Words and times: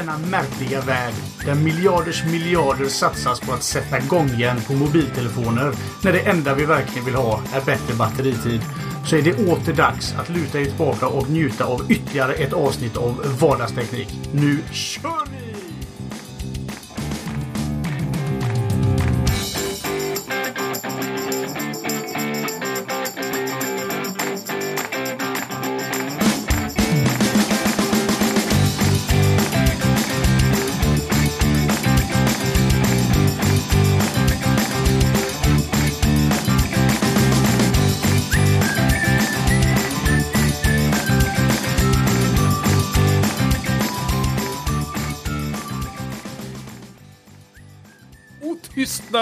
denna 0.00 0.18
märkliga 0.18 0.80
värld 0.80 1.14
där 1.44 1.54
miljarders 1.54 2.24
miljarder 2.24 2.84
satsas 2.84 3.40
på 3.40 3.52
att 3.52 3.62
sätta 3.62 3.98
gångjärn 3.98 4.60
på 4.66 4.72
mobiltelefoner 4.72 5.72
när 6.04 6.12
det 6.12 6.20
enda 6.20 6.54
vi 6.54 6.64
verkligen 6.64 7.04
vill 7.04 7.14
ha 7.14 7.40
är 7.54 7.60
bättre 7.60 7.94
batteritid 7.94 8.60
så 9.06 9.16
är 9.16 9.22
det 9.22 9.48
åter 9.48 9.72
dags 9.72 10.14
att 10.18 10.28
luta 10.28 10.60
er 10.60 10.64
tillbaka 10.64 11.06
och 11.06 11.30
njuta 11.30 11.64
av 11.64 11.92
ytterligare 11.92 12.34
ett 12.34 12.52
avsnitt 12.52 12.96
av 12.96 13.36
Vardagsteknik. 13.40 14.08
Nu 14.32 14.58
kör 14.72 15.26
vi! 15.30 15.39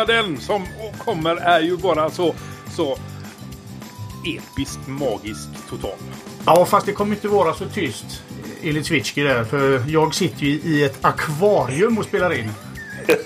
Tystnaden 0.07 0.41
som 0.41 0.67
kommer 0.99 1.37
är 1.37 1.61
ju 1.61 1.77
bara 1.77 2.11
så, 2.11 2.35
så 2.71 2.99
episkt 4.27 4.87
magisk 4.87 5.49
total. 5.71 5.97
Ja, 6.47 6.65
fast 6.65 6.87
det 6.87 6.93
kommer 6.93 7.15
inte 7.15 7.29
vara 7.29 7.55
så 7.55 7.67
tyst 7.67 8.23
enligt 8.63 8.87
Switchky 8.87 9.23
där. 9.23 9.45
För 9.45 9.85
jag 9.89 10.15
sitter 10.15 10.43
ju 10.47 10.53
i 10.53 10.85
ett 10.85 11.05
akvarium 11.05 11.99
och 11.99 12.05
spelar 12.05 12.33
in. 12.33 12.51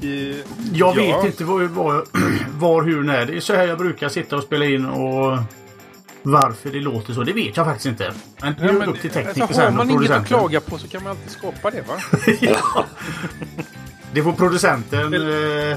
I, 0.00 0.42
Jag 0.72 0.98
Ja. 0.98 1.16
vet 1.20 1.26
inte 1.26 1.44
var, 1.44 1.62
var, 1.62 2.04
var, 2.58 2.82
hur, 2.82 3.02
när. 3.02 3.26
Det 3.26 3.36
är 3.36 3.40
så 3.40 3.54
här 3.54 3.66
jag 3.66 3.78
brukar 3.78 4.08
sitta 4.08 4.36
och 4.36 4.42
spela 4.42 4.64
in 4.64 4.86
och 4.86 5.38
varför 6.22 6.70
det 6.70 6.80
låter 6.80 7.12
så. 7.12 7.24
Det 7.24 7.32
vet 7.32 7.56
jag 7.56 7.66
faktiskt 7.66 7.86
inte. 7.86 8.12
Men 8.40 8.54
det 8.54 8.64
Ja, 8.64 8.82
är 8.82 8.88
upp 8.88 9.00
till 9.00 9.10
tekniker 9.10 9.42
alltså, 9.42 9.60
har 9.62 9.70
man 9.70 9.90
inget 9.90 10.10
att 10.10 10.26
klaga 10.26 10.60
på 10.60 10.78
så 10.78 10.88
kan 10.88 11.02
man 11.02 11.10
alltid 11.10 11.30
skapa 11.30 11.70
det 11.70 11.82
va? 11.88 11.94
Det 14.14 14.22
får 14.22 14.32
producenten 14.32 15.14
eh, 15.14 15.76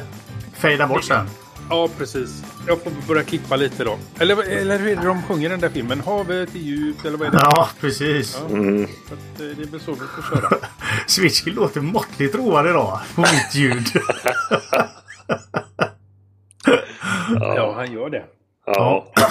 fejda 0.54 0.88
bort 0.88 1.04
sen. 1.04 1.30
Ja, 1.70 1.90
precis. 1.98 2.44
Jag 2.68 2.84
får 2.84 2.92
börja 3.08 3.24
klippa 3.24 3.56
lite 3.56 3.84
då. 3.84 3.98
Eller, 4.20 4.44
eller 4.44 4.80
hur 4.80 4.88
är 4.88 4.96
det 4.96 5.08
de 5.08 5.24
sjunger 5.24 5.46
i 5.46 5.50
den 5.50 5.60
där 5.60 5.70
filmen? 5.70 6.00
Havet 6.00 6.56
är 6.56 6.60
djupt 6.60 7.06
eller 7.06 7.18
vad 7.18 7.28
är 7.28 7.32
det? 7.32 7.38
Ja, 7.42 7.70
precis. 7.80 8.32
Så 8.32 8.44
att, 8.44 8.52
eh, 8.52 9.46
det 9.58 9.64
är 9.64 9.72
väl 9.72 9.80
så 9.80 9.92
vi 9.92 9.98
får 10.00 10.36
köra. 10.36 10.50
Switchky 11.08 11.52
låter 11.52 11.82
måttligt 11.82 12.36
road 12.36 12.68
idag 12.70 13.00
på 13.16 13.22
mitt 13.22 13.56
ljud. 13.56 13.88
Ja, 17.40 17.74
han 17.76 17.92
gör 17.92 18.10
det. 18.10 18.24
Ja. 18.66 19.12
Ja. 19.16 19.30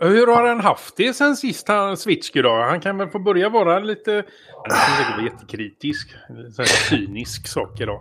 Hur 0.00 0.26
har 0.26 0.48
han 0.48 0.60
haft 0.60 0.96
det 0.96 1.12
sen 1.12 1.36
sist 1.36 1.68
han 1.68 1.96
Switchky 1.96 2.42
då? 2.42 2.54
Han 2.54 2.80
kan 2.80 2.98
väl 2.98 3.08
få 3.08 3.18
börja 3.18 3.48
vara 3.48 3.78
lite... 3.78 4.24
Han 4.52 4.70
kan 4.70 4.96
säkert 4.96 5.16
vara 5.16 5.26
jättekritisk. 5.26 6.14
Här 6.58 6.64
cynisk 6.64 7.46
sak 7.46 7.80
idag. 7.80 8.00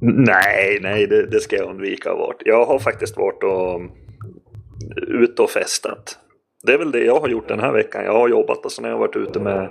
Nej, 0.00 0.78
nej, 0.82 1.06
det, 1.06 1.26
det 1.26 1.40
ska 1.40 1.56
jag 1.56 1.70
undvika 1.70 2.10
att 2.10 2.18
vara. 2.18 2.36
Jag 2.44 2.66
har 2.66 2.78
faktiskt 2.78 3.16
varit 3.16 3.42
och 3.42 3.80
ute 4.96 5.42
och 5.42 5.50
festat. 5.50 6.18
Det 6.62 6.72
är 6.72 6.78
väl 6.78 6.90
det 6.90 7.04
jag 7.04 7.20
har 7.20 7.28
gjort 7.28 7.48
den 7.48 7.60
här 7.60 7.72
veckan. 7.72 8.04
Jag 8.04 8.12
har 8.12 8.28
jobbat 8.28 8.64
och 8.64 8.72
sen 8.72 8.84
har 8.84 8.90
jag 8.90 8.98
varit 8.98 9.16
ute 9.16 9.40
med, 9.40 9.68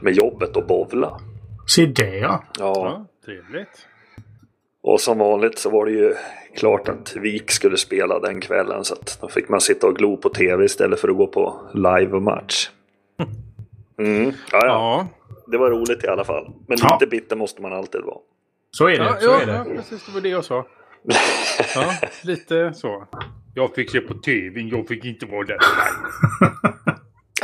med 0.00 0.12
jobbet 0.12 0.56
och 0.56 0.66
bovla. 0.66 1.20
Se 1.66 1.86
det 1.86 2.18
ja. 2.18 2.44
Ja. 2.58 2.72
Ja, 2.74 3.06
trevligt. 3.24 3.88
Och 4.86 5.00
som 5.00 5.18
vanligt 5.18 5.58
så 5.58 5.70
var 5.70 5.86
det 5.86 5.92
ju 5.92 6.14
klart 6.56 6.88
att 6.88 7.16
Vik 7.16 7.50
skulle 7.50 7.76
spela 7.76 8.18
den 8.18 8.40
kvällen 8.40 8.84
så 8.84 8.94
att 8.94 9.18
då 9.20 9.28
fick 9.28 9.48
man 9.48 9.60
sitta 9.60 9.86
och 9.86 9.96
glo 9.96 10.16
på 10.16 10.28
tv 10.28 10.64
istället 10.64 11.00
för 11.00 11.08
att 11.08 11.16
gå 11.16 11.26
på 11.26 11.60
live-match. 11.74 12.68
Mm. 13.98 14.24
Ja, 14.24 14.32
ja, 14.52 14.66
Ja, 14.66 15.08
det 15.46 15.58
var 15.58 15.70
roligt 15.70 16.04
i 16.04 16.08
alla 16.08 16.24
fall. 16.24 16.52
Men 16.68 16.78
Ja. 16.80 16.98
lite 17.00 17.10
bitter 17.10 17.36
måste 17.36 17.62
man 17.62 17.72
alltid 17.72 18.00
vara. 18.00 18.18
Så 18.70 18.86
är 18.86 18.98
det. 18.98 19.04
ja, 19.04 19.16
så 19.20 19.26
ja, 19.26 19.40
är 19.40 19.46
det. 19.46 19.52
ja 19.52 19.64
precis. 19.76 20.06
Det 20.06 20.12
var 20.14 20.20
det 20.20 20.28
jag 20.28 20.44
sa. 20.44 20.66
Ja, 21.74 21.94
lite 22.24 22.72
så. 22.74 23.06
Jag 23.54 23.74
fick 23.74 23.90
se 23.90 24.00
på 24.00 24.14
tv, 24.14 24.60
jag 24.60 24.88
fick 24.88 25.04
inte 25.04 25.26
vara 25.26 25.46
där. 25.46 25.58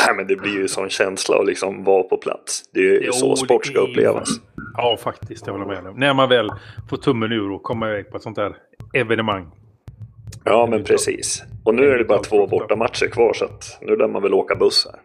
Nej. 0.07 0.17
Men 0.17 0.27
det 0.27 0.37
blir 0.37 0.53
ju 0.53 0.69
sån 0.69 0.89
känsla 0.89 1.37
att 1.39 1.47
liksom 1.47 1.85
vara 1.85 2.03
på 2.03 2.17
plats. 2.17 2.63
Det 2.75 2.81
är 2.81 2.85
ju 2.85 3.01
Jo, 3.05 3.13
så 3.13 3.37
sport 3.37 3.67
ska 3.67 3.79
upplevas. 3.79 4.29
Ja, 4.77 4.97
faktiskt. 4.97 5.47
Jag 5.47 5.53
håller 5.55 5.67
med 5.67 5.87
om. 5.87 5.97
När 6.01 6.15
man 6.15 6.29
väl 6.29 6.51
får 6.91 6.97
tummen 6.97 7.33
ur 7.33 7.51
och 7.53 7.63
kommer 7.63 7.89
iväg 7.89 8.11
på 8.11 8.17
ett 8.17 8.23
sånt 8.23 8.37
där 8.37 8.57
evenemang. 8.95 9.51
Ja, 10.45 10.67
men 10.71 10.85
precis. 10.85 11.43
Och 11.65 11.75
nu 11.75 11.91
är 11.91 11.99
det 11.99 12.05
bara 12.05 12.19
två 12.19 12.47
bortamatcher 12.47 13.07
kvar 13.07 13.33
så 13.35 13.45
att 13.45 13.79
nu 13.83 13.97
lär 13.97 14.09
man 14.09 14.23
väl 14.23 14.35
åka 14.35 14.55
buss 14.55 14.87
här. 14.93 15.01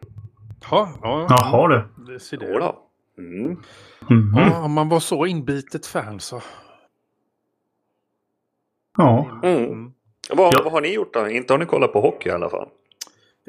Ja, 0.72 0.90
ja. 1.02 1.28
Jaha 1.30 1.68
du. 1.68 2.14
Det 2.14 2.20
ser 2.20 2.38
det. 2.38 2.54
Jodå. 2.54 2.76
Mm. 3.18 3.58
Mhm. 4.10 4.34
Ja, 4.38 4.64
om 4.64 4.72
man 4.72 4.90
var 4.90 5.00
så 5.00 5.26
inbitet 5.26 5.86
fan 5.86 6.20
så. 6.20 6.42
Ja. 8.98 9.40
Mm. 9.44 9.92
Vad, 10.30 10.54
Ja. 10.54 10.62
vad 10.64 10.74
har 10.74 10.82
ni 10.82 10.94
gjort 10.94 11.14
då? 11.14 11.30
Inte 11.30 11.54
har 11.54 11.58
ni 11.58 11.66
kollat 11.66 11.94
på 11.94 12.02
hockey 12.02 12.30
i 12.30 12.32
alla 12.32 12.50
fall? 12.50 12.68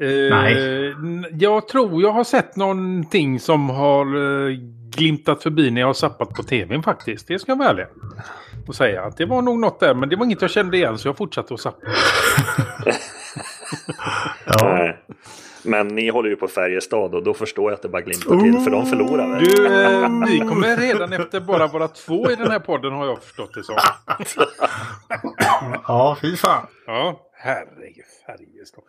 Eh, 0.01 0.07
Nej. 0.37 0.95
Jag 1.31 1.67
tror 1.67 2.01
jag 2.01 2.11
har 2.11 2.23
sett 2.23 2.55
någonting 2.55 3.39
som 3.39 3.69
har 3.69 4.05
eh, 4.05 4.57
glimtat 4.97 5.43
förbi 5.43 5.71
när 5.71 5.81
jag 5.81 5.87
har 5.87 5.93
zappat 5.93 6.29
på 6.29 6.43
tvn 6.43 6.83
faktiskt. 6.83 7.27
Det 7.27 7.39
ska 7.39 7.51
jag 7.51 7.57
vara 7.57 7.69
ärlig 7.69 7.85
och 8.67 8.75
säga. 8.75 9.03
Att 9.03 9.17
det 9.17 9.25
var 9.25 9.41
nog 9.41 9.59
något 9.59 9.79
där, 9.79 9.93
men 9.93 10.09
det 10.09 10.15
var 10.15 10.25
inget 10.25 10.41
jag 10.41 10.51
kände 10.51 10.77
igen 10.77 10.97
så 10.97 11.07
jag 11.07 11.17
fortsatte 11.17 11.53
att 11.53 11.59
zappa. 11.59 11.87
ja. 14.45 14.93
Men 15.63 15.87
ni 15.87 16.09
håller 16.09 16.29
ju 16.29 16.35
på 16.35 16.47
Färjestad 16.47 17.15
och 17.15 17.23
då 17.23 17.33
förstår 17.33 17.71
jag 17.71 17.75
att 17.75 17.81
det 17.81 17.89
bara 17.89 18.01
glimtar 18.01 18.39
till 18.39 18.59
för 18.59 18.71
de 18.71 18.85
förlorar 18.85 19.27
väl? 19.27 19.43
Du, 19.43 19.65
eh, 19.65 20.09
vi 20.27 20.39
kommer 20.39 20.77
redan 20.77 21.13
efter 21.13 21.39
bara 21.39 21.67
vara 21.67 21.87
två 21.87 22.31
i 22.31 22.35
den 22.35 22.51
här 22.51 22.59
podden 22.59 22.93
har 22.93 23.05
jag 23.05 23.23
förstått 23.23 23.53
det 23.53 23.63
som. 23.63 23.75
Ja, 25.87 26.17
fy 26.21 26.35
fan. 26.35 26.67
Ja, 26.85 27.21
herregud. 27.33 28.05
Färjestad. 28.25 28.83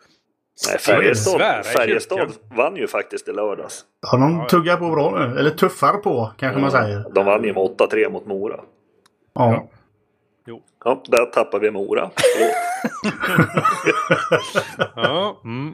Nej, 0.67 0.77
Färjestad, 0.79 1.65
Färjestad 1.65 2.31
vann 2.57 2.75
ju 2.75 2.87
faktiskt 2.87 3.27
i 3.27 3.31
lördags. 3.31 3.81
Ja, 4.11 4.17
de 4.17 4.47
tuggar 4.47 4.77
på 4.77 4.89
bra 4.89 5.27
nu. 5.27 5.39
Eller 5.39 5.49
tuffar 5.49 5.93
på, 5.97 6.31
kanske 6.37 6.61
man 6.61 6.71
säger. 6.71 7.05
De 7.15 7.25
vann 7.25 7.43
ju 7.43 7.53
med 7.53 7.63
8-3 7.63 8.11
mot 8.11 8.25
Mora. 8.25 8.59
Ja. 9.33 9.67
Jo. 10.47 10.61
Ja, 10.85 11.03
där 11.07 11.25
tappar 11.25 11.59
vi 11.59 11.71
Mora. 11.71 12.09
Ja, 14.95 15.41
mm. 15.43 15.73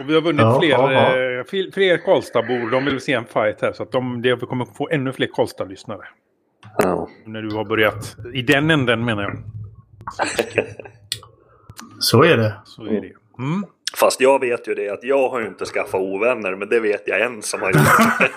Och 0.00 0.10
vi 0.10 0.14
har 0.14 0.20
vunnit 0.20 0.40
Ja, 0.40 0.58
fler, 0.60 0.68
ja, 0.70 0.92
ja. 0.92 1.00
eh, 1.08 1.44
fl- 1.44 1.72
fler 1.74 1.96
Karlstadbor. 1.98 2.70
De 2.70 2.84
vill 2.84 3.00
se 3.00 3.12
en 3.12 3.24
fight 3.24 3.60
här. 3.62 3.72
Så 3.72 3.82
att 3.82 3.92
de, 3.92 4.22
det, 4.22 4.34
vi 4.34 4.46
kommer 4.46 4.64
få 4.64 4.88
ännu 4.90 5.12
fler 5.12 5.26
Karlstad-lyssnare. 5.26 6.04
Ja. 6.78 7.08
När 7.24 7.42
du 7.42 7.54
har 7.56 7.64
börjat. 7.64 8.16
I 8.34 8.42
den 8.42 8.70
änden 8.70 9.04
menar 9.04 9.22
jag. 9.22 9.36
Så 11.98 12.22
är 12.24 12.36
det. 12.36 12.54
Så 12.64 12.82
är 12.84 13.00
det. 13.00 13.12
Mm. 13.38 13.64
Fast 13.96 14.20
jag 14.20 14.40
vet 14.40 14.68
ju 14.68 14.74
det 14.74 14.88
att 14.88 15.04
jag 15.04 15.28
har 15.28 15.40
ju 15.40 15.46
inte 15.46 15.64
skaffat 15.64 16.00
ovänner, 16.00 16.54
men 16.56 16.68
det 16.68 16.80
vet 16.80 17.02
jag 17.08 17.20
en 17.20 17.42
som 17.42 17.60
har 17.60 17.70
gjort. 17.72 18.28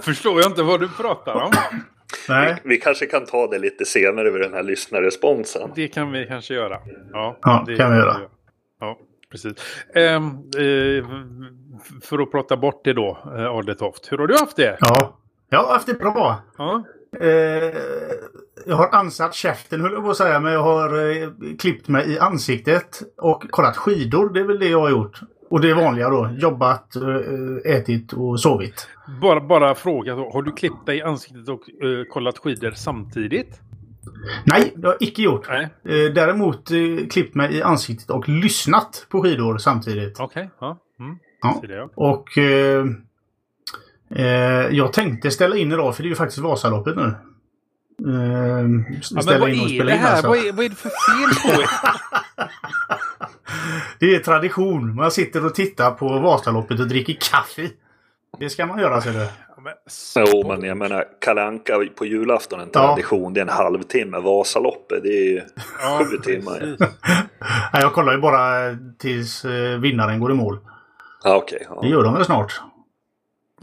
Förstår 0.04 0.40
jag 0.40 0.50
inte 0.50 0.62
vad 0.62 0.80
du 0.80 0.88
pratar 0.88 1.34
om. 1.34 1.52
Nej. 2.28 2.56
Vi 2.64 2.76
kanske 2.76 3.06
kan 3.06 3.26
ta 3.26 3.46
det 3.46 3.58
lite 3.58 3.84
senare 3.84 4.30
vid 4.30 4.42
den 4.42 4.52
här 4.54 4.62
lyssnarresponsen. 4.62 5.70
Det 5.74 5.88
kan 5.88 6.12
vi 6.12 6.26
kanske 6.26 6.54
göra. 6.54 6.78
Ja, 7.12 7.38
Ja, 7.42 7.64
det 7.66 7.76
kan 7.76 7.92
vi 7.92 7.98
göra. 7.98 8.16
Ja, 8.80 8.98
precis. 9.30 9.52
Ehm, 9.94 10.24
eh, 10.58 11.04
för 12.02 12.18
att 12.22 12.30
prata 12.30 12.56
bort 12.56 12.80
det 12.84 12.92
då, 12.92 13.18
eh, 13.36 13.46
Adetoft. 13.46 14.12
Hur 14.12 14.18
har 14.18 14.26
du 14.26 14.34
haft 14.34 14.56
det? 14.56 14.76
Ja. 14.80 15.18
Jag 15.48 15.58
har 15.58 15.72
haft 15.72 15.86
det 15.86 15.94
bra. 15.94 16.42
Ja. 16.58 16.84
Eh, 17.20 17.74
jag 18.66 18.76
har 18.76 18.88
ansatt 18.92 19.34
käften 19.34 19.80
höll 19.80 19.92
jag 19.92 20.04
på 20.04 20.10
att 20.10 20.16
säga, 20.16 20.40
men 20.40 20.52
jag 20.52 20.62
har 20.62 21.10
eh, 21.10 21.28
klippt 21.58 21.88
mig 21.88 22.12
i 22.12 22.18
ansiktet 22.18 23.02
och 23.16 23.50
kollat 23.50 23.76
skidor. 23.76 24.32
Det 24.32 24.40
är 24.40 24.44
väl 24.44 24.58
det 24.58 24.68
jag 24.68 24.80
har 24.80 24.90
gjort. 24.90 25.20
Och 25.50 25.60
det 25.60 25.74
vanliga 25.74 26.10
då. 26.10 26.30
Jobbat, 26.38 26.96
eh, 26.96 27.72
ätit 27.72 28.12
och 28.12 28.40
sovit. 28.40 28.88
Bara, 29.20 29.40
bara 29.40 29.74
fråga, 29.74 30.14
då, 30.14 30.30
har 30.30 30.42
du 30.42 30.52
klippt 30.52 30.86
dig 30.86 30.98
i 30.98 31.02
ansiktet 31.02 31.48
och 31.48 31.60
eh, 31.84 32.04
kollat 32.10 32.38
skidor 32.38 32.70
samtidigt? 32.70 33.60
Nej, 34.44 34.72
det 34.76 34.86
har 34.86 34.94
jag 34.94 35.02
icke 35.02 35.22
gjort. 35.22 35.48
Nej. 35.48 35.68
Eh, 35.84 36.12
däremot 36.12 36.70
eh, 36.70 37.06
klippt 37.10 37.34
mig 37.34 37.54
i 37.54 37.62
ansiktet 37.62 38.10
och 38.10 38.28
lyssnat 38.28 39.06
på 39.10 39.22
skidor 39.22 39.58
samtidigt. 39.58 40.20
Okej, 40.20 40.50
ja. 40.60 40.78
Mm. 41.00 41.18
Ja. 41.42 41.62
Det, 41.62 41.74
ja. 41.74 41.90
Och 41.94 42.38
eh, 42.38 42.86
jag 44.70 44.92
tänkte 44.92 45.30
ställa 45.30 45.56
in 45.56 45.72
idag 45.72 45.96
för 45.96 46.02
det 46.02 46.06
är 46.06 46.10
ju 46.10 46.16
faktiskt 46.16 46.42
Vasaloppet 46.42 46.96
nu. 46.96 47.14
Eh, 48.04 48.10
Ja, 48.10 48.62
men 48.62 49.40
vad 49.40 49.50
in 49.50 49.60
och 49.60 49.64
är 49.66 49.68
spela 49.68 49.84
det 49.84 49.92
in 49.92 49.98
här? 49.98 50.12
alltså. 50.12 50.28
Vad, 50.28 50.38
är, 50.38 50.52
vad 50.52 50.64
är 50.64 50.68
det 50.68 50.74
för 50.76 50.88
fel 50.88 51.56
på 51.56 51.62
er? 51.62 51.68
Det 53.98 54.14
är 54.14 54.18
tradition. 54.20 54.94
Man 54.94 55.10
sitter 55.10 55.46
och 55.46 55.54
tittar 55.54 55.90
på 55.90 56.18
Vasaloppet 56.18 56.80
och 56.80 56.88
dricker 56.88 57.16
kaffe. 57.20 57.68
Det 58.38 58.50
ska 58.50 58.66
man 58.66 58.78
göra 58.78 59.00
ser 59.00 59.12
du. 59.12 59.18
Ja, 59.18 59.62
men, 59.62 59.72
Jo, 60.26 60.48
men 60.48 60.62
jag 60.62 60.76
menar 60.76 61.04
Kalle 61.20 61.42
Anka 61.44 61.72
på 61.96 62.06
julafton 62.06 62.60
en 62.60 62.70
Ja. 62.72 62.86
tradition. 62.86 63.34
Det 63.34 63.40
är 63.40 63.42
en 63.42 63.48
halvtimme. 63.48 64.18
Vasaloppet, 64.20 65.02
det 65.02 65.08
är 65.08 65.24
ju 65.32 65.42
ja, 65.82 66.04
sju 66.10 66.16
timmar. 66.18 66.76
Nej, 67.72 67.82
jag 67.82 67.92
kollar 67.92 68.12
ju 68.12 68.18
bara 68.18 68.76
tills 68.98 69.44
eh, 69.44 69.78
vinnaren 69.78 70.20
går 70.20 70.30
i 70.30 70.34
mål. 70.34 70.58
Ja, 71.24 71.36
okej. 71.36 71.58
Det 71.82 71.88
ja. 71.88 71.92
gör 71.92 72.02
de 72.04 72.14
väl 72.14 72.24
snart? 72.24 72.60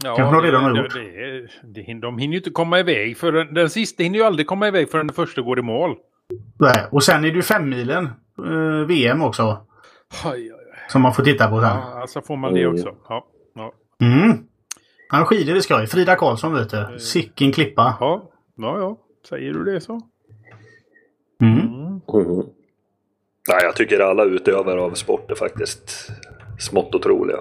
Ja, 0.04 0.16
Kanske 0.16 0.36
de 0.36 0.42
redan 0.42 0.62
har 0.64 0.76
gjort. 0.76 0.94
Det, 0.94 1.00
det, 1.00 1.82
det, 1.82 2.00
de 2.00 2.18
hinner 2.18 2.32
ju 2.32 2.38
inte 2.38 2.50
komma 2.50 2.80
iväg. 2.80 3.16
För 3.16 3.32
den, 3.32 3.54
den 3.54 3.70
sista 3.70 4.02
hinner 4.02 4.18
ju 4.18 4.24
aldrig 4.24 4.46
komma 4.46 4.68
iväg 4.68 4.90
förrän 4.90 5.06
den 5.06 5.14
första 5.14 5.42
går 5.42 5.58
i 5.58 5.62
mål. 5.62 5.96
Nej. 6.60 6.86
Och 6.90 7.04
sen 7.04 7.24
är 7.24 7.28
det 7.28 7.36
ju 7.36 7.42
femmilen 7.42 8.04
eh, 8.38 8.86
VM 8.86 9.22
också. 9.22 9.66
Oj, 10.24 10.52
oj. 10.52 10.60
Som 10.88 11.02
man 11.02 11.14
får 11.14 11.22
titta 11.22 11.48
på 11.48 11.60
sen. 11.60 11.68
Ja, 11.68 12.00
alltså 12.00 12.22
får 12.22 12.36
man 12.36 12.54
det 12.54 12.66
också. 12.66 12.94
Ja, 13.08 13.26
ja, 13.54 13.72
Mm. 14.00 14.38
Han 15.08 15.24
skidor 15.26 15.56
är 15.56 15.60
skoj. 15.60 15.86
Frida 15.86 16.16
Karlsson 16.16 16.54
vet 16.54 16.70
du. 16.70 16.98
Sicken 16.98 17.52
klippa. 17.52 17.96
ja, 18.00 18.30
ja, 18.56 18.78
ja. 18.78 18.96
Säger 19.28 19.52
du 19.52 19.64
det 19.64 19.80
så? 19.80 20.00
Mm. 21.42 21.58
Mm. 21.58 22.00
Nej, 23.48 23.58
jag 23.62 23.76
tycker 23.76 24.00
alla 24.00 24.24
utövare 24.24 24.80
av 24.80 24.90
sport 24.90 25.30
är 25.30 25.34
faktiskt 25.34 26.10
smått 26.58 26.94
otroliga. 26.94 27.38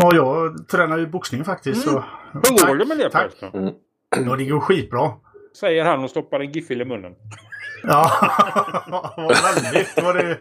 Ja, 0.00 0.14
jag 0.14 0.68
tränar 0.68 0.98
ju 0.98 1.06
boxning 1.06 1.44
faktiskt. 1.44 1.82
Så... 1.82 2.04
Hur 2.32 2.66
går 2.66 2.76
det 2.76 2.84
med 2.86 2.98
det 2.98 3.10
Tack. 3.10 3.22
förresten? 3.22 3.72
Ja, 4.26 4.36
det 4.36 4.44
går 4.44 4.60
skitbra. 4.60 5.10
Säger 5.60 5.84
han 5.84 6.04
och 6.04 6.10
stoppar 6.10 6.40
en 6.40 6.52
giffel 6.52 6.80
i 6.82 6.84
munnen. 6.84 7.12
Ja, 7.82 8.10
vad 9.16 9.36
väldigt 9.42 10.02
vad 10.02 10.16
det... 10.16 10.38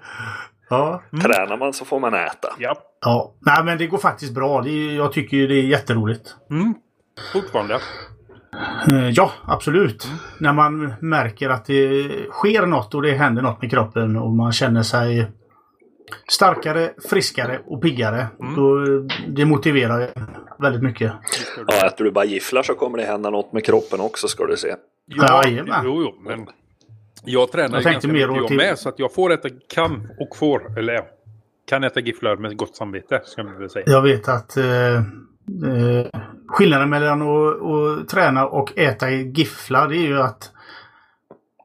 Ja. 0.70 1.02
Tränar 1.24 1.58
man 1.58 1.74
så 1.74 1.86
får 1.86 2.00
man 2.00 2.14
äta. 2.14 2.48
Ja. 2.60 2.76
ja. 3.02 3.36
Nej, 3.40 3.64
men 3.64 3.78
det 3.78 3.88
går 3.88 3.98
faktiskt 3.98 4.34
bra. 4.34 4.62
Det 4.62 4.94
jag 4.96 5.12
tycker 5.14 5.38
ju 5.38 5.48
det 5.48 5.56
är 5.56 5.64
jätteroligt. 5.64 6.36
Mm. 6.50 6.74
Fortfarande. 7.34 7.80
Eh, 8.92 9.10
Ja, 9.10 9.32
absolut. 9.46 10.12
När 10.40 10.54
man 10.54 10.94
märker 11.00 11.50
att 11.50 11.66
det 11.66 12.10
sker 12.32 12.66
något 12.66 12.96
och 12.96 13.02
det 13.02 13.12
händer 13.12 13.42
något 13.42 13.62
med 13.62 13.72
kroppen 13.72 14.16
och 14.18 14.32
man 14.32 14.52
känner 14.52 14.84
sig 14.84 15.28
starkare, 16.28 16.94
friskare 17.10 17.60
och 17.68 17.82
piggare. 17.82 18.28
Då, 18.56 18.86
det 19.28 19.46
motiverar 19.46 20.10
väldigt 20.60 20.84
mycket. 20.84 21.12
Ja, 21.68 21.88
äter 21.88 22.06
du 22.06 22.12
bara 22.12 22.26
gifflar 22.26 22.64
så 22.64 22.74
kommer 22.74 22.98
det 22.98 23.04
hända 23.04 23.30
något 23.30 23.54
med 23.54 23.66
kroppen 23.66 24.00
också 24.00 24.28
ska 24.28 24.46
du 24.46 24.58
se. 24.58 24.76
Ja, 25.06 25.44
jo, 25.48 25.62
jo, 25.84 26.16
men 26.22 26.48
jag 27.24 27.52
tränar 27.52 27.76
Jag 27.76 27.84
ju 27.84 27.92
ganska 27.92 28.08
mer 28.08 28.28
mycket 28.28 28.50
jag 28.50 28.58
med. 28.58 28.80
Så 28.80 28.90
att 28.90 29.00
jag 29.00 29.14
får 29.14 29.34
äta, 29.34 29.50
kan 29.74 30.10
och 30.20 30.38
får, 30.38 30.80
eller 30.80 31.02
kan 31.70 31.84
äta 31.84 32.00
gifflar 32.00 32.36
med 32.38 32.58
gott 32.58 32.76
samvete. 32.76 33.22
Ska 33.26 33.44
man 33.44 33.60
väl 33.60 33.70
säga. 33.70 33.86
Jag 33.88 34.02
vet 34.02 34.28
att 34.28 34.58
eh, 34.58 34.96
eh, 34.96 35.04
skillnaden 36.48 36.90
mellan 36.90 37.22
att, 37.22 37.62
att 37.62 38.10
träna 38.10 38.48
och 38.48 38.78
äta 38.78 39.12
gifflar 39.12 39.88
det 39.88 39.98
är 39.98 40.08
ju 40.08 40.22
att 40.22 40.52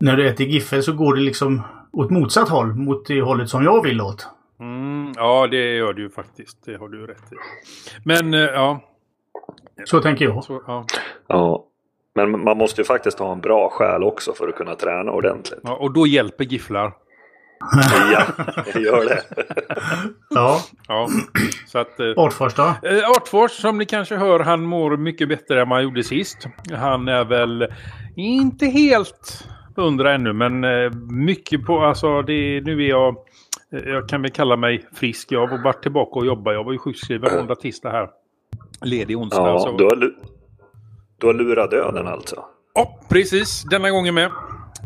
när 0.00 0.16
du 0.16 0.28
äter 0.28 0.46
giffel 0.46 0.82
så 0.82 0.92
går 0.92 1.14
det 1.14 1.20
liksom 1.20 1.62
åt 1.92 2.10
motsatt 2.10 2.48
håll 2.48 2.74
mot 2.74 3.06
det 3.06 3.20
hållet 3.22 3.48
som 3.48 3.64
jag 3.64 3.82
vill 3.82 4.00
åt. 4.00 4.26
Mm, 4.60 5.12
ja, 5.16 5.46
det 5.46 5.74
gör 5.76 5.92
du 5.92 6.10
faktiskt. 6.10 6.58
Det 6.64 6.76
har 6.76 6.88
du 6.88 7.06
rätt 7.06 7.32
i. 7.32 7.36
Men 8.04 8.34
eh, 8.34 8.40
ja, 8.40 8.80
Så 9.84 10.00
tänker 10.00 10.24
jag. 10.24 10.44
så, 10.44 10.62
ja, 10.66 10.86
Ja. 11.26 11.64
Men 12.14 12.44
man 12.44 12.58
måste 12.58 12.80
ju 12.80 12.84
faktiskt 12.84 13.18
ha 13.18 13.32
en 13.32 13.40
bra 13.40 13.68
själ 13.70 14.02
också 14.02 14.32
för 14.32 14.48
att 14.48 14.54
kunna 14.56 14.74
träna 14.74 15.12
ordentligt. 15.12 15.60
ja. 15.62 15.74
Och 15.76 15.92
då 15.92 16.06
hjälper 16.06 16.44
gifflar. 16.44 16.92
Ja, 18.12 18.22
det 18.72 18.80
gör 18.80 19.04
det. 19.04 19.22
Ja, 20.30 20.60
Ja, 20.88 21.08
så 21.66 21.78
att... 21.78 22.00
Eh, 22.00 22.06
Artfors 22.16 22.54
då? 22.54 22.62
Eh, 22.62 23.10
Artfors, 23.16 23.50
som 23.50 23.78
ni 23.78 23.84
kanske 23.86 24.16
hör, 24.16 24.40
han 24.40 24.62
mår 24.62 24.96
mycket 24.96 25.28
bättre 25.28 25.62
än 25.62 25.70
han 25.70 25.82
gjorde 25.82 26.02
sist. 26.04 26.46
Han 26.72 27.08
är 27.08 27.24
väl 27.24 27.66
inte 28.16 28.66
helt 28.66 29.48
hundra 29.76 30.12
ännu, 30.14 30.32
men 30.32 30.64
eh, 30.64 30.90
mycket 31.10 31.64
på... 31.66 31.80
Alltså, 31.84 32.22
det, 32.22 32.60
nu 32.64 32.84
är 32.84 32.88
jag... 32.88 33.16
eh, 33.72 33.82
Jag 33.88 34.08
kan 34.08 34.22
väl 34.22 34.30
kalla 34.30 34.56
mig 34.56 34.84
frisk. 34.94 35.32
Jag 35.32 35.46
har 35.46 35.58
varit 35.64 35.82
tillbaka 35.82 36.18
och 36.18 36.26
jobbat. 36.26 36.54
Jag 36.54 36.64
var 36.64 36.72
ju 36.72 36.78
sjukskriven 36.78 37.30
måndag, 37.36 37.54
tisdag 37.54 37.90
här. 37.90 38.08
Ledig 38.84 39.18
onsdag. 39.18 39.48
Ja, 39.48 39.58
så. 39.58 39.76
du 39.76 39.84
har, 39.84 39.96
du 41.20 41.26
har 41.26 41.34
lurat 41.34 41.70
döden 41.70 42.06
alltså. 42.08 42.36
Ja, 42.74 43.00
precis. 43.08 43.62
Denna 43.70 43.90
gången 43.90 44.14
med. 44.14 44.30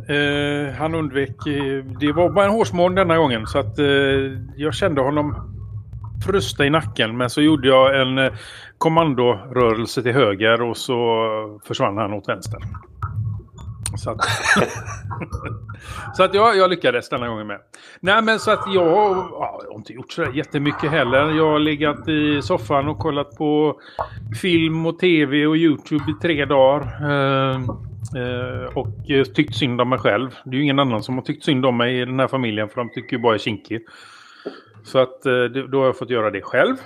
Eh, 0.08 0.74
han 0.74 0.94
undvek... 0.94 1.46
Eh, 1.46 1.84
det 2.00 2.12
var 2.12 2.30
bara 2.30 2.44
en 2.44 2.50
hårsmån 2.50 2.94
denna 2.94 3.16
gången. 3.16 3.46
Så 3.46 3.58
att 3.58 3.78
eh, 3.78 3.86
jag 4.56 4.74
kände 4.74 5.00
honom 5.00 5.34
frusta 6.26 6.66
i 6.66 6.70
nacken. 6.70 7.16
Men 7.16 7.30
så 7.30 7.42
gjorde 7.42 7.68
jag 7.68 8.00
en 8.00 8.30
kommandorörelse 8.78 10.02
till 10.02 10.12
höger 10.12 10.62
och 10.62 10.76
så 10.76 11.60
försvann 11.64 11.96
han 11.96 12.12
åt 12.12 12.28
vänster. 12.28 12.60
Så 13.98 14.10
att, 14.10 14.18
så 16.16 16.22
att 16.22 16.34
jag, 16.34 16.56
jag 16.56 16.70
lyckades 16.70 17.08
denna 17.08 17.28
gången 17.28 17.46
med. 17.46 17.60
Nej 18.00 18.22
men 18.22 18.38
så 18.38 18.50
att 18.50 18.64
jag, 18.74 19.16
ja, 19.16 19.60
jag 19.62 19.70
har 19.70 19.76
inte 19.76 19.92
gjort 19.92 20.12
sådär 20.12 20.32
jättemycket 20.32 20.90
heller. 20.90 21.30
Jag 21.30 21.50
har 21.50 21.58
legat 21.58 22.08
i 22.08 22.42
soffan 22.42 22.88
och 22.88 22.98
kollat 22.98 23.36
på 23.36 23.80
film 24.40 24.86
och 24.86 24.98
tv 24.98 25.46
och 25.46 25.56
Youtube 25.56 26.04
i 26.10 26.14
tre 26.22 26.44
dagar. 26.44 26.80
Eh, 27.10 27.56
eh, 28.22 28.76
och 28.76 28.86
tyckt 29.34 29.54
synd 29.54 29.80
om 29.80 29.88
mig 29.88 29.98
själv. 29.98 30.30
Det 30.44 30.50
är 30.50 30.54
ju 30.54 30.62
ingen 30.62 30.78
annan 30.78 31.02
som 31.02 31.14
har 31.14 31.22
tyckt 31.22 31.44
synd 31.44 31.66
om 31.66 31.76
mig 31.76 32.00
i 32.00 32.04
den 32.04 32.20
här 32.20 32.28
familjen 32.28 32.68
för 32.68 32.76
de 32.76 32.90
tycker 32.90 33.16
ju 33.16 33.22
bara 33.22 33.32
jag 33.32 33.34
är 33.34 33.44
kinkig. 33.44 33.80
Så 34.84 34.98
att 34.98 35.26
eh, 35.26 35.44
då 35.44 35.78
har 35.78 35.86
jag 35.86 35.98
fått 35.98 36.10
göra 36.10 36.30
det 36.30 36.42
själv. 36.42 36.76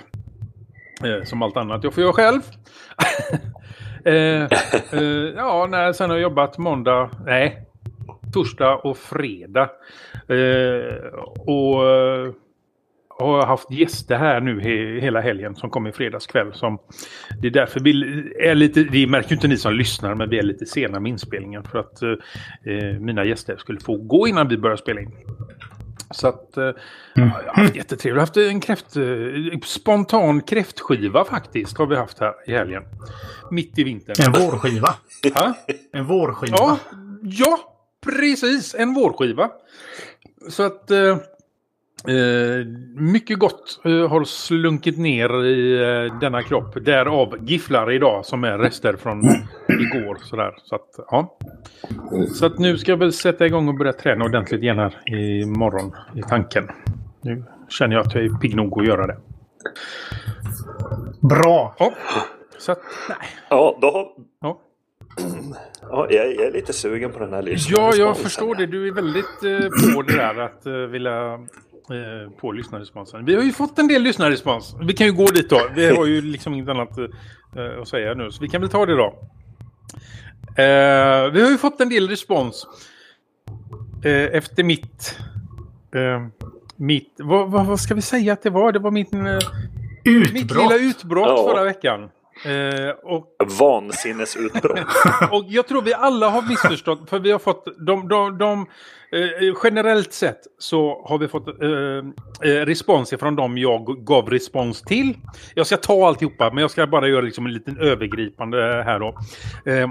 Eh, 1.03 1.23
som 1.23 1.41
allt 1.41 1.57
annat 1.57 1.83
jag 1.83 1.93
får 1.93 2.03
göra 2.03 2.13
själv. 2.13 2.41
eh, 4.05 4.43
eh, 4.91 5.33
ja, 5.35 5.67
nej, 5.69 5.93
sen 5.93 6.09
har 6.09 6.17
jag 6.17 6.23
jobbat 6.23 6.57
måndag, 6.57 7.09
nej, 7.25 7.65
torsdag 8.33 8.75
och 8.75 8.97
fredag. 8.97 9.69
Eh, 10.27 11.13
och 11.39 11.89
eh, 11.89 12.33
har 13.21 13.45
haft 13.45 13.71
gäster 13.71 14.17
här 14.17 14.41
nu 14.41 14.61
he, 14.61 14.99
hela 14.99 15.21
helgen 15.21 15.55
som 15.55 15.69
kom 15.69 15.87
i 15.87 15.91
fredags 15.91 16.27
kväll. 16.27 16.53
Som, 16.53 16.79
det 17.41 17.47
är 17.47 17.51
därför 17.51 17.79
vi 17.79 17.91
är 18.39 18.55
lite, 18.55 18.83
det 18.83 19.07
märker 19.07 19.29
ju 19.29 19.35
inte 19.35 19.47
ni 19.47 19.57
som 19.57 19.73
lyssnar, 19.73 20.15
men 20.15 20.29
vi 20.29 20.39
är 20.39 20.43
lite 20.43 20.65
sena 20.65 20.99
med 20.99 21.09
inspelningen. 21.09 21.63
För 21.63 21.79
att 21.79 22.01
eh, 22.01 22.09
eh 22.65 22.99
mina 22.99 23.25
gäster 23.25 23.57
skulle 23.57 23.79
få 23.79 23.97
gå 23.97 24.27
innan 24.27 24.47
vi 24.47 24.57
börjar 24.57 24.77
spela 24.77 25.01
in. 25.01 25.11
Så 26.11 26.27
att 26.27 26.57
eh, 26.57 26.63
ja, 26.63 26.73
jag 27.15 27.53
har 27.53 27.63
haft 27.63 27.75
jättetrevligt. 27.75 28.05
Jag 28.05 28.13
har 28.15 28.19
haft 28.19 28.37
en 28.37 28.61
kräft, 28.61 28.95
eh, 28.97 29.59
spontan 29.65 30.41
kräftskiva 30.41 31.25
faktiskt 31.25 31.77
har 31.77 31.85
vi 31.85 31.95
haft 31.95 32.19
här 32.19 32.33
i 32.47 32.51
helgen. 32.51 32.83
Mitt 33.51 33.79
i 33.79 33.83
vintern. 33.83 34.15
En 34.25 34.31
vårskiva. 34.41 34.95
Ja, 35.35 35.53
En 35.93 36.05
vårskiva. 36.05 36.57
ja, 36.59 36.77
ja, 37.23 37.57
precis. 38.05 38.75
En 38.75 38.93
vårskiva. 38.93 39.49
Så 40.49 40.63
att 40.63 40.91
eh, 40.91 41.17
eh, 42.07 42.65
mycket 42.95 43.39
gott 43.39 43.81
eh, 43.85 44.09
har 44.09 44.23
slunkit 44.23 44.97
ner 44.97 45.45
i 45.45 45.81
eh, 45.81 46.19
denna 46.19 46.43
kropp. 46.43 46.85
Därav 46.85 47.37
gifflar 47.41 47.91
idag 47.91 48.25
som 48.25 48.43
är 48.43 48.57
rester 48.57 48.93
från 48.95 49.21
igår. 49.67 50.17
Sådär. 50.23 50.53
Så, 50.63 50.75
att, 50.75 50.89
ja. 51.11 51.37
så 52.33 52.45
att 52.45 52.59
nu 52.59 52.77
ska 52.77 52.91
jag 52.91 52.97
väl 52.97 53.13
sätta 53.13 53.45
igång 53.45 53.67
och 53.67 53.77
börja 53.77 53.93
träna 53.93 54.25
ordentligt 54.25 54.61
igen 54.61 54.77
här 54.79 54.95
imorgon 55.43 55.95
i 56.15 56.21
tanken. 56.21 56.67
Nu 57.21 57.43
känner 57.69 57.95
jag 57.95 58.07
att 58.07 58.15
jag 58.15 58.25
är 58.25 58.29
pigg 58.29 58.55
nog 58.55 58.79
att 58.81 58.87
göra 58.87 59.07
det. 59.07 59.17
Bra! 61.19 61.75
Ja, 61.79 61.93
så 62.57 62.71
att, 62.71 62.81
nej. 63.09 63.17
Ja, 63.49 63.77
då 63.81 63.91
har... 63.91 64.07
Ja. 64.41 64.59
Ja, 65.89 66.07
jag, 66.09 66.35
jag 66.35 66.45
är 66.45 66.51
lite 66.51 66.73
sugen 66.73 67.11
på 67.11 67.19
den 67.19 67.33
här 67.33 67.37
Ja, 67.37 67.41
lyssnarresponsen. 67.41 68.05
jag 68.05 68.17
förstår 68.17 68.55
det. 68.55 68.65
Du 68.65 68.87
är 68.87 68.91
väldigt 68.91 69.43
eh, 69.43 69.93
på 69.95 70.01
det 70.01 70.13
där 70.13 70.39
att 70.39 70.65
eh, 70.65 70.73
vilja 70.73 71.39
eh, 71.89 72.31
på 72.39 72.51
lyssnarresponsen. 72.51 73.25
Vi 73.25 73.35
har 73.35 73.43
ju 73.43 73.51
fått 73.51 73.79
en 73.79 73.87
del 73.87 74.01
lyssnarrespons. 74.01 74.75
Vi 74.81 74.93
kan 74.93 75.07
ju 75.07 75.13
gå 75.13 75.25
dit 75.25 75.49
då. 75.49 75.61
Vi 75.75 75.95
har 75.95 76.05
ju 76.05 76.21
liksom 76.21 76.53
inget 76.53 76.69
annat 76.69 76.97
eh, 76.97 77.81
att 77.81 77.87
säga 77.87 78.13
nu, 78.13 78.31
så 78.31 78.41
vi 78.41 78.49
kan 78.49 78.61
väl 78.61 78.69
ta 78.69 78.85
det 78.85 78.95
då. 78.95 79.05
Eh, 80.57 81.31
vi 81.31 81.41
har 81.41 81.49
ju 81.51 81.57
fått 81.57 81.81
en 81.81 81.89
del 81.89 82.09
respons 82.09 82.67
eh, 84.05 84.11
efter 84.37 84.63
mitt... 84.63 85.19
Eh, 85.95 86.27
mitt 86.75 87.13
vad, 87.17 87.51
vad, 87.51 87.65
vad 87.65 87.79
ska 87.79 87.95
vi 87.95 88.01
säga 88.01 88.33
att 88.33 88.43
det 88.43 88.49
var? 88.49 88.71
Det 88.71 88.79
var 88.79 88.91
mitt, 88.91 89.13
eh, 89.13 89.19
mitt 89.23 90.05
lilla 90.05 90.39
Utbrott! 90.39 90.71
utbrott 90.81 91.27
Ja. 91.27 91.47
förra 91.53 91.63
veckan. 91.63 92.09
Eh, 92.45 92.89
och 93.03 93.35
Vansinnesutbrott. 93.59 94.79
och 95.31 95.45
jag 95.47 95.67
tror 95.67 95.81
vi 95.81 95.93
alla 95.93 96.29
har 96.29 96.41
missförstått. 96.41 97.09
För 97.09 97.19
vi 97.19 97.31
har 97.31 97.39
fått 97.39 97.65
de, 97.87 98.07
de, 98.07 98.37
de 98.37 98.59
eh, 99.11 99.55
generellt 99.63 100.13
sett 100.13 100.39
så 100.57 101.05
har 101.05 101.17
vi 101.17 101.27
fått 101.27 101.47
eh, 101.47 102.49
eh, 102.51 102.65
respons 102.65 103.13
från 103.19 103.35
dem 103.35 103.57
jag 103.57 104.05
gav 104.05 104.29
respons 104.29 104.81
till. 104.81 105.17
Jag 105.55 105.67
ska 105.67 105.77
ta 105.77 106.07
alltihopa 106.07 106.49
men 106.49 106.61
jag 106.61 106.71
ska 106.71 106.87
bara 106.87 107.07
göra 107.07 107.21
liksom 107.21 107.45
en 107.45 107.53
liten 107.53 107.77
övergripande 107.77 108.83
här 108.85 108.99
då. 108.99 109.17
Eh, 109.71 109.87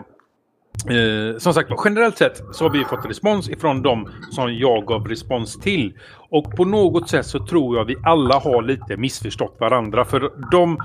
Eh, 0.88 1.38
som 1.38 1.54
sagt 1.54 1.70
generellt 1.84 2.18
sett 2.18 2.42
så 2.52 2.64
har 2.64 2.70
vi 2.70 2.84
fått 2.84 3.06
respons 3.06 3.48
ifrån 3.48 3.82
dem 3.82 4.08
som 4.30 4.54
jag 4.54 4.86
gav 4.86 5.08
respons 5.08 5.58
till. 5.58 5.98
Och 6.30 6.56
på 6.56 6.64
något 6.64 7.08
sätt 7.08 7.26
så 7.26 7.46
tror 7.46 7.76
jag 7.76 7.84
vi 7.84 7.96
alla 8.04 8.38
har 8.38 8.62
lite 8.62 8.96
missförstått 8.96 9.56
varandra. 9.60 10.04
För 10.04 10.32
de, 10.50 10.78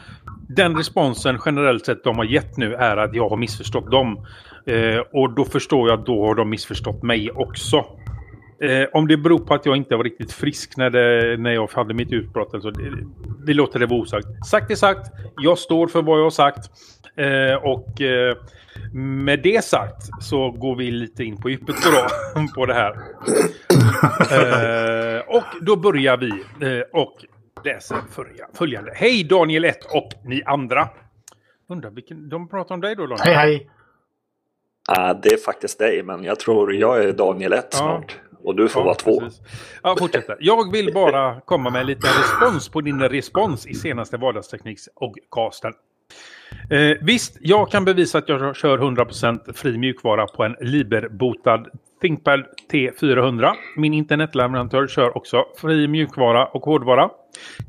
den 0.47 0.77
responsen 0.77 1.39
generellt 1.45 1.85
sett 1.85 2.03
de 2.03 2.17
har 2.17 2.25
gett 2.25 2.57
nu 2.57 2.73
är 2.73 2.97
att 2.97 3.15
jag 3.15 3.29
har 3.29 3.37
missförstått 3.37 3.91
dem. 3.91 4.25
Eh, 4.65 4.99
och 5.13 5.35
då 5.35 5.45
förstår 5.45 5.89
jag 5.89 5.99
att 5.99 6.05
då 6.05 6.25
har 6.27 6.35
de 6.35 6.49
missförstått 6.49 7.03
mig 7.03 7.31
också. 7.31 7.85
Eh, 8.61 8.87
om 8.93 9.07
det 9.07 9.17
beror 9.17 9.39
på 9.39 9.53
att 9.53 9.65
jag 9.65 9.75
inte 9.77 9.95
var 9.95 10.03
riktigt 10.03 10.31
frisk 10.31 10.77
när, 10.77 10.89
det, 10.89 11.37
när 11.37 11.51
jag 11.51 11.69
hade 11.73 11.93
mitt 11.93 12.11
utbrott. 12.11 12.53
Alltså, 12.53 12.71
det, 12.71 12.91
vi 13.45 13.53
låter 13.53 13.79
det 13.79 13.85
vara 13.85 13.99
osagt. 13.99 14.27
Sagt 14.45 14.71
är 14.71 14.75
sagt. 14.75 15.11
Jag 15.41 15.57
står 15.57 15.87
för 15.87 16.01
vad 16.01 16.19
jag 16.19 16.23
har 16.23 16.29
sagt. 16.29 16.69
Eh, 17.15 17.55
och 17.55 18.01
eh, 18.01 18.37
med 18.93 19.39
det 19.43 19.65
sagt 19.65 20.23
så 20.23 20.51
går 20.51 20.75
vi 20.75 20.91
lite 20.91 21.23
in 21.23 21.37
på 21.37 21.49
djupet 21.49 21.75
då, 21.83 22.41
på 22.55 22.65
det 22.65 22.73
här. 22.73 22.91
Eh, 24.31 25.19
och 25.27 25.43
då 25.61 25.75
börjar 25.75 26.17
vi 26.17 26.29
eh, 26.67 27.01
och 27.01 27.25
läser 27.65 27.97
följande. 28.53 28.91
Hej 28.95 29.23
Daniel 29.23 29.65
1 29.65 29.85
och 29.85 30.09
ni 30.23 30.43
andra. 30.45 30.89
Undrar 31.69 31.89
vilken... 31.89 32.29
De 32.29 32.49
pratar 32.49 32.75
om 32.75 32.81
dig 32.81 32.95
då 32.95 33.01
Daniel? 33.01 33.19
Hej 33.25 33.35
hej! 33.35 33.69
Ah, 34.87 35.13
det 35.13 35.33
är 35.33 35.37
faktiskt 35.37 35.79
dig, 35.79 36.03
men 36.03 36.23
jag 36.23 36.39
tror 36.39 36.73
jag 36.73 37.03
är 37.03 37.13
Daniel 37.13 37.53
1 37.53 37.73
snart. 37.73 38.19
Ja. 38.31 38.37
Och 38.43 38.55
du 38.55 38.69
får 38.69 38.81
ja, 38.81 38.85
vara 38.85 38.95
två. 38.95 39.21
Ja, 39.83 39.95
fortsätter. 39.99 40.37
Jag 40.39 40.71
vill 40.71 40.93
bara 40.93 41.41
komma 41.41 41.69
med 41.69 41.85
lite 41.85 42.07
respons 42.07 42.69
på 42.69 42.81
din 42.81 43.01
respons 43.01 43.67
i 43.67 43.73
senaste 43.73 44.17
vardagstekniks 44.17 44.89
och 44.95 45.15
casten. 45.31 45.73
Eh, 46.69 46.97
visst, 47.01 47.37
jag 47.41 47.71
kan 47.71 47.85
bevisa 47.85 48.17
att 48.17 48.29
jag 48.29 48.55
kör 48.55 48.77
100% 48.77 49.53
fri 49.53 49.77
mjukvara 49.77 50.27
på 50.27 50.43
en 50.43 50.55
Liber-botad 50.61 51.67
ThinkPad 52.01 52.45
T400. 52.71 53.51
Min 53.75 53.93
internetleverantör 53.93 54.87
kör 54.87 55.17
också 55.17 55.45
fri 55.57 55.87
mjukvara 55.87 56.45
och 56.45 56.61
hårdvara. 56.61 57.09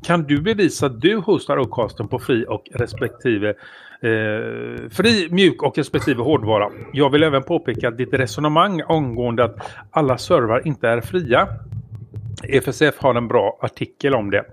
Kan 0.03 0.23
du 0.23 0.41
bevisa 0.41 0.85
att 0.85 1.01
du 1.01 1.15
hostar 1.17 1.59
Ocasten 1.59 2.07
på 2.07 2.19
fri 2.19 2.45
och 2.47 2.63
respektive 2.73 3.49
eh, 4.01 4.89
fri, 4.91 5.27
mjuk 5.31 5.63
och 5.63 5.77
respektive 5.77 6.23
hårdvara? 6.23 6.69
Jag 6.93 7.09
vill 7.09 7.23
även 7.23 7.43
påpeka 7.43 7.87
att 7.87 7.97
ditt 7.97 8.13
resonemang 8.13 8.81
angående 8.87 9.43
att 9.43 9.55
alla 9.91 10.17
servrar 10.17 10.67
inte 10.67 10.87
är 10.87 11.01
fria 11.01 11.47
FSF 12.43 12.97
har 12.97 13.15
en 13.15 13.27
bra 13.27 13.59
artikel 13.61 14.15
om 14.15 14.31
det. 14.31 14.45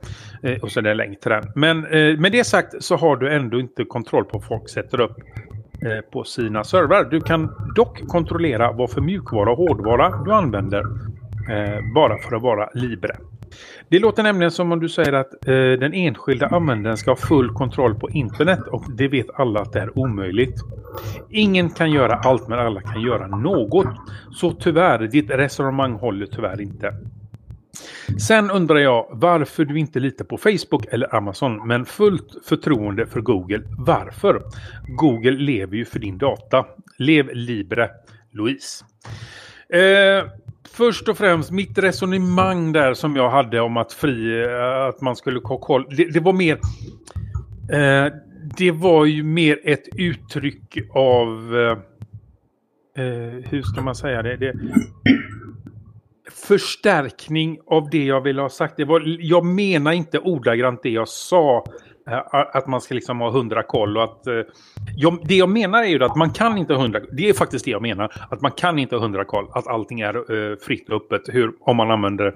Eh, 0.43 0.63
och 0.63 0.73
så 0.73 0.81
är 0.81 0.83
det 0.85 0.91
en 0.91 0.97
länk 0.97 1.21
till 1.21 1.31
den. 1.31 1.45
Men 1.55 1.87
eh, 1.87 2.19
med 2.19 2.33
det 2.33 2.45
sagt 2.45 2.83
så 2.85 2.97
har 2.97 3.17
du 3.17 3.33
ändå 3.33 3.61
inte 3.61 3.85
kontroll 3.85 4.25
på 4.25 4.39
vad 4.39 4.47
folk 4.47 4.69
sätter 4.69 5.01
upp 5.01 5.17
Eh, 5.85 6.01
på 6.13 6.25
sina 6.25 6.65
servrar. 6.65 7.05
Du 7.05 7.21
kan 7.21 7.51
dock 7.75 8.09
kontrollera 8.09 8.73
vad 8.73 8.91
för 8.91 9.01
mjukvara 9.01 9.51
och 9.51 9.57
hårdvara 9.57 10.23
du 10.25 10.33
använder. 10.33 10.81
Eh, 11.51 11.93
bara 11.95 12.19
för 12.19 12.37
att 12.37 12.43
vara 12.43 12.71
libre. 12.75 13.17
Det 13.89 13.99
låter 13.99 14.23
nämligen 14.23 14.51
som 14.51 14.73
om 14.73 14.81
du 14.81 14.89
säger 14.89 15.13
att 15.13 15.49
eh, 15.49 15.55
den 15.55 15.95
enskilda 15.95 16.47
användaren 16.47 16.97
ska 16.97 17.11
ha 17.11 17.17
full 17.17 17.51
kontroll 17.51 17.95
på 17.95 18.11
internet 18.11 18.61
och 18.67 18.85
det 18.97 19.09
vet 19.09 19.27
alla 19.35 19.61
att 19.61 19.73
det 19.73 19.81
är 19.81 19.99
omöjligt. 19.99 20.61
Ingen 21.31 21.71
kan 21.71 21.93
göra 21.93 22.15
allt 22.15 22.49
men 22.49 22.59
alla 22.59 22.81
kan 22.81 23.03
göra 23.03 23.27
något. 23.27 23.87
Så 24.33 24.51
tyvärr, 24.51 24.99
ditt 24.99 25.31
resonemang 25.31 25.93
håller 25.93 26.27
tyvärr 26.27 26.61
inte. 26.61 26.95
Sen 28.19 28.51
undrar 28.51 28.79
jag 28.79 29.07
varför 29.11 29.65
du 29.65 29.79
inte 29.79 30.01
litar 30.01 30.25
på 30.25 30.37
Facebook 30.37 30.87
eller 30.91 31.15
Amazon 31.15 31.67
men 31.67 31.85
fullt 31.85 32.35
förtroende 32.49 33.07
för 33.07 33.21
Google. 33.21 33.63
Varför? 33.79 34.43
Google 34.89 35.31
lever 35.31 35.77
ju 35.77 35.85
för 35.85 35.99
din 35.99 36.19
data. 36.19 36.67
Lev 36.99 37.31
libre, 37.35 37.91
Louise. 38.33 38.85
Eh, 39.69 40.25
först 40.77 41.09
och 41.09 41.19
främst 41.19 41.51
mitt 41.51 41.79
resonemang 41.79 42.73
där 42.73 42.95
som 42.95 43.17
jag 43.17 43.31
hade 43.31 43.61
om 43.61 43.77
att 43.77 43.93
fri, 43.93 44.45
eh, 44.45 44.87
att 44.89 45.01
man 45.01 45.17
skulle 45.17 45.41
ha 45.45 45.59
koll. 45.59 45.87
Det, 45.97 46.05
det 46.05 46.21
var 46.21 46.33
mer... 46.33 46.59
Eh, 47.73 48.13
det 48.59 48.71
var 48.71 49.05
ju 49.05 49.23
mer 49.23 49.59
ett 49.65 49.89
uttryck 49.97 50.79
av... 50.95 51.57
Eh, 51.57 51.79
eh 53.05 53.35
hur 53.51 53.63
ska 53.63 53.83
man 53.83 53.95
säga 53.95 54.23
det? 54.23 54.37
det 54.37 54.55
förstärkning 56.35 57.59
av 57.67 57.91
det 57.91 58.05
jag 58.05 58.21
ville 58.21 58.43
ha 58.43 58.49
sagt. 58.49 58.77
Det 58.77 58.85
var, 58.85 59.03
jag 59.21 59.45
menar 59.45 59.93
inte 59.93 60.19
ordagrant 60.19 60.83
det 60.83 60.91
jag 60.91 61.09
sa. 61.09 61.65
Eh, 62.11 62.21
att 62.33 62.67
man 62.67 62.81
ska 62.81 62.95
liksom 62.95 63.21
ha 63.21 63.31
hundra 63.31 63.63
koll 63.63 63.97
och 63.97 64.05
att... 64.05 64.27
Eh, 64.27 64.41
jag, 64.97 65.19
det 65.25 65.35
jag 65.35 65.49
menar 65.49 65.83
är 65.83 65.87
ju 65.87 66.05
att 66.05 66.17
man 66.17 66.31
kan 66.31 66.59
inte 66.59 66.75
ha 66.75 66.83
hundra... 66.83 67.01
Det 67.13 67.29
är 67.29 67.33
faktiskt 67.33 67.65
det 67.65 67.71
jag 67.71 67.83
menar. 67.83 68.13
Att 68.31 68.41
man 68.41 68.51
kan 68.51 68.79
inte 68.79 68.97
ha 68.97 69.03
hundra 69.03 69.25
koll. 69.25 69.47
Att 69.53 69.67
allting 69.67 70.01
är 70.01 70.33
uh, 70.33 70.57
fritt 70.57 70.89
och 70.89 70.97
öppet. 70.97 71.23
Hur, 71.35 71.53
om 71.61 71.77
man 71.77 71.91
använder 71.91 72.35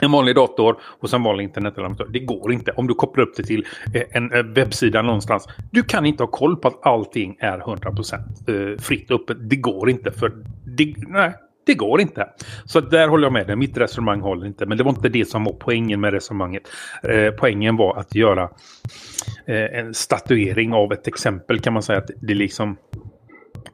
en 0.00 0.12
vanlig 0.12 0.34
dator 0.34 0.76
och 0.82 1.10
sen 1.10 1.22
vanlig 1.22 1.44
internetleverantör. 1.44 2.06
Det 2.10 2.18
går 2.18 2.52
inte 2.52 2.72
om 2.72 2.86
du 2.86 2.94
kopplar 2.94 3.24
upp 3.24 3.36
det 3.36 3.42
till 3.42 3.66
en 4.10 4.52
webbsida 4.54 5.02
någonstans. 5.02 5.48
Du 5.70 5.82
kan 5.82 6.06
inte 6.06 6.22
ha 6.22 6.30
koll 6.30 6.56
på 6.56 6.68
att 6.68 6.86
allting 6.86 7.36
är 7.40 7.58
100% 7.58 8.78
fritt 8.78 9.10
och 9.10 9.20
öppet. 9.20 9.50
Det 9.50 9.56
går 9.56 9.90
inte 9.90 10.12
för... 10.12 10.32
Det, 10.64 10.94
nej, 10.96 11.34
det 11.68 11.74
går 11.74 12.00
inte. 12.00 12.28
Så 12.64 12.80
där 12.80 13.08
håller 13.08 13.24
jag 13.24 13.32
med 13.32 13.46
dig. 13.46 13.56
Mitt 13.56 13.76
resonemang 13.76 14.20
håller 14.20 14.46
inte. 14.46 14.66
Men 14.66 14.78
det 14.78 14.84
var 14.84 14.90
inte 14.90 15.08
det 15.08 15.28
som 15.28 15.44
var 15.44 15.52
poängen 15.52 16.00
med 16.00 16.12
resonemanget. 16.12 16.62
Eh, 17.02 17.30
poängen 17.30 17.76
var 17.76 17.98
att 17.98 18.14
göra 18.14 18.42
eh, 19.46 19.78
en 19.78 19.94
statuering 19.94 20.72
av 20.72 20.92
ett 20.92 21.06
exempel 21.06 21.60
kan 21.60 21.72
man 21.72 21.82
säga. 21.82 21.98
att 21.98 22.10
Det 22.20 22.34
liksom... 22.34 22.76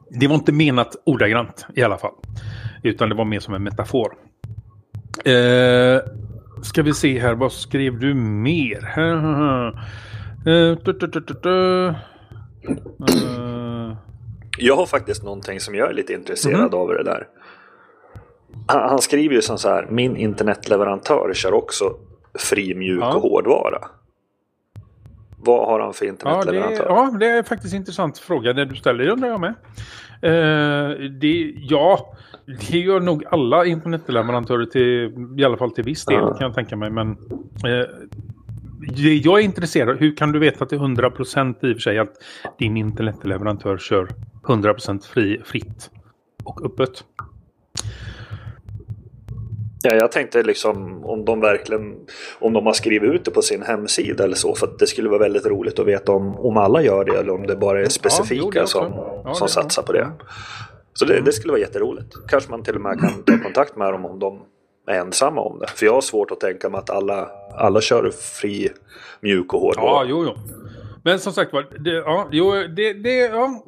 Det 0.09 0.27
var 0.27 0.35
inte 0.35 0.51
menat 0.51 0.95
ordagrant 1.05 1.65
i 1.75 1.83
alla 1.83 1.97
fall. 1.97 2.13
Utan 2.83 3.09
det 3.09 3.15
var 3.15 3.25
mer 3.25 3.39
som 3.39 3.53
en 3.53 3.63
metafor. 3.63 4.13
Eh, 5.25 5.99
ska 6.63 6.83
vi 6.83 6.93
se 6.93 7.19
här, 7.19 7.35
vad 7.35 7.51
skrev 7.51 7.99
du 7.99 8.13
mer? 8.13 8.93
Eh, 10.47 10.77
jag 14.57 14.75
har 14.75 14.85
faktiskt 14.85 15.23
någonting 15.23 15.59
som 15.59 15.75
jag 15.75 15.89
är 15.89 15.93
lite 15.93 16.13
intresserad 16.13 16.59
mm. 16.59 16.73
av 16.73 16.87
det 16.87 17.03
där 17.03 17.27
han 18.67 18.99
skriver 18.99 19.35
ju 19.35 19.41
som 19.41 19.57
så 19.57 19.69
här, 19.69 19.87
min 19.89 20.15
internetleverantör 20.15 21.33
kör 21.33 21.53
också 21.53 21.95
fri 22.39 22.75
mjuk 22.75 23.01
ja. 23.01 23.15
och 23.15 23.21
hårdvara. 23.21 23.79
Vad 25.37 25.67
har 25.67 25.79
han 25.79 25.93
för 25.93 26.05
internetleverantör? 26.05 26.85
Ja, 26.89 27.11
det, 27.11 27.15
ja, 27.15 27.17
det 27.19 27.27
är 27.27 27.43
faktiskt 27.43 27.73
en 27.73 27.79
intressant 27.79 28.17
fråga 28.17 28.53
det 28.53 28.65
du 28.65 28.75
ställer, 28.75 29.07
undrar 29.07 29.29
jag 29.29 29.39
med. 29.39 29.53
Uh, 30.23 31.09
det, 31.09 31.53
ja, 31.55 32.15
det 32.45 32.77
gör 32.77 32.99
nog 32.99 33.25
alla 33.31 33.65
internetleverantörer 33.65 34.65
till, 34.65 35.13
i 35.39 35.43
alla 35.43 35.57
fall 35.57 35.71
till 35.71 35.83
viss 35.83 36.05
del 36.05 36.19
ja. 36.19 36.33
kan 36.33 36.47
jag 36.47 36.55
tänka 36.55 36.75
mig. 36.75 36.89
Men 36.89 37.09
uh, 37.65 37.85
jag 38.97 39.39
är 39.39 39.43
intresserad, 39.43 39.99
hur 39.99 40.15
kan 40.15 40.31
du 40.31 40.39
veta 40.39 40.63
att 40.63 40.69
det 40.69 40.75
är 40.75 40.79
100% 40.79 41.65
i 41.65 41.73
och 41.73 41.75
för 41.75 41.81
sig 41.81 41.99
att 41.99 42.13
din 42.59 42.77
internetleverantör 42.77 43.77
kör 43.77 44.07
100% 44.43 45.05
fri, 45.07 45.41
fritt 45.45 45.89
och 46.43 46.65
öppet? 46.65 47.03
Ja, 49.85 49.95
jag 49.95 50.11
tänkte 50.11 50.43
liksom 50.43 51.05
om 51.05 51.25
de 51.25 51.41
verkligen 51.41 51.95
om 52.39 52.53
de 52.53 52.65
har 52.65 52.73
skrivit 52.73 53.13
ut 53.13 53.25
det 53.25 53.31
på 53.31 53.41
sin 53.41 53.63
hemsida 53.63 54.23
eller 54.23 54.35
så. 54.35 54.55
För 54.55 54.69
det 54.79 54.87
skulle 54.87 55.09
vara 55.09 55.19
väldigt 55.19 55.45
roligt 55.45 55.79
att 55.79 55.85
veta 55.85 56.11
om, 56.11 56.39
om 56.39 56.57
alla 56.57 56.81
gör 56.81 57.05
det 57.05 57.19
eller 57.19 57.33
om 57.33 57.47
det 57.47 57.55
bara 57.55 57.81
är 57.81 57.89
specifika 57.89 58.59
ja, 58.59 58.67
som, 58.67 58.93
ja, 59.23 59.33
som 59.33 59.47
satsar 59.47 59.83
på 59.83 59.93
det. 59.93 60.11
Så 60.93 61.05
det, 61.05 61.21
det, 61.21 61.31
skulle 61.31 61.51
vara 61.51 61.61
jätteroligt. 61.61 62.15
Kanske 62.27 62.51
man 62.51 62.63
till 62.63 62.75
och 62.75 62.81
med 62.81 62.99
kan 62.99 63.23
ta 63.23 63.43
kontakt 63.43 63.75
med 63.75 63.93
dem 63.93 64.05
om 64.05 64.19
de 64.19 64.41
är 64.87 64.99
ensamma 64.99 65.41
om 65.41 65.59
det. 65.59 65.67
För 65.67 65.85
jag 65.85 65.93
har 65.93 66.01
svårt 66.01 66.31
att 66.31 66.39
tänka 66.39 66.69
mig 66.69 66.77
att 66.77 66.89
alla, 66.89 67.29
alla 67.57 67.81
kör 67.81 68.11
fri 68.11 68.69
mjuk 69.21 69.53
och 69.53 69.59
hård. 69.59 69.75
Ja, 69.77 70.05
jo, 70.07 70.25
jo. 70.25 70.33
Men 71.03 71.19
som 71.19 71.33
sagt 71.33 71.53
var, 71.53 71.65
det, 71.79 71.91
ja, 71.91 72.27
jo, 72.31 72.51
det, 72.51 72.93
det, 72.93 73.17
ja, 73.17 73.63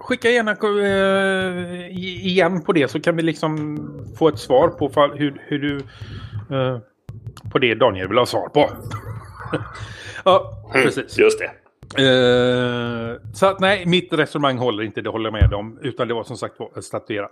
skicka 0.00 0.30
gärna 0.30 0.56
uh, 0.64 1.90
igen 1.96 2.62
på 2.62 2.72
det 2.72 2.88
så 2.88 3.00
kan 3.00 3.16
vi 3.16 3.22
liksom 3.22 3.78
få 4.18 4.28
ett 4.28 4.38
svar 4.38 4.68
på 4.68 4.88
hur, 5.14 5.42
hur 5.46 5.58
du... 5.58 5.76
Uh, 6.56 6.78
på 7.52 7.58
det 7.58 7.74
Daniel 7.74 8.08
vill 8.08 8.18
ha 8.18 8.26
svar 8.26 8.48
på. 8.48 8.60
ja, 10.24 10.62
mm, 10.74 10.84
precis. 10.84 11.18
Just 11.18 11.38
det. 11.38 11.50
Eh, 11.98 13.16
så 13.32 13.46
att 13.46 13.60
nej, 13.60 13.86
mitt 13.86 14.12
resonemang 14.12 14.58
håller 14.58 14.82
inte, 14.82 15.00
det 15.00 15.10
håller 15.10 15.30
jag 15.30 15.42
med 15.42 15.54
om. 15.54 15.78
Utan 15.82 16.08
det 16.08 16.14
var 16.14 16.24
som 16.24 16.36
sagt 16.36 16.54
att 16.76 16.84
statuera. 16.84 17.28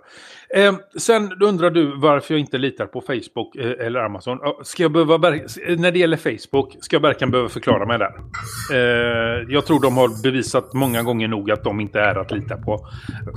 Eh, 0.55 0.73
sen 0.97 1.41
undrar 1.41 1.69
du 1.69 1.97
varför 1.97 2.33
jag 2.33 2.39
inte 2.39 2.57
litar 2.57 2.85
på 2.85 3.01
Facebook 3.01 3.55
eh, 3.55 3.85
eller 3.85 3.99
Amazon. 3.99 4.39
ska 4.63 4.83
jag 4.83 4.91
behöva, 4.91 5.17
när 5.17 5.91
det 5.91 5.99
gäller 5.99 6.17
Facebook, 6.17 6.77
ska 6.81 6.95
jag 6.95 7.01
verkligen 7.01 7.31
behöva 7.31 7.49
förklara 7.49 7.85
mig 7.85 7.97
där? 7.97 8.13
Eh, 8.73 9.45
jag 9.49 9.65
tror 9.65 9.81
de 9.81 9.97
har 9.97 10.23
bevisat 10.23 10.73
många 10.73 11.03
gånger 11.03 11.27
nog 11.27 11.51
att 11.51 11.63
de 11.63 11.79
inte 11.79 11.99
är 11.99 12.15
att 12.15 12.31
lita 12.31 12.57
på. 12.57 12.87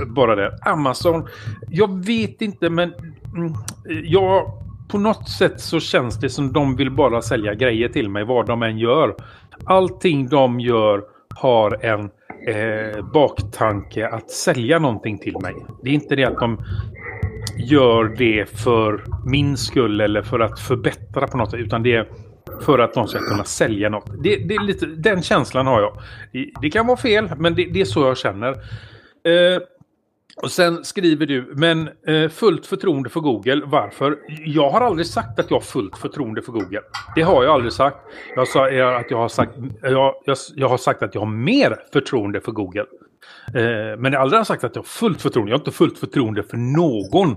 Bara 0.06 0.34
det. 0.34 0.58
Amazon, 0.66 1.28
jag 1.70 2.06
vet 2.06 2.42
inte 2.42 2.70
men 2.70 2.94
mm, 3.36 3.52
jag 4.04 4.62
på 4.92 4.98
något 4.98 5.28
sätt 5.28 5.60
så 5.60 5.80
känns 5.80 6.20
det 6.20 6.30
som 6.30 6.52
de 6.52 6.76
vill 6.76 6.90
bara 6.90 7.22
sälja 7.22 7.54
grejer 7.54 7.88
till 7.88 8.08
mig 8.08 8.24
vad 8.24 8.46
de 8.46 8.62
än 8.62 8.78
gör. 8.78 9.14
Allting 9.64 10.28
de 10.28 10.60
gör 10.60 11.02
har 11.34 11.84
en 11.84 12.10
eh, 12.48 13.04
baktanke 13.12 14.08
att 14.08 14.30
sälja 14.30 14.78
någonting 14.78 15.18
till 15.18 15.36
mig. 15.42 15.54
Det 15.82 15.90
är 15.90 15.94
inte 15.94 16.16
det 16.16 16.24
att 16.24 16.38
de 16.38 16.58
gör 17.56 18.04
det 18.18 18.50
för 18.50 19.04
min 19.26 19.56
skull 19.56 20.00
eller 20.00 20.22
för 20.22 20.40
att 20.40 20.60
förbättra 20.60 21.26
på 21.26 21.36
något 21.36 21.50
sätt. 21.50 21.60
Utan 21.60 21.82
det 21.82 21.94
är 21.94 22.08
för 22.60 22.78
att 22.78 22.94
de 22.94 23.08
ska 23.08 23.18
kunna 23.18 23.44
sälja 23.44 23.88
något. 23.88 24.10
Det, 24.22 24.36
det 24.36 24.54
är 24.54 24.62
lite, 24.62 24.86
den 24.86 25.22
känslan 25.22 25.66
har 25.66 25.80
jag. 25.80 25.98
Det, 26.32 26.50
det 26.62 26.70
kan 26.70 26.86
vara 26.86 26.96
fel, 26.96 27.30
men 27.36 27.54
det, 27.54 27.64
det, 27.64 27.80
är 27.80 27.84
så 27.84 28.00
jag 28.00 28.18
känner. 28.18 28.50
Eh, 28.50 29.62
och 30.36 30.50
sen 30.50 30.84
skriver 30.84 31.26
du, 31.26 31.52
men 31.56 31.90
eh, 32.06 32.28
fullt 32.28 32.66
förtroende 32.66 33.08
för 33.08 33.20
Google. 33.20 33.62
Varför? 33.66 34.18
Jag 34.44 34.70
har 34.70 34.80
aldrig 34.80 35.06
sagt 35.06 35.38
att 35.38 35.50
jag 35.50 35.56
har 35.56 35.62
fullt 35.62 35.98
förtroende 35.98 36.42
för 36.42 36.52
Google. 36.52 36.80
Det 37.14 37.22
har 37.22 37.44
jag 37.44 37.54
aldrig 37.54 37.72
sagt. 37.72 37.96
Jag, 38.36 38.48
sa, 38.48 38.68
eh, 38.68 38.96
att 38.96 39.10
jag, 39.10 39.18
har, 39.18 39.28
sagt 39.28 39.56
eh, 39.58 39.90
jag, 39.90 40.14
jag, 40.24 40.36
jag 40.54 40.68
har 40.68 40.78
sagt 40.78 41.02
att 41.02 41.14
jag 41.14 41.20
har 41.20 41.28
mer 41.28 41.76
förtroende 41.92 42.40
för 42.40 42.52
Google. 42.52 42.86
Eh, 43.54 43.98
men 43.98 44.12
jag 44.12 44.18
har 44.18 44.24
aldrig 44.24 44.46
sagt 44.46 44.64
att 44.64 44.76
jag 44.76 44.82
har 44.82 44.86
fullt 44.86 45.22
förtroende. 45.22 45.50
Jag 45.50 45.58
har 45.58 45.60
inte 45.60 45.70
fullt 45.70 45.98
förtroende 45.98 46.42
för 46.42 46.56
någon. 46.56 47.36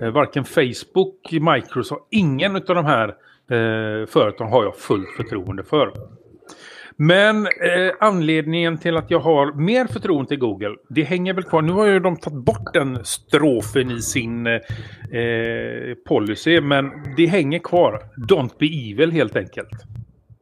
Eh, 0.00 0.10
varken 0.10 0.44
Facebook, 0.44 1.32
Microsoft, 1.32 2.02
ingen 2.10 2.56
av 2.56 2.62
de 2.62 2.84
här 2.84 3.08
eh, 3.50 4.06
företagen 4.06 4.48
har 4.52 4.64
jag 4.64 4.76
fullt 4.76 5.08
förtroende 5.16 5.64
för. 5.64 5.92
Men 6.96 7.46
eh, 7.46 7.92
anledningen 8.00 8.78
till 8.78 8.96
att 8.96 9.10
jag 9.10 9.20
har 9.20 9.52
mer 9.52 9.86
förtroende 9.86 10.28
till 10.28 10.38
Google, 10.38 10.76
det 10.88 11.02
hänger 11.02 11.34
väl 11.34 11.44
kvar. 11.44 11.62
Nu 11.62 11.72
har 11.72 11.86
ju 11.86 12.00
de 12.00 12.16
tagit 12.16 12.44
bort 12.44 12.74
den 12.74 13.04
strofen 13.04 13.90
i 13.90 14.02
sin 14.02 14.46
eh, 14.46 14.52
eh, 15.20 15.94
policy, 16.08 16.60
men 16.60 16.92
det 17.16 17.26
hänger 17.26 17.58
kvar. 17.58 18.00
Don't 18.28 18.50
be 18.58 18.66
evil 18.66 19.12
helt 19.12 19.36
enkelt. 19.36 19.72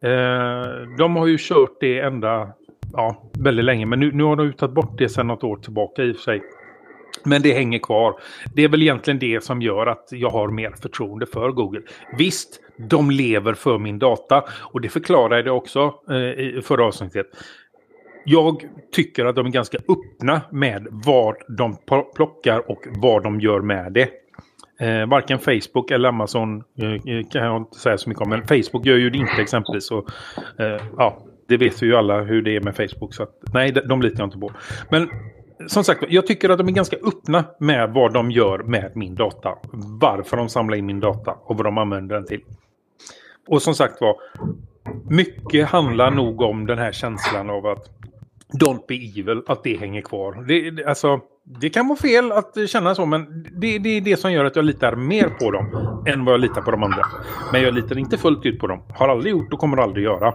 Eh, 0.02 0.96
de 0.98 1.16
har 1.16 1.26
ju 1.26 1.36
kört 1.38 1.76
det 1.80 2.00
ända, 2.00 2.48
ja, 2.92 3.30
väldigt 3.38 3.64
länge, 3.64 3.86
men 3.86 4.00
nu, 4.00 4.12
nu 4.12 4.24
har 4.24 4.36
de 4.36 4.46
ju 4.46 4.52
tagit 4.52 4.74
bort 4.74 4.98
det 4.98 5.08
sedan 5.08 5.26
något 5.26 5.44
år 5.44 5.56
tillbaka 5.56 6.02
i 6.02 6.12
och 6.12 6.16
för 6.16 6.22
sig. 6.22 6.42
Men 7.24 7.42
det 7.42 7.52
hänger 7.52 7.78
kvar. 7.78 8.14
Det 8.54 8.64
är 8.64 8.68
väl 8.68 8.82
egentligen 8.82 9.18
det 9.18 9.44
som 9.44 9.62
gör 9.62 9.86
att 9.86 10.08
jag 10.10 10.30
har 10.30 10.48
mer 10.48 10.70
förtroende 10.82 11.26
för 11.26 11.50
Google. 11.50 11.82
Visst, 12.18 12.60
de 12.76 13.10
lever 13.10 13.54
för 13.54 13.78
min 13.78 13.98
data. 13.98 14.44
Och 14.72 14.80
det 14.80 14.88
förklarade 14.88 15.48
jag 15.48 15.56
också 15.56 15.94
eh, 16.10 16.16
i 16.16 16.60
förra 16.64 16.86
avsnittet. 16.86 17.26
Jag 18.24 18.62
tycker 18.92 19.24
att 19.24 19.36
de 19.36 19.46
är 19.46 19.50
ganska 19.50 19.78
öppna 19.78 20.40
med 20.50 20.86
vad 20.90 21.36
de 21.48 21.76
plockar 22.14 22.70
och 22.70 22.84
vad 22.96 23.22
de 23.22 23.40
gör 23.40 23.60
med 23.60 23.92
det. 23.92 24.08
Eh, 24.80 25.06
varken 25.06 25.38
Facebook 25.38 25.90
eller 25.90 26.08
Amazon 26.08 26.62
eh, 26.78 26.92
eh, 26.92 27.26
kan 27.30 27.44
jag 27.44 27.56
inte 27.56 27.78
säga 27.78 27.98
så 27.98 28.08
mycket 28.08 28.22
om. 28.22 28.30
Men 28.30 28.46
Facebook 28.46 28.86
gör 28.86 28.96
ju 28.96 29.10
det 29.10 29.18
inte 29.18 29.42
exempelvis. 29.42 29.90
Och, 29.90 30.10
eh, 30.58 30.80
ja, 30.98 31.18
det 31.48 31.56
vet 31.56 31.82
vi 31.82 31.86
ju 31.86 31.96
alla 31.96 32.20
hur 32.20 32.42
det 32.42 32.56
är 32.56 32.60
med 32.60 32.76
Facebook. 32.76 33.14
Så 33.14 33.22
att, 33.22 33.30
nej, 33.52 33.72
de, 33.72 33.80
de 33.80 34.02
litar 34.02 34.18
jag 34.18 34.26
inte 34.26 34.38
på. 34.38 34.52
Men 34.90 35.08
som 35.66 35.84
sagt, 35.84 36.04
jag 36.08 36.26
tycker 36.26 36.48
att 36.48 36.58
de 36.58 36.68
är 36.68 36.72
ganska 36.72 36.96
öppna 36.96 37.44
med 37.58 37.90
vad 37.90 38.12
de 38.12 38.30
gör 38.30 38.58
med 38.58 38.92
min 38.94 39.14
data. 39.14 39.58
Varför 40.00 40.36
de 40.36 40.48
samlar 40.48 40.76
in 40.76 40.86
min 40.86 41.00
data 41.00 41.36
och 41.44 41.56
vad 41.56 41.66
de 41.66 41.78
använder 41.78 42.14
den 42.14 42.26
till. 42.26 42.40
Och 43.46 43.62
som 43.62 43.74
sagt 43.74 44.00
var, 44.00 44.16
mycket 45.10 45.68
handlar 45.68 46.10
nog 46.10 46.40
om 46.40 46.66
den 46.66 46.78
här 46.78 46.92
känslan 46.92 47.50
av 47.50 47.66
att 47.66 47.90
Don't 48.52 48.80
be 48.88 48.94
evil, 48.94 49.42
att 49.46 49.64
det 49.64 49.76
hänger 49.76 50.02
kvar. 50.02 50.44
Det, 50.48 50.84
alltså, 50.84 51.20
det 51.44 51.70
kan 51.70 51.88
vara 51.88 51.98
fel 51.98 52.32
att 52.32 52.68
känna 52.68 52.94
så, 52.94 53.06
men 53.06 53.46
det, 53.52 53.78
det 53.78 53.88
är 53.88 54.00
det 54.00 54.16
som 54.16 54.32
gör 54.32 54.44
att 54.44 54.56
jag 54.56 54.64
litar 54.64 54.96
mer 54.96 55.28
på 55.28 55.50
dem 55.50 55.66
än 56.06 56.24
vad 56.24 56.34
jag 56.34 56.40
litar 56.40 56.62
på 56.62 56.70
de 56.70 56.82
andra. 56.82 57.06
Men 57.52 57.62
jag 57.62 57.74
litar 57.74 57.98
inte 57.98 58.18
fullt 58.18 58.46
ut 58.46 58.58
på 58.58 58.66
dem. 58.66 58.82
Har 58.88 59.08
aldrig 59.08 59.32
gjort 59.32 59.52
och 59.52 59.58
kommer 59.58 59.76
aldrig 59.76 60.04
göra. 60.04 60.34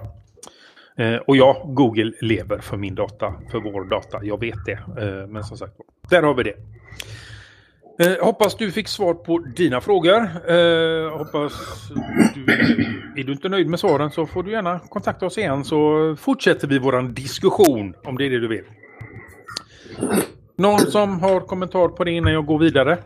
Eh, 0.98 1.16
och 1.16 1.38
ja, 1.38 1.64
Google 1.66 2.12
lever 2.22 2.58
för 2.58 2.78
min 2.78 2.96
data, 2.96 3.34
för 3.52 3.60
vår 3.60 3.84
data. 3.84 4.20
Jag 4.24 4.40
vet 4.40 4.66
det. 4.66 4.72
Eh, 4.72 5.28
men 5.28 5.44
som 5.44 5.58
sagt, 5.58 5.74
där 6.10 6.24
har 6.24 6.34
vi 6.34 6.44
det. 6.44 6.56
Eh, 8.00 8.26
hoppas 8.26 8.56
du 8.56 8.72
fick 8.72 8.88
svar 8.88 9.14
på 9.14 9.38
dina 9.38 9.82
frågor. 9.82 10.16
Eh, 10.48 11.18
hoppas 11.18 11.54
du, 12.36 12.46
är 13.22 13.24
du 13.24 13.32
inte 13.32 13.50
nöjd 13.50 13.68
med 13.68 13.80
svaren 13.80 14.12
så 14.12 14.26
får 14.26 14.44
du 14.44 14.52
gärna 14.52 14.80
kontakta 14.80 15.26
oss 15.26 15.38
igen 15.38 15.66
så 15.66 16.16
fortsätter 16.20 16.68
vi 16.68 16.80
våran 16.80 17.14
diskussion 17.14 17.94
om 18.04 18.18
det 18.18 18.26
är 18.26 18.30
det 18.30 18.40
du 18.40 18.48
vill. 18.48 18.64
Någon 20.58 20.80
som 20.80 21.20
har 21.20 21.40
kommentar 21.40 21.88
på 21.88 22.04
det 22.04 22.12
innan 22.12 22.34
jag 22.34 22.46
går 22.46 22.60
vidare? 22.60 22.98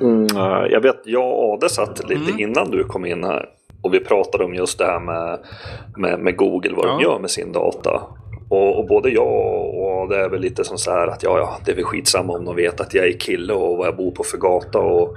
Mm, 0.00 0.26
jag 0.70 0.80
vet, 0.80 1.00
jag 1.04 1.38
och 1.38 1.54
Ade 1.54 1.68
satt 1.68 2.08
lite 2.08 2.30
mm. 2.30 2.40
innan 2.40 2.70
du 2.70 2.84
kom 2.84 3.06
in 3.06 3.24
här 3.24 3.48
och 3.82 3.94
vi 3.94 4.00
pratade 4.00 4.44
om 4.44 4.54
just 4.54 4.78
det 4.78 4.84
här 4.84 5.00
med, 5.00 5.38
med, 5.96 6.20
med 6.20 6.36
Google, 6.36 6.72
vad 6.76 6.86
ja. 6.86 6.92
de 6.92 7.02
gör 7.02 7.18
med 7.18 7.30
sin 7.30 7.52
data. 7.52 8.02
Och, 8.50 8.78
och, 8.78 8.86
både 8.86 9.10
jag 9.10 9.74
och 9.74 10.08
det 10.08 10.16
är 10.16 10.28
väl 10.28 10.40
lite 10.40 10.64
som 10.64 10.78
så 10.78 10.90
här 10.90 11.06
att 11.06 11.22
ja, 11.22 11.38
ja, 11.38 11.58
det 11.64 11.72
är 11.72 11.76
väl 11.76 11.84
skitsamma 11.84 12.32
om 12.32 12.44
de 12.44 12.56
vet 12.56 12.80
att 12.80 12.94
jag 12.94 13.06
är 13.06 13.18
kille 13.18 13.52
och 13.52 13.76
vad 13.76 13.86
jag 13.86 13.96
bor 13.96 14.10
på 14.10 14.24
för 14.24 14.38
gata 14.38 14.78
och, 14.78 15.16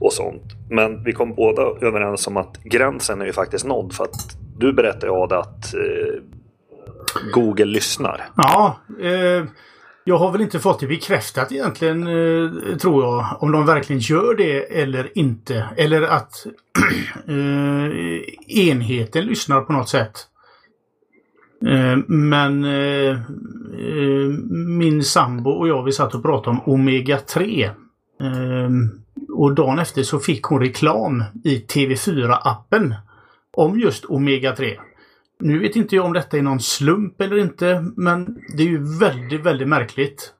och 0.00 0.12
sånt. 0.12 0.42
Men 0.70 1.04
vi 1.04 1.12
kom 1.12 1.34
båda 1.34 1.62
överens 1.62 2.26
om 2.26 2.36
att 2.36 2.56
gränsen 2.64 3.20
är 3.20 3.26
ju 3.26 3.32
faktiskt 3.32 3.66
nådd 3.66 3.92
för 3.92 4.04
att 4.04 4.16
du 4.58 4.72
berättade 4.72 5.12
Ada 5.12 5.38
att 5.38 5.74
eh, 5.74 6.22
Google 7.34 7.64
lyssnar. 7.64 8.28
Ja, 8.36 8.76
eh, 9.02 9.44
jag 10.04 10.18
har 10.18 10.32
väl 10.32 10.40
inte 10.40 10.58
fått 10.58 10.80
det 10.80 10.86
bekräftat 10.86 11.52
egentligen, 11.52 12.02
eh, 12.02 12.76
tror 12.76 13.04
jag. 13.04 13.36
Om 13.40 13.52
de 13.52 13.66
verkligen 13.66 14.00
gör 14.00 14.34
det 14.34 14.80
eller 14.80 15.18
inte. 15.18 15.68
Eller 15.76 16.02
att 16.02 16.46
eh, 17.28 18.68
enheten 18.68 19.24
lyssnar 19.24 19.60
på 19.60 19.72
något 19.72 19.88
sätt. 19.88 20.28
Eh, 21.66 21.98
men 22.06 22.64
eh, 22.64 23.10
eh, 23.10 24.28
min 24.50 25.04
sambo 25.04 25.50
och 25.50 25.68
jag 25.68 25.82
vi 25.82 25.92
satt 25.92 26.14
och 26.14 26.22
pratade 26.22 26.56
om 26.56 26.74
Omega 26.74 27.18
3. 27.18 27.70
Och 29.34 29.54
dagen 29.54 29.78
efter 29.78 30.02
så 30.02 30.18
fick 30.18 30.42
hon 30.42 30.60
reklam 30.60 31.24
i 31.44 31.56
TV4-appen 31.58 32.94
om 33.56 33.80
just 33.80 34.04
Omega 34.04 34.52
3. 34.56 34.78
Nu 35.40 35.58
vet 35.58 35.76
inte 35.76 35.96
jag 35.96 36.04
om 36.04 36.12
detta 36.12 36.38
är 36.38 36.42
någon 36.42 36.60
slump 36.60 37.20
eller 37.20 37.38
inte, 37.38 37.84
men 37.96 38.38
det 38.56 38.62
är 38.62 38.66
ju 38.66 38.98
väldigt, 38.98 39.46
väldigt 39.46 39.68
märkligt. 39.68 40.32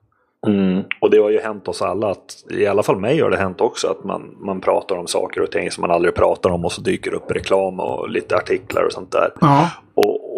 Mm. 0.47 0.83
Och 1.01 1.09
det 1.09 1.17
har 1.17 1.29
ju 1.29 1.39
hänt 1.39 1.67
oss 1.67 1.81
alla, 1.81 2.11
att, 2.11 2.45
i 2.49 2.65
alla 2.65 2.83
fall 2.83 2.99
mig 2.99 3.21
har 3.21 3.29
det 3.29 3.37
hänt 3.37 3.61
också, 3.61 3.87
att 3.87 4.03
man, 4.03 4.35
man 4.39 4.61
pratar 4.61 4.95
om 4.95 5.07
saker 5.07 5.41
och 5.41 5.51
ting 5.51 5.71
som 5.71 5.81
man 5.81 5.91
aldrig 5.91 6.15
pratar 6.15 6.49
om 6.49 6.65
och 6.65 6.71
så 6.71 6.81
dyker 6.81 7.13
upp 7.13 7.31
reklam 7.31 7.79
och 7.79 8.09
lite 8.09 8.35
artiklar 8.35 8.83
och 8.83 8.91
sånt 8.91 9.11
där. 9.11 9.29
Ja. 9.41 9.69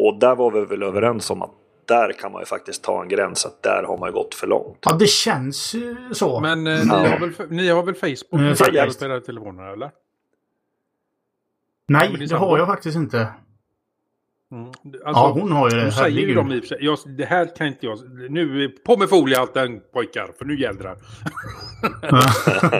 Och, 0.08 0.20
där 0.20 0.36
var 0.36 0.52
vi 0.52 0.66
väl 0.66 0.84
överens 0.84 1.30
om 1.30 1.42
att 1.42 1.52
där 1.88 2.14
kan 2.14 2.32
man 2.32 2.42
ju 2.42 2.46
faktiskt 2.46 2.84
ta 2.84 3.02
en 3.02 3.10
gräns 3.10 3.46
att 3.46 3.64
där 3.64 3.84
har 3.84 3.98
man 3.98 4.12
gått 4.12 4.36
för 4.36 4.48
långt. 4.48 4.78
Ja, 4.82 4.94
det 5.00 5.08
känns 5.08 5.76
så. 6.12 6.40
Men 6.40 6.68
eh, 6.68 6.80
ni, 6.84 6.90
har 6.90 7.20
väl, 7.20 7.50
ni 7.50 7.70
har 7.70 7.84
väl 7.84 7.96
Facebook 7.96 8.42
mm, 8.42 8.56
på 8.56 9.06
era 9.06 9.20
telefoner 9.20 9.74
eller? 9.74 9.92
Nej, 11.88 12.26
det 12.30 12.36
har 12.36 12.58
jag 12.58 12.68
faktiskt 12.68 12.98
inte. 12.98 13.28
Mm. 14.52 14.68
Alltså, 14.68 15.24
ja, 15.24 15.32
hon 15.32 15.52
har 15.52 15.72
ju 15.72 15.78
det. 15.78 15.92
Säger 15.92 16.28
ju 16.28 16.34
de 16.34 16.52
i 16.52 16.62
jag, 16.80 16.98
det 17.18 17.26
här 17.26 17.56
kan 17.56 17.68
inte 17.68 17.86
jag... 17.86 18.00
Nu, 18.30 18.70
på 18.86 18.98
med 18.98 19.10
foliehalten 19.10 19.82
pojkar, 19.94 20.32
för 20.38 20.46
nu 20.46 20.60
jädrar. 20.60 20.98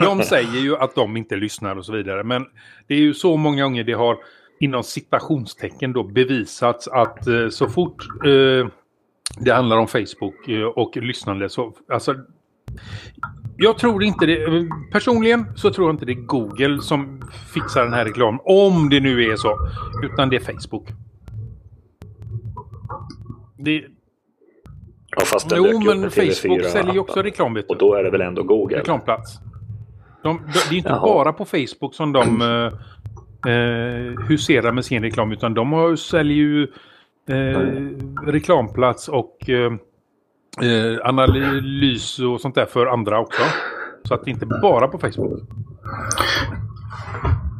de 0.00 0.22
säger 0.22 0.60
ju 0.60 0.76
att 0.76 0.94
de 0.94 1.16
inte 1.16 1.36
lyssnar 1.36 1.76
och 1.76 1.86
så 1.86 1.92
vidare. 1.92 2.24
Men 2.24 2.46
det 2.86 2.94
är 2.94 2.98
ju 2.98 3.14
så 3.14 3.36
många 3.36 3.62
gånger 3.62 3.84
det 3.84 3.92
har 3.92 4.18
inom 4.60 4.82
citationstecken 4.82 5.92
då 5.92 6.02
bevisats 6.02 6.88
att 6.88 7.26
eh, 7.26 7.48
så 7.48 7.68
fort 7.68 8.06
eh, 8.24 8.66
det 9.38 9.52
handlar 9.52 9.76
om 9.76 9.86
Facebook 9.86 10.48
eh, 10.48 10.64
och 10.64 10.96
lyssnande 10.96 11.48
så... 11.48 11.72
Alltså, 11.88 12.14
jag 13.56 13.78
tror 13.78 14.04
inte 14.04 14.26
det. 14.26 14.68
Personligen 14.92 15.56
så 15.56 15.72
tror 15.72 15.88
jag 15.88 15.94
inte 15.94 16.04
det 16.04 16.12
är 16.12 16.26
Google 16.26 16.82
som 16.82 17.22
fixar 17.54 17.84
den 17.84 17.92
här 17.92 18.04
reklamen. 18.04 18.40
Om 18.44 18.88
det 18.90 19.00
nu 19.00 19.22
är 19.22 19.36
så. 19.36 19.58
Utan 20.02 20.28
det 20.28 20.36
är 20.36 20.40
Facebook. 20.40 20.88
Det... 23.58 23.84
Ja, 25.16 25.24
fast 25.24 25.48
den 25.48 25.64
jo, 25.64 25.80
men 25.80 26.10
Facebook 26.10 26.64
säljer 26.64 26.92
ju 26.92 26.98
också 26.98 27.22
reklam. 27.22 27.62
Och 27.68 27.78
då 27.78 27.94
är 27.94 28.02
det 28.02 28.10
väl 28.10 28.20
ändå 28.20 28.42
Google? 28.42 28.78
Reklamplats. 28.78 29.38
De, 30.22 30.36
de, 30.36 30.52
det 30.68 30.74
är 30.74 30.78
inte 30.78 30.88
Jaha. 30.88 31.00
bara 31.00 31.32
på 31.32 31.44
Facebook 31.44 31.94
som 31.94 32.12
de 32.12 32.42
uh, 33.46 34.20
huserar 34.28 34.72
med 34.72 34.84
sin 34.84 35.02
reklam. 35.02 35.32
Utan 35.32 35.54
de 35.54 35.72
har, 35.72 35.96
säljer 35.96 36.36
ju 36.36 36.68
uh, 37.30 37.90
reklamplats 38.26 39.08
och 39.08 39.36
uh, 39.48 40.98
analys 41.02 42.18
och 42.18 42.40
sånt 42.40 42.54
där 42.54 42.66
för 42.66 42.86
andra 42.86 43.20
också. 43.20 43.42
Så 44.04 44.14
att 44.14 44.24
det 44.24 44.30
inte 44.30 44.46
bara 44.46 44.88
på 44.88 44.98
Facebook. 44.98 45.42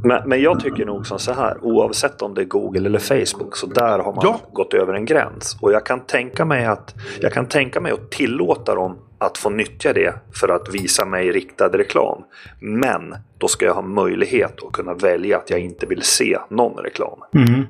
Men, 0.05 0.29
men 0.29 0.43
jag 0.43 0.61
tycker 0.61 0.87
nog 0.87 1.07
som 1.07 1.19
så 1.19 1.33
här, 1.33 1.65
oavsett 1.65 2.23
om 2.23 2.35
det 2.35 2.41
är 2.41 2.45
Google 2.45 2.87
eller 2.87 2.99
Facebook, 2.99 3.57
så 3.57 3.67
där 3.67 3.99
har 3.99 4.13
man 4.13 4.21
ja. 4.23 4.41
gått 4.53 4.75
över 4.75 4.95
en 4.95 5.05
gräns. 5.05 5.59
Och 5.61 5.73
jag 5.73 5.87
kan 5.87 6.01
tänka 6.01 6.45
mig 6.45 6.67
att 6.67 6.95
jag 7.21 7.33
kan 7.33 7.47
tänka 7.47 7.81
mig 7.81 7.93
att 7.93 8.11
tillåta 8.11 8.75
dem 8.75 8.99
att 9.19 9.39
få 9.39 9.51
nyttja 9.51 9.93
det 9.93 10.15
för 10.41 10.49
att 10.49 10.75
visa 10.75 11.05
mig 11.05 11.33
riktad 11.33 11.69
reklam. 11.69 12.25
Men 12.61 13.15
då 13.39 13.49
ska 13.49 13.67
jag 13.67 13.75
ha 13.75 13.83
möjlighet 13.83 14.63
att 14.63 14.73
kunna 14.73 14.95
välja 14.95 15.39
att 15.39 15.51
jag 15.51 15.61
inte 15.61 15.87
vill 15.87 16.03
se 16.03 16.39
någon 16.51 16.85
reklam. 16.85 17.19
Mm. 17.35 17.67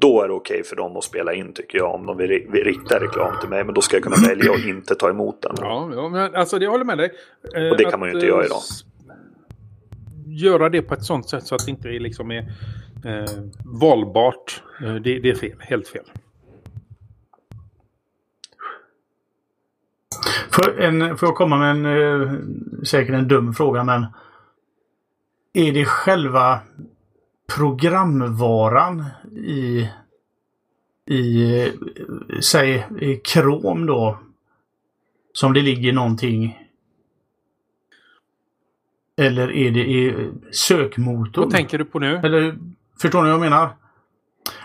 Då 0.00 0.22
är 0.22 0.28
det 0.28 0.34
okej 0.34 0.54
okay 0.54 0.64
för 0.64 0.76
dem 0.76 0.96
att 0.96 1.04
spela 1.04 1.34
in 1.34 1.52
tycker 1.52 1.78
jag. 1.78 1.94
Om 1.94 2.06
de 2.06 2.16
vill, 2.16 2.30
rikta 2.52 3.00
reklam 3.00 3.40
till 3.40 3.48
mig. 3.48 3.64
Men 3.64 3.74
då 3.74 3.80
ska 3.80 3.96
jag 3.96 4.02
kunna 4.02 4.28
välja 4.28 4.52
att 4.52 4.64
inte 4.64 4.94
ta 4.94 5.10
emot 5.10 5.42
den. 5.42 5.54
Ja, 5.60 5.90
ja 5.94 6.08
men 6.08 6.34
alltså 6.34 6.58
det 6.58 6.66
håller 6.66 6.84
med 6.84 6.98
dig. 6.98 7.12
Eh, 7.56 7.70
och 7.70 7.76
det 7.76 7.84
kan 7.84 8.00
man 8.00 8.08
ju 8.08 8.14
inte 8.14 8.26
göra 8.26 8.44
idag. 8.44 8.60
Göra 10.26 10.68
det 10.68 10.82
på 10.82 10.94
ett 10.94 11.04
sånt 11.04 11.28
sätt 11.28 11.46
så 11.46 11.54
att 11.54 11.64
det 11.66 11.70
inte 11.70 11.88
liksom 11.88 12.30
är 12.30 12.40
eh, 13.04 13.24
valbart. 13.80 14.62
Eh, 14.84 14.94
det, 14.94 15.18
det 15.18 15.30
är 15.30 15.34
fel. 15.34 15.56
Helt 15.58 15.88
fel. 15.88 16.04
För, 20.54 20.80
en, 20.80 21.18
för 21.18 21.26
att 21.26 21.34
komma 21.34 21.58
med 21.58 21.70
en 21.70 21.86
eh, 21.86 22.32
säkert 22.84 23.14
en 23.14 23.28
dum 23.28 23.54
fråga 23.54 23.84
men 23.84 24.06
Är 25.52 25.72
det 25.72 25.84
själva 25.84 26.60
programvaran 27.56 29.04
i 29.36 29.88
i 31.06 31.68
säg 32.40 32.86
i 33.00 33.20
Chrome 33.24 33.86
då 33.86 34.18
som 35.32 35.52
det 35.52 35.62
ligger 35.62 35.92
någonting 35.92 36.58
eller 39.16 39.52
är 39.52 39.70
det 39.70 39.80
i 39.80 40.30
sökmotorn? 40.52 41.44
Vad 41.44 41.52
tänker 41.52 41.78
du 41.78 41.84
på 41.84 41.98
nu? 41.98 42.16
Eller 42.16 42.58
Förstår 43.02 43.22
ni 43.22 43.30
vad 43.30 43.34
jag 43.34 43.40
menar? 43.40 43.70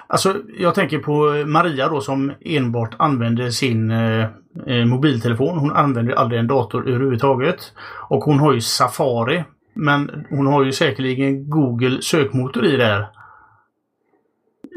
Alltså, 0.08 0.42
jag 0.58 0.76
tänker 0.76 1.00
på 1.00 1.44
Maria 1.48 1.90
då 1.90 2.02
som 2.02 2.34
enbart 2.42 2.96
använder 3.00 3.50
sin 3.50 3.92
eh, 3.92 4.26
eh, 4.66 4.86
mobiltelefon. 4.86 5.58
Hon 5.58 5.72
använder 5.72 6.14
aldrig 6.14 6.40
en 6.40 6.48
dator 6.48 6.88
överhuvudtaget. 6.90 7.74
Och 8.10 8.24
hon 8.24 8.40
har 8.40 8.54
ju 8.54 8.62
Safari. 8.62 9.44
Men 9.74 10.26
hon 10.30 10.48
har 10.48 10.64
ju 10.64 10.72
säkerligen 10.72 11.50
Google 11.50 12.02
sökmotor 12.02 12.66
i 12.66 12.78
där. 12.78 13.08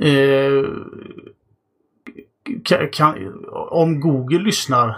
Eh, 0.03 0.65
kan, 2.93 3.35
om 3.71 4.01
Google 4.01 4.39
lyssnar 4.39 4.97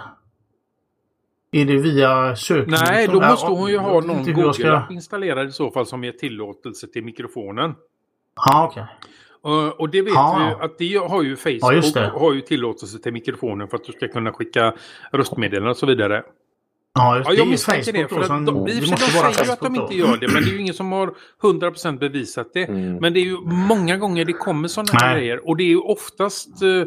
är 1.51 1.65
det 1.65 1.77
via 1.77 2.35
sökmotorn? 2.35 2.87
Nej, 2.89 3.07
då 3.07 3.21
måste 3.21 3.51
hon 3.51 3.69
ju 3.69 3.77
ha 3.77 4.01
någon 4.01 4.33
Google 4.33 4.53
ska... 4.53 4.81
installerad 4.89 5.47
i 5.47 5.51
så 5.51 5.71
fall 5.71 5.85
som 5.85 6.03
ger 6.03 6.11
tillåtelse 6.11 6.87
till 6.87 7.03
mikrofonen. 7.03 7.75
Ja, 8.35 8.67
okej. 8.69 8.83
Okay. 8.83 9.12
Uh, 9.47 9.67
och 9.67 9.89
det 9.89 10.01
vet 10.01 10.13
ha. 10.13 10.37
vi 10.39 10.45
ju 10.45 10.65
att 10.65 10.77
det 10.77 11.09
har 11.11 11.23
ju 11.23 11.35
Facebook 11.35 11.95
ja, 11.95 12.09
har 12.19 12.33
ju 12.33 12.41
tillåtelse 12.41 12.99
till 12.99 13.13
mikrofonen 13.13 13.67
för 13.67 13.77
att 13.77 13.83
du 13.83 13.91
ska 13.91 14.07
kunna 14.07 14.33
skicka 14.33 14.73
röstmeddelanden 15.11 15.71
och 15.71 15.77
så 15.77 15.85
vidare. 15.85 16.23
Ja, 16.93 17.17
just, 17.17 17.29
ja 17.29 17.35
jag 17.35 17.47
misstänker 17.47 17.93
det. 17.93 18.07
För 18.07 18.21
att 18.21 18.27
de, 18.27 18.45
de, 18.45 18.65
de 18.65 18.81
säger 18.81 19.45
ju 19.45 19.51
att 19.51 19.59
de 19.59 19.75
inte 19.75 19.95
gör 19.95 20.17
det, 20.17 20.27
men 20.27 20.43
det 20.43 20.49
är 20.49 20.53
ju 20.53 20.61
ingen 20.61 20.73
som 20.73 20.91
har 20.91 21.13
100% 21.41 21.99
bevisat 21.99 22.47
det. 22.53 22.63
Mm. 22.63 22.95
Men 22.95 23.13
det 23.13 23.19
är 23.19 23.25
ju 23.25 23.37
många 23.41 23.97
gånger 23.97 24.25
det 24.25 24.33
kommer 24.33 24.67
sådana 24.67 24.99
här 24.99 25.17
grejer. 25.17 25.49
Och 25.49 25.57
det 25.57 25.63
är 25.63 25.67
ju 25.67 25.79
oftast 25.79 26.63
uh, 26.63 26.85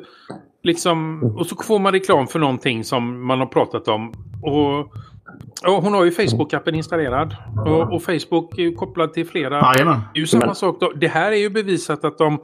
liksom... 0.63 1.23
Och 1.39 1.47
så 1.47 1.57
får 1.57 1.79
man 1.79 1.93
reklam 1.93 2.27
för 2.27 2.39
någonting 2.39 2.85
som 2.85 3.27
man 3.27 3.39
har 3.39 3.47
pratat 3.47 3.89
om. 3.89 4.13
Och 4.43 4.93
Ja, 5.63 5.81
hon 5.83 5.95
har 5.95 6.05
ju 6.05 6.11
Facebook-appen 6.11 6.75
installerad. 6.75 7.37
Och, 7.67 7.95
och, 7.95 8.03
Facebook 8.03 8.59
är 8.59 8.63
ju 8.63 8.75
kopplad 8.75 9.13
till 9.13 9.27
flera. 9.27 9.73
Jajamän. 9.75 10.01
Det 10.15 10.19
är 10.19 10.21
ju 10.21 10.27
samma 10.27 10.55
sak 10.55 10.81
då. 10.81 10.93
Det 10.97 11.09
här 11.09 11.33
är 11.33 11.37
ju 11.37 11.51
bevisat 11.51 12.05
att 12.05 12.19
de 12.19 12.39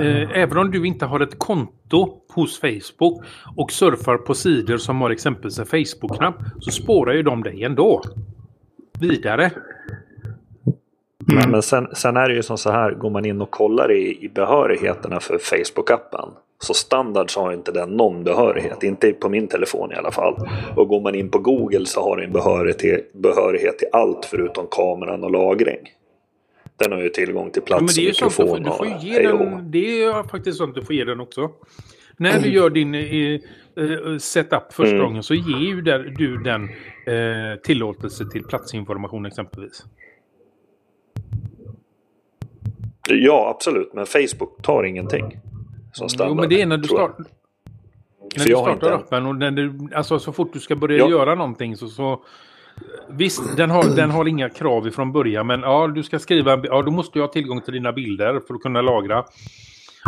Eh, 0.00 0.38
även 0.38 0.58
om 0.58 0.70
du 0.70 0.86
inte 0.86 1.06
har 1.06 1.20
ett 1.20 1.38
konto 1.38 2.08
hos 2.34 2.60
Facebook 2.60 3.24
och 3.56 3.72
surfar 3.72 4.16
på 4.16 4.34
sidor 4.34 4.76
som 4.76 5.00
har 5.00 5.10
exempelvis 5.10 5.58
en 5.58 5.66
Facebook-knapp 5.66 6.34
så 6.60 6.70
spårar 6.70 7.12
ju 7.12 7.22
de 7.22 7.42
dig 7.42 7.64
ändå. 7.64 8.02
Vidare. 9.00 9.44
Mm. 9.44 9.54
Men, 11.26 11.50
men 11.50 11.62
sen, 11.62 11.88
sen, 11.94 12.16
är 12.16 12.28
det 12.28 12.34
ju 12.34 12.42
som 12.42 12.58
så 12.58 12.70
här, 12.70 12.94
går 12.94 13.10
man 13.10 13.24
in 13.24 13.42
och 13.42 13.50
kollar 13.50 13.92
i, 13.92 14.24
i 14.24 14.28
behörigheterna 14.28 15.20
för 15.20 15.38
Facebook-appen 15.38 16.28
så 16.62 16.74
standard 16.74 17.30
så 17.30 17.40
har 17.40 17.52
inte 17.52 17.72
den 17.72 17.90
någon 17.90 18.24
behörighet, 18.24 18.82
inte 18.82 19.12
på 19.12 19.28
min 19.28 19.48
telefon 19.48 19.92
i 19.92 19.94
alla 19.94 20.10
fall. 20.10 20.48
Och 20.76 20.88
går 20.88 21.00
man 21.00 21.14
in 21.14 21.30
på 21.30 21.38
Google 21.38 21.86
så 21.86 22.02
har 22.02 22.16
den 22.16 22.32
behörighet 22.32 22.78
till, 22.78 23.00
behörighet 23.12 23.78
till 23.78 23.88
allt 23.92 24.24
förutom 24.24 24.66
kameran 24.70 25.24
och 25.24 25.30
lagring. 25.30 25.78
Den 26.76 26.92
har 26.92 27.00
ju 27.00 27.08
tillgång 27.08 27.50
till 27.50 27.62
plats 27.62 27.98
ja, 27.98 28.02
och 28.02 28.06
mikrofon 28.06 28.62
du 28.62 28.70
får, 28.70 28.84
du 28.84 28.90
får 28.92 29.06
ge 29.06 29.22
den, 29.22 29.70
Det 29.70 30.02
är 30.02 30.28
faktiskt 30.28 30.58
sånt 30.58 30.74
du 30.74 30.84
får 30.84 30.94
ge 30.94 31.04
den 31.04 31.20
också. 31.20 31.50
När 32.16 32.40
du 32.40 32.48
gör 32.48 32.70
din 32.70 32.94
eh, 32.94 33.04
eh 33.04 34.18
setup 34.18 34.72
första 34.72 34.96
mm. 34.96 35.06
gången 35.06 35.22
så 35.22 35.34
ger 35.34 35.58
ju 35.58 35.82
där, 35.82 35.98
du 35.98 36.36
den 36.36 36.62
eh, 37.06 37.60
tillåtelse 37.62 38.24
till 38.32 38.44
platsinformation 38.44 39.26
exempelvis. 39.26 39.84
Ja, 43.08 43.52
absolut. 43.56 43.94
Men 43.94 44.06
Facebook 44.06 44.62
tar 44.62 44.84
ingenting 44.84 45.40
som 45.92 46.08
standard. 46.08 46.36
Jo, 46.36 46.40
men 46.40 46.48
det 46.48 46.62
är 46.62 46.66
när 46.66 46.76
du, 46.76 46.88
start... 46.88 47.18
när 48.36 48.44
du 48.44 48.50
startar 48.50 48.92
appen 48.92 49.26
och 49.26 49.36
när 49.36 49.50
du, 49.50 49.88
alltså, 49.94 50.18
så 50.18 50.32
fort 50.32 50.52
du 50.52 50.60
ska 50.60 50.76
börja 50.76 50.98
ja. 50.98 51.10
göra 51.10 51.34
någonting 51.34 51.76
så, 51.76 51.88
så 51.88 52.24
Visst, 53.08 53.56
den 53.56 53.70
har, 53.70 53.96
den 53.96 54.10
har 54.10 54.28
inga 54.28 54.48
krav 54.48 54.86
ifrån 54.86 55.12
början, 55.12 55.46
men 55.46 55.60
ja, 55.60 55.86
du 55.86 56.02
ska 56.02 56.18
skriva, 56.18 56.60
ja, 56.64 56.82
då 56.82 56.90
måste 56.90 57.18
jag 57.18 57.26
ha 57.26 57.32
tillgång 57.32 57.60
till 57.60 57.74
dina 57.74 57.92
bilder 57.92 58.40
för 58.46 58.54
att 58.54 58.60
kunna 58.62 58.82
lagra. 58.82 59.24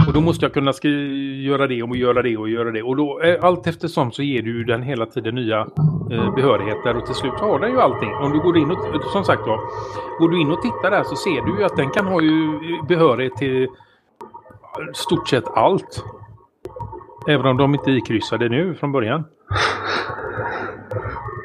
Och 0.07 0.13
då 0.13 0.21
måste 0.21 0.45
jag 0.45 0.53
kunna 0.53 0.73
göra 1.43 1.67
det 1.67 1.83
och 1.83 1.97
göra 1.97 2.23
det 2.23 2.37
och 2.37 2.49
göra 2.49 2.71
det. 2.71 2.83
Och 2.83 2.97
då, 2.97 3.21
eh, 3.21 3.45
allt 3.45 3.67
eftersom 3.67 4.13
så 4.13 4.23
ger 4.23 4.43
du 4.43 4.65
den 4.65 4.83
hela 4.83 5.07
tiden 5.07 5.35
nya 5.35 5.61
eh, 6.13 6.35
behörigheter 6.35 6.97
och 6.97 7.07
till 7.07 7.15
slut 7.15 7.33
har 7.33 7.59
den 7.59 7.71
ju 7.71 7.81
allting. 7.81 8.15
Om 8.15 8.33
du 8.33 8.41
går 8.41 8.59
in 8.59 8.71
och, 8.71 9.03
som 9.13 9.25
sagt 9.25 9.43
då, 9.47 9.61
går 10.19 10.29
du 10.29 10.41
in 10.41 10.51
och 10.51 10.63
tittar 10.63 10.91
där 10.91 11.05
så 11.05 11.17
ser 11.17 11.47
du 11.47 11.59
ju 11.59 11.65
att 11.65 11.77
den 11.77 11.91
kan 11.91 12.07
ha 12.07 12.23
ju 12.23 12.59
behörighet 12.89 13.37
till 13.37 13.69
stort 14.95 15.29
sett 15.29 15.45
allt. 15.49 16.05
Även 17.29 17.47
om 17.47 17.57
de 17.57 17.75
inte 17.75 17.91
är 17.91 17.97
ikryssade 17.97 18.49
nu 18.49 18.75
från 18.75 18.93
början. 18.93 19.25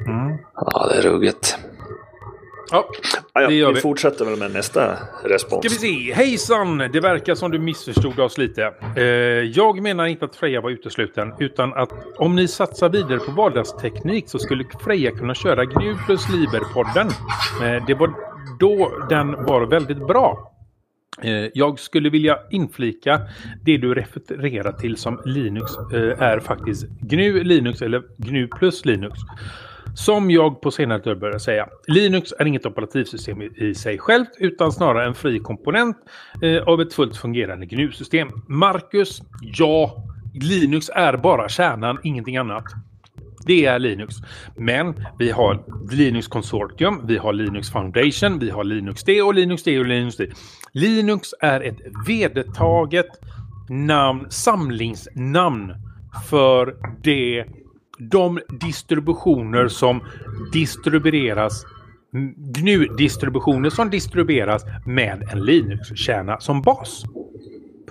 Mm. 0.07 0.37
Ja, 0.55 0.87
det 0.89 0.97
är 0.97 1.01
ruggigt. 1.01 1.57
Ja, 2.71 2.89
det 3.33 3.53
gör 3.53 3.67
vi. 3.67 3.73
Vi 3.73 3.81
fortsätter 3.81 4.25
väl 4.25 4.39
med 4.39 4.53
nästa 4.53 4.97
respons. 5.23 5.65
Ska 5.65 5.69
vi 5.69 5.93
se. 5.93 6.13
Hejsan! 6.13 6.77
Det 6.77 6.99
verkar 6.99 7.35
som 7.35 7.51
du 7.51 7.59
missförstod 7.59 8.19
oss 8.19 8.37
lite. 8.37 8.73
Eh, 8.95 9.03
jag 9.43 9.81
menar 9.81 10.05
inte 10.05 10.25
att 10.25 10.35
Freja 10.35 10.61
var 10.61 10.69
utesluten, 10.69 11.33
utan 11.39 11.73
att 11.73 11.89
om 12.17 12.35
ni 12.35 12.47
satsar 12.47 12.89
vidare 12.89 13.19
på 13.19 13.31
vardagsteknik 13.31 14.29
så 14.29 14.39
skulle 14.39 14.65
Freja 14.79 15.11
kunna 15.11 15.35
köra 15.35 15.65
Gnu 15.65 15.95
plus 16.05 16.29
Liber-podden. 16.29 17.07
Eh, 17.63 17.85
det 17.87 17.93
var 17.93 18.13
då 18.59 18.91
den 19.09 19.31
var 19.45 19.61
väldigt 19.65 20.07
bra. 20.07 20.53
Eh, 21.23 21.49
jag 21.53 21.79
skulle 21.79 22.09
vilja 22.09 22.39
inflika 22.49 23.21
det 23.63 23.77
du 23.77 23.93
refererar 23.93 24.71
till 24.71 24.97
som 24.97 25.21
Linux 25.25 25.71
eh, 25.93 26.21
är 26.21 26.39
faktiskt 26.39 26.85
GNU 27.01 27.43
Linux 27.43 27.81
eller 27.81 28.03
GNU 28.17 28.47
plus 28.47 28.85
Linux. 28.85 29.19
Som 29.95 30.31
jag 30.31 30.61
på 30.61 30.71
senare 30.71 30.99
tid 30.99 31.19
började 31.19 31.39
säga. 31.39 31.67
Linux 31.87 32.33
är 32.39 32.45
inget 32.45 32.65
operativsystem 32.65 33.41
i 33.41 33.75
sig 33.75 33.97
självt 33.97 34.29
utan 34.39 34.71
snarare 34.71 35.05
en 35.05 35.13
fri 35.15 35.39
komponent 35.39 35.97
eh, 36.41 36.63
av 36.63 36.81
ett 36.81 36.93
fullt 36.93 37.17
fungerande 37.17 37.65
GNU-system. 37.65 38.29
Marcus, 38.47 39.21
ja, 39.41 40.03
Linux 40.33 40.89
är 40.89 41.17
bara 41.17 41.49
kärnan, 41.49 41.99
ingenting 42.03 42.37
annat. 42.37 42.63
Det 43.45 43.65
är 43.65 43.79
Linux. 43.79 44.15
Men 44.55 45.05
vi 45.19 45.31
har 45.31 45.63
Linux 45.91 46.27
Consortium, 46.27 47.07
vi 47.07 47.17
har 47.17 47.33
Linux 47.33 47.71
Foundation, 47.71 48.39
vi 48.39 48.49
har 48.49 48.63
Linux 48.63 49.03
D 49.03 49.21
och 49.21 49.33
Linux 49.33 49.63
D 49.63 49.79
och 49.79 49.85
Linux 49.85 50.17
D. 50.17 50.29
Linux 50.71 51.29
är 51.39 51.61
ett 51.61 51.77
vedertaget 52.07 53.07
namn, 53.69 54.25
samlingsnamn 54.29 55.73
för 56.29 56.75
det, 57.03 57.45
de 57.99 58.39
distributioner 58.49 59.67
som 59.67 60.01
distribueras 60.53 61.65
GNU-distributioner 62.57 63.69
som 63.69 63.89
distribueras 63.89 64.63
med 64.85 65.29
en 65.31 65.45
Linux-kärna 65.45 66.39
som 66.39 66.61
bas. 66.61 67.03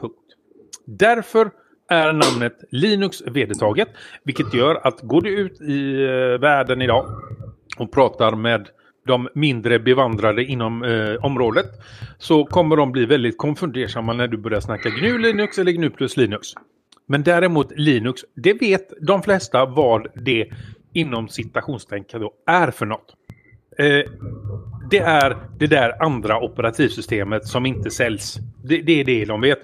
Punkt. 0.00 0.14
Därför 0.86 1.50
är 1.88 2.12
namnet 2.12 2.64
Linux 2.70 3.22
vedertaget. 3.26 3.88
Vilket 4.24 4.54
gör 4.54 4.86
att 4.86 5.00
går 5.00 5.20
du 5.20 5.30
ut 5.30 5.60
i 5.60 6.04
eh, 6.04 6.40
världen 6.40 6.82
idag 6.82 7.06
och 7.78 7.92
pratar 7.92 8.36
med 8.36 8.68
de 9.06 9.28
mindre 9.34 9.78
bevandrade 9.78 10.44
inom 10.44 10.84
eh, 10.84 11.24
området 11.24 11.66
så 12.18 12.44
kommer 12.44 12.76
de 12.76 12.92
bli 12.92 13.06
väldigt 13.06 13.38
konfundersamma 13.38 14.12
när 14.12 14.28
du 14.28 14.36
börjar 14.36 14.60
snacka 14.60 14.88
GNU 14.88 15.18
Linux 15.18 15.58
eller 15.58 15.72
GNU 15.72 15.90
plus 15.90 16.16
Linux. 16.16 16.48
Men 17.06 17.22
däremot 17.22 17.72
Linux, 17.76 18.20
det 18.34 18.52
vet 18.52 18.88
de 19.00 19.22
flesta 19.22 19.66
vad 19.66 20.06
det 20.14 20.48
inom 20.92 21.28
citationstänkande 21.28 22.24
då 22.26 22.52
är 22.52 22.70
för 22.70 22.86
något. 22.86 23.14
Eh, 23.78 24.10
det 24.90 24.98
är 24.98 25.36
det 25.58 25.66
där 25.66 26.02
andra 26.02 26.40
operativsystemet 26.40 27.46
som 27.46 27.66
inte 27.66 27.90
säljs. 27.90 28.38
Det, 28.64 28.82
det 28.82 29.00
är 29.00 29.04
det 29.04 29.24
de 29.24 29.40
vet. 29.40 29.58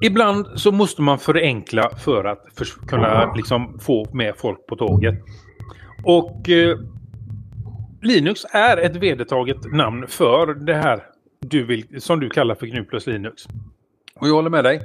Ibland 0.00 0.46
så 0.54 0.72
måste 0.72 1.02
man 1.02 1.18
förenkla 1.18 1.90
för 2.04 2.24
att 2.24 2.46
för, 2.56 2.86
kunna 2.86 3.34
liksom, 3.34 3.78
få 3.78 4.06
med 4.12 4.34
folk 4.36 4.66
på 4.66 4.76
tåget. 4.76 5.14
Och 6.04 6.48
eh, 6.48 6.78
Linux 8.02 8.44
är 8.52 8.76
ett 8.76 8.96
vedertaget 8.96 9.72
namn 9.72 10.06
för 10.08 10.54
det 10.54 10.74
här 10.74 11.02
du 11.40 11.64
vill, 11.64 12.00
som 12.00 12.20
du 12.20 12.28
kallar 12.28 12.54
för 12.54 12.66
GNU 12.66 12.84
plus 12.84 13.06
Linux. 13.06 13.46
Och 14.14 14.28
jag 14.28 14.34
håller 14.34 14.50
med 14.50 14.64
dig. 14.64 14.80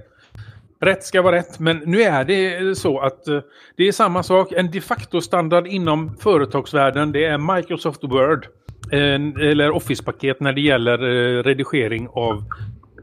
rätt 0.80 1.04
ska 1.04 1.22
vara 1.22 1.36
rätt. 1.36 1.60
Men 1.60 1.78
nu 1.78 2.02
är 2.02 2.26
det 2.26 2.76
så 2.78 3.00
att 3.00 3.28
eh, 3.28 3.39
det 3.76 3.88
är 3.88 3.91
samma 3.91 4.24
sak. 4.24 4.52
En 4.52 4.72
de 4.72 4.82
facto-standard 4.82 5.67
inom 5.67 6.17
företagsvärlden 6.17 7.12
det 7.12 7.26
är 7.26 7.56
Microsoft 7.56 8.04
Word. 8.04 8.48
En, 8.91 9.38
eller 9.38 9.72
Office-paket 9.72 10.39
när 10.39 10.54
det 10.54 10.62
gäller 10.62 11.04
eh, 11.04 11.43
redigering 11.43 12.08
av 12.08 12.43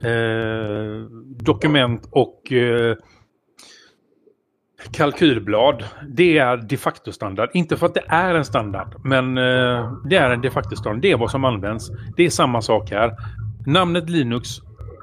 eh, 0.03 1.07
dokument 1.45 2.09
och 2.11 2.53
eh, 2.53 2.97
kalkylblad. 4.91 5.85
Det 6.09 6.39
är 6.39 6.57
de 6.57 6.77
facto-standard. 6.77 7.51
Inte 7.55 7.77
för 7.77 7.87
att 7.87 7.95
det 7.95 8.05
är 8.09 8.35
en 8.35 8.45
standard, 8.45 8.95
men 9.05 9.39
eh, 9.39 9.93
det 10.05 10.17
är 10.17 10.31
en 10.31 10.41
de 10.41 10.51
facto-standard. 10.51 11.03
Det 11.03 11.11
är 11.11 11.17
vad 11.17 11.31
som 11.31 11.45
används. 11.45 11.91
Det 12.17 12.27
är 12.27 12.31
samma 12.31 12.63
sak 12.63 12.91
här. 12.91 13.17
Namnet 13.67 14.11
Linux 14.11 14.49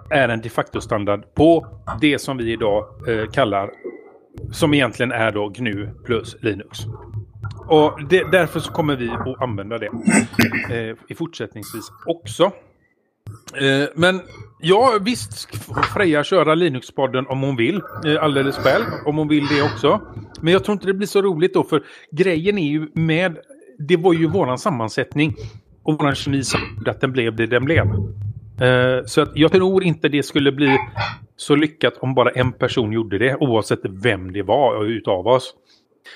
är 0.09 0.29
en 0.29 0.41
de 0.41 0.49
facto-standard 0.49 1.33
på 1.33 1.67
det 2.01 2.19
som 2.19 2.37
vi 2.37 2.51
idag 2.51 2.85
eh, 3.07 3.29
kallar, 3.29 3.71
som 4.51 4.73
egentligen 4.73 5.11
är 5.11 5.31
då 5.31 5.49
GNU 5.49 5.89
plus 6.05 6.35
Linux. 6.41 6.79
Och 7.67 8.07
det, 8.09 8.31
därför 8.31 8.59
så 8.59 8.71
kommer 8.71 8.95
vi 8.95 9.09
att 9.09 9.41
använda 9.41 9.77
det 9.77 9.89
eh, 10.69 10.95
i 11.07 11.15
fortsättningsvis 11.15 11.91
också. 12.05 12.43
Eh, 13.55 13.89
men 13.95 14.21
ja, 14.59 14.99
visst 15.01 15.55
får 15.65 15.81
Freja 15.81 16.23
köra 16.23 16.55
Linux-podden 16.55 17.25
om 17.27 17.41
hon 17.41 17.55
vill. 17.55 17.81
Eh, 18.05 18.23
alldeles 18.23 18.57
själv, 18.57 18.85
om 19.05 19.17
hon 19.17 19.27
vill 19.27 19.47
det 19.47 19.61
också. 19.61 20.01
Men 20.41 20.53
jag 20.53 20.63
tror 20.63 20.73
inte 20.73 20.87
det 20.87 20.93
blir 20.93 21.07
så 21.07 21.21
roligt 21.21 21.53
då, 21.53 21.63
för 21.63 21.83
grejen 22.11 22.57
är 22.57 22.67
ju 22.67 22.87
med... 22.93 23.37
Det 23.79 23.97
var 23.97 24.13
ju 24.13 24.27
våran 24.27 24.57
sammansättning 24.57 25.35
och 25.83 25.99
våran 25.99 26.15
kemi 26.15 26.43
som 26.43 26.59
att 26.85 27.01
den 27.01 27.11
blev 27.11 27.35
det 27.35 27.47
den 27.47 27.65
blev. 27.65 27.85
Eh, 28.61 29.05
så 29.05 29.21
att 29.21 29.31
jag 29.35 29.51
tror 29.51 29.83
inte 29.83 30.09
det 30.09 30.23
skulle 30.23 30.51
bli 30.51 30.77
så 31.35 31.55
lyckat 31.55 31.93
om 31.99 32.13
bara 32.13 32.29
en 32.29 32.51
person 32.51 32.93
gjorde 32.93 33.17
det, 33.17 33.35
oavsett 33.35 33.79
vem 33.83 34.33
det 34.33 34.43
var 34.43 34.85
utav 34.85 35.27
oss. 35.27 35.53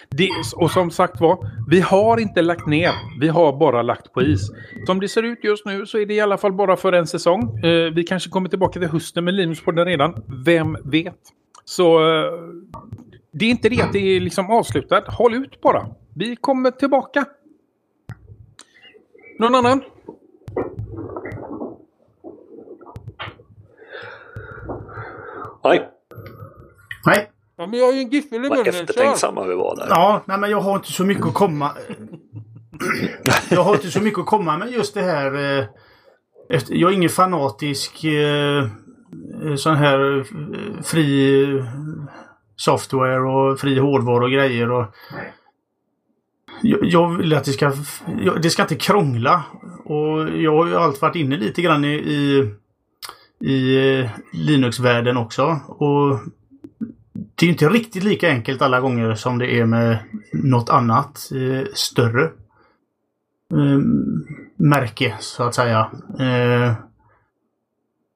Det, 0.10 0.30
och 0.56 0.72
som 0.72 0.92
sagt 0.92 1.22
var, 1.22 1.50
vi 1.70 1.80
har 1.82 2.20
inte 2.20 2.42
lagt 2.42 2.68
ner. 2.68 2.92
Vi 3.20 3.28
har 3.28 3.58
bara 3.58 3.82
lagt 3.82 4.14
på 4.14 4.22
is. 4.22 4.52
Som 4.86 5.00
det 5.00 5.08
ser 5.08 5.24
ut 5.24 5.44
just 5.44 5.66
nu 5.66 5.86
så 5.86 5.98
är 5.98 6.06
det 6.06 6.14
i 6.14 6.20
alla 6.20 6.38
fall 6.38 6.54
bara 6.54 6.76
för 6.76 6.94
en 6.94 7.08
säsong. 7.08 7.60
Eh, 7.66 7.94
vi 7.94 8.04
kanske 8.04 8.30
kommer 8.30 8.50
tillbaka 8.50 8.80
till 8.80 8.90
hösten 8.90 9.26
med 9.26 9.34
Linus 9.34 9.62
på 9.62 9.72
den 9.72 9.86
redan. 9.86 10.24
Vem 10.46 10.78
vet? 10.84 11.20
Så 11.66 12.00
eh, 12.00 12.32
det 13.32 13.46
är 13.46 13.50
inte 13.50 13.70
det 13.70 13.82
att 13.82 13.94
det 13.94 14.00
är 14.00 14.20
liksom 14.20 14.50
avslutat. 14.50 15.08
Håll 15.08 15.34
ut 15.34 15.62
bara. 15.62 15.88
Vi 16.16 16.36
kommer 16.36 16.72
tillbaka. 16.72 17.26
Någon 19.40 19.56
annan? 19.56 19.82
Nej, 25.64 25.90
Nej. 27.06 27.32
Ja, 27.62 27.68
men 27.68 27.80
jag 27.80 27.86
har 27.86 27.94
ju 27.94 28.00
en 28.00 28.10
giffel 28.10 28.46
i 28.46 28.50
vad 28.50 28.58
munnen. 28.58 28.68
eftertänksamma 28.68 29.48
vi 29.48 29.56
var 29.56 29.76
där. 29.76 29.88
Ja, 29.90 30.24
nej, 30.26 30.38
men 30.38 30.52
jag 30.52 30.62
har 30.62 30.76
inte 30.76 30.92
så 30.92 31.04
mycket 31.04 31.26
att 31.26 31.34
komma... 31.34 31.72
jag 33.50 33.64
har 33.64 33.76
inte 33.76 33.92
så 33.92 34.02
mycket 34.02 34.20
att 34.20 34.26
komma 34.26 34.58
med 34.58 34.72
just 34.72 34.94
det 34.94 35.02
här... 35.02 35.60
Eh, 35.60 35.66
efter, 36.50 36.76
jag 36.76 36.92
är 36.92 36.96
ingen 36.96 37.10
fanatisk 37.10 38.04
eh, 38.04 38.68
sån 39.56 39.76
här 39.76 40.18
eh, 40.18 40.24
fri 40.84 41.44
eh, 41.44 41.66
software 42.56 43.20
och 43.20 43.60
fri 43.60 43.80
hårdvara 43.80 44.24
och 44.24 44.32
grejer. 44.32 44.72
Och, 44.72 44.86
jag, 46.62 46.80
jag 46.84 47.18
vill 47.18 47.34
att 47.34 47.46
det 47.46 47.52
ska... 47.52 47.72
Jag, 48.22 48.42
det 48.42 48.50
ska 48.50 48.62
inte 48.62 48.76
krångla. 48.76 49.44
Och 49.86 50.30
jag 50.30 50.58
har 50.58 50.68
ju 50.68 50.76
alltid 50.76 51.02
varit 51.02 51.16
inne 51.16 51.38
lite 51.38 51.62
grann 51.62 51.86
i, 51.86 51.94
i, 51.94 52.50
i 53.40 53.78
eh, 54.00 54.10
Linux-världen 54.34 55.18
också. 55.18 55.60
Och 55.68 56.20
det 57.42 57.48
är 57.48 57.50
inte 57.50 57.70
riktigt 57.70 58.04
lika 58.04 58.30
enkelt 58.30 58.62
alla 58.62 58.80
gånger 58.80 59.16
som 59.16 59.38
det 59.38 59.60
är 59.60 59.66
med 59.66 59.98
något 60.34 60.70
annat 60.70 61.32
eh, 61.32 61.68
större 61.74 62.24
eh, 63.54 63.80
märke 64.56 65.16
så 65.20 65.44
att 65.44 65.56
säga. 65.56 65.92
Eh, 66.20 66.74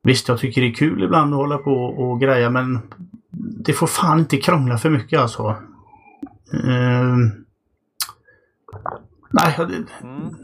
visst, 0.04 0.28
jag 0.28 0.40
tycker 0.40 0.62
det 0.62 0.68
är 0.68 0.74
kul 0.74 1.04
ibland 1.04 1.34
att 1.34 1.40
hålla 1.40 1.58
på 1.58 1.72
och 1.72 2.22
greja 2.22 2.50
men 2.50 2.80
det 3.66 3.74
får 3.74 3.88
fan 3.88 4.20
inte 4.20 4.38
krångla 4.38 4.78
för 4.78 4.90
mycket 4.90 5.20
alltså. 5.20 5.56
Eh, 6.54 7.18
nej, 9.44 9.56
det, 9.58 9.86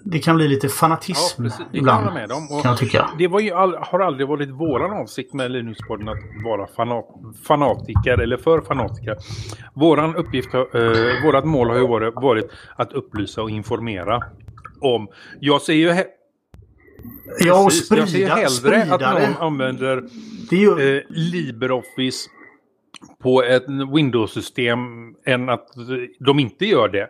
det 0.05 0.19
kan 0.19 0.35
bli 0.35 0.47
lite 0.47 0.69
fanatism 0.69 1.43
Ja, 1.45 1.49
kan 1.51 1.65
ibland. 1.71 1.99
hålla 2.03 2.13
med 2.13 2.31
om. 2.31 2.47
Kan 2.47 2.61
jag 2.71 2.77
tycka. 2.77 3.09
Det 3.17 3.27
var 3.27 3.39
ju 3.39 3.51
all, 3.51 3.75
har 3.79 3.99
aldrig 3.99 4.27
varit 4.27 4.49
våran 4.49 4.91
avsikt 5.01 5.33
med 5.33 5.51
Linuxpodden 5.51 6.09
att 6.09 6.17
vara 6.43 6.67
fanat, 6.67 7.05
fanatiker 7.47 8.17
eller 8.21 8.37
för 8.37 8.61
fanatiker. 8.61 9.15
Våran 9.73 10.15
uppgift, 10.15 10.53
eh, 10.53 10.61
vårat 11.25 11.45
mål 11.45 11.69
har 11.69 11.77
ju 11.77 11.87
varit, 11.87 12.13
varit 12.15 12.51
att 12.75 12.93
upplysa 12.93 13.41
och 13.41 13.49
informera 13.49 14.23
om. 14.81 15.07
Jag 15.39 15.61
ser 15.61 15.73
ju, 15.73 15.95
Ja, 17.39 17.59
och 17.59 17.65
precis, 17.65 17.91
jag 17.91 18.09
ser 18.09 18.17
ju 18.19 18.25
sprida, 18.25 18.35
hellre 18.35 18.49
sprida 18.49 18.95
att 18.95 19.01
någon 19.01 19.15
det. 19.21 19.35
använder 19.39 20.03
det 20.49 20.55
gör, 20.57 20.95
eh, 20.95 21.01
LibreOffice 21.09 22.29
på 23.23 23.43
ett 23.43 23.65
Windows-system 23.95 24.79
än 25.25 25.49
att 25.49 25.67
de 26.19 26.39
inte 26.39 26.65
gör 26.65 26.87
det. 26.89 27.09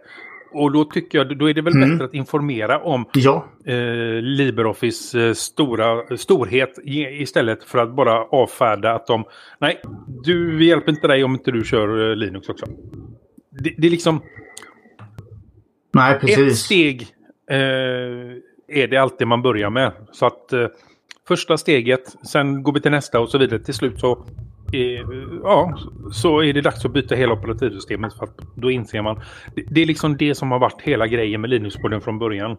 Och 0.53 0.71
då 0.71 0.85
tycker 0.85 1.17
jag, 1.17 1.37
då 1.37 1.49
är 1.49 1.53
det 1.53 1.61
väl 1.61 1.73
Mm. 1.75 1.89
bättre 1.89 2.05
att 2.05 2.13
informera 2.13 2.79
om 2.79 3.05
ja, 3.13 3.45
eh, 3.65 4.21
LibreOffice 4.21 5.15
eh, 5.27 5.33
stora, 5.33 6.17
storhet 6.17 6.79
istället 6.83 7.63
för 7.63 7.79
att 7.79 7.95
bara 7.95 8.23
avfärda 8.23 8.93
att 8.93 9.07
de... 9.07 9.23
Nej, 9.59 9.81
du, 10.23 10.55
vi 10.57 10.65
hjälper 10.65 10.91
inte 10.91 11.07
dig 11.07 11.23
om 11.23 11.33
inte 11.33 11.51
du 11.51 11.63
kör 11.63 12.09
eh, 12.09 12.15
Linux 12.15 12.49
också. 12.49 12.65
Det, 13.49 13.73
det 13.77 13.87
är 13.87 13.91
liksom 13.91 14.21
nej 15.93 16.15
ett 16.15 16.21
precis. 16.21 16.59
steg 16.59 17.07
eh, 17.51 17.57
är 18.67 18.87
det 18.87 18.97
alltid 18.97 19.27
man 19.27 19.41
börjar 19.41 19.69
med. 19.69 19.91
Så 20.11 20.25
att 20.25 20.53
eh, 20.53 20.67
första 21.27 21.57
steget, 21.57 22.15
sen 22.27 22.63
går 22.63 22.73
vi 22.73 22.81
till 22.81 22.91
nästa 22.91 23.19
och 23.19 23.29
så 23.29 23.37
vidare. 23.37 23.59
Till 23.59 23.73
slut 23.73 23.99
så, 23.99 24.25
eh, 24.73 25.07
ja, 25.43 25.77
så 26.11 26.43
är 26.43 26.53
det 26.53 26.61
dags 26.61 26.85
att 26.85 26.93
byta 26.93 27.15
hela 27.15 27.33
operativsystemet. 27.33 28.13
För 28.13 28.23
att 28.23 28.37
då 28.55 28.71
inser 28.71 29.01
man. 29.01 29.19
Det, 29.55 29.63
det 29.69 29.81
är 29.81 29.85
liksom 29.85 30.17
det 30.17 30.35
som 30.35 30.51
har 30.51 30.59
varit 30.59 30.81
hela 30.81 31.07
grejen 31.07 31.41
med 31.41 31.49
Linux-podden 31.49 31.99
från 31.99 32.19
början. 32.19 32.57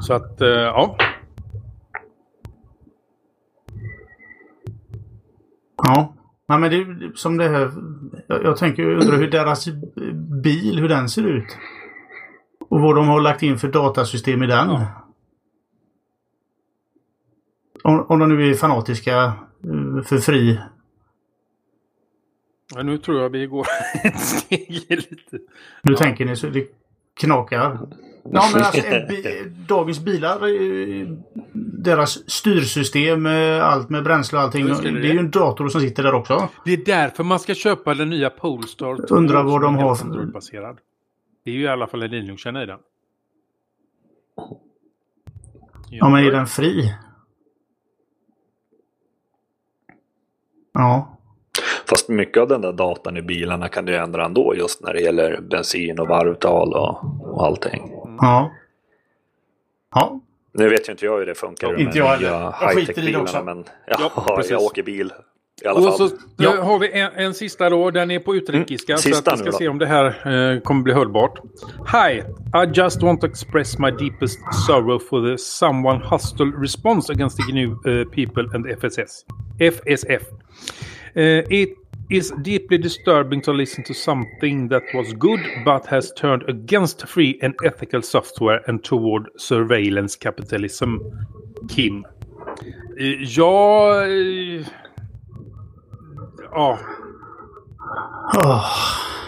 Så 0.00 0.14
att, 0.14 0.40
eh, 0.40 0.48
ja. 0.48 0.96
Ja. 5.82 6.14
Nej, 6.48 6.58
men 6.58 6.70
det 6.70 7.16
som 7.18 7.36
det 7.36 7.48
här. 7.48 7.70
Jag, 8.26 8.44
jag 8.44 8.56
tänker, 8.56 8.82
jag 8.82 9.02
undrar 9.02 9.16
hur 9.16 9.30
deras 9.30 9.68
bil, 10.42 10.78
hur 10.78 10.88
den 10.88 11.08
ser 11.08 11.26
ut. 11.26 11.56
Och 12.68 12.80
vad 12.80 12.96
de 12.96 13.08
har 13.08 13.20
lagt 13.20 13.42
in 13.42 13.58
för 13.58 13.68
datasystem 13.68 14.42
i 14.42 14.46
den. 14.46 14.68
Ja. 14.68 14.86
Om, 17.84 18.06
om 18.08 18.18
de 18.18 18.28
nu 18.28 18.50
är 18.50 18.54
fanatiska 18.54 19.16
eh, 19.64 19.79
för 20.02 20.18
fri. 20.18 20.60
ja, 22.74 22.82
nu 22.82 22.98
tror 22.98 23.20
jag 23.20 23.30
vi 23.30 23.46
går 23.46 23.66
ett 24.04 24.20
steg 24.20 24.84
lite. 24.88 25.38
Nu 25.82 25.94
tänker 25.94 26.24
ni 26.24 26.36
så 26.36 26.46
det 26.46 26.66
knakar. 27.20 27.78
Ja, 28.24 28.50
men 28.52 28.62
alltså, 28.62 28.82
dagens 29.66 30.00
bilar, 30.00 30.48
eh, 30.48 31.08
deras 31.54 32.30
styrsystem, 32.30 33.26
eh, 33.26 33.64
allt 33.64 33.90
med 33.90 34.04
bränsle 34.04 34.38
och 34.38 34.44
allting. 34.44 34.66
Det, 34.66 34.88
är 34.88 35.12
ju 35.12 35.18
en 35.18 35.30
dator 35.30 35.68
som 35.68 35.80
sitter 35.80 36.02
där 36.02 36.14
också. 36.14 36.48
Det 36.64 36.72
är 36.72 36.84
därför 36.84 37.24
man 37.24 37.40
ska 37.40 37.54
köpa 37.54 37.94
den 37.94 38.10
nya 38.10 38.30
Polestar 38.30 39.06
2. 39.06 39.14
Undrar 39.14 39.42
vad 39.44 39.62
de 39.62 39.76
har 39.76 39.94
för-. 39.94 40.76
Det 41.44 41.50
är 41.50 41.54
ju 41.54 41.62
i 41.62 41.68
alla 41.68 41.86
fall 41.86 42.02
en 42.02 42.10
Linux-kärna 42.10 42.62
i 42.62 42.66
den. 42.66 42.78
Ja, 45.90 46.08
men 46.08 46.26
är 46.26 46.30
den 46.30 46.46
fri? 46.46 46.94
Ja. 50.80 51.16
Fast 51.88 52.08
mycket 52.08 52.42
av 52.42 52.48
den 52.48 52.60
där 52.60 52.72
datan 52.72 53.16
i 53.16 53.22
bilarna 53.22 53.68
kan 53.68 53.84
du 53.84 53.96
ändra 53.96 54.24
ändå 54.24 54.54
just 54.56 54.82
när 54.82 54.92
det 54.92 55.00
gäller 55.00 55.40
bensin 55.40 56.00
och 56.00 56.08
varvtal 56.08 56.72
och, 56.74 56.98
och 57.34 57.46
allting. 57.46 57.92
Ja. 58.20 58.50
Ja. 59.94 60.20
Nu 60.52 60.68
vet 60.68 60.88
ju 60.88 60.92
inte 60.92 61.04
jag 61.04 61.18
hur 61.18 61.26
det 61.26 61.34
funkar 61.34 61.66
Ja, 61.66 61.72
med 61.72 61.80
inte 61.80 61.98
jag 61.98 62.20
de 62.20 62.24
heller. 62.26 62.40
Jag 62.60 62.74
skiter 62.74 63.08
i 63.08 63.12
det 63.12 63.18
också. 63.18 63.44
men 63.44 63.64
ja, 63.86 64.10
Ja, 64.26 64.42
jag 64.50 64.62
åker 64.62 64.82
bil 64.82 65.12
i 65.64 65.66
alla 65.68 65.78
Och 65.78 65.84
fall. 65.98 66.08
så 66.08 66.14
eh, 66.14 66.20
Ja. 66.36 66.62
har 66.62 66.78
vi 66.78 66.92
en, 66.92 67.10
en 67.16 67.34
sista 67.34 67.70
då. 67.70 67.90
Den 67.90 68.10
är 68.10 68.18
på 68.18 68.34
utrikiska. 68.36 68.92
Mm, 68.92 68.98
så 68.98 69.08
att 69.08 69.14
sista 69.14 69.30
vi 69.30 69.36
ska 69.36 69.52
se 69.52 69.68
om 69.68 69.78
det 69.78 69.86
här 69.86 70.06
eh, 70.54 70.60
kommer 70.60 70.82
bli 70.82 70.92
hörbart. 70.92 71.38
Hi! 71.92 72.18
I 72.64 72.70
just 72.74 73.02
want 73.02 73.20
to 73.20 73.26
express 73.26 73.78
my 73.78 73.90
deepest 73.90 74.38
sorrow 74.66 74.98
for 74.98 75.30
the 75.30 75.38
someone 75.38 76.04
hostile 76.04 76.52
response 76.62 77.12
against 77.12 77.36
the 77.36 77.52
GNU 77.52 77.70
uh, 77.72 78.04
people 78.10 78.48
and 78.54 78.66
FSS. 78.66 79.24
FSF. 79.58 80.22
Uh, 81.16 81.22
it 81.52 81.68
is 82.10 82.32
deeply 82.44 82.78
disturbing 82.78 83.42
to 83.42 83.52
listen 83.52 83.84
to 83.84 83.94
something 83.94 84.68
that 84.68 84.82
was 84.94 85.12
good 85.12 85.40
but 85.64 85.86
has 85.86 86.12
turned 86.14 86.42
against 86.48 87.06
free 87.06 87.38
and 87.42 87.54
ethical 87.64 88.02
software 88.02 88.60
and 88.70 88.82
toward 88.84 89.26
surveillance 89.36 90.18
capitalism. 90.20 90.98
Kim. 91.68 92.04
Eh, 92.98 93.22
Ja... 93.22 94.02
ja, 96.52 96.78
Åh, 98.34 98.64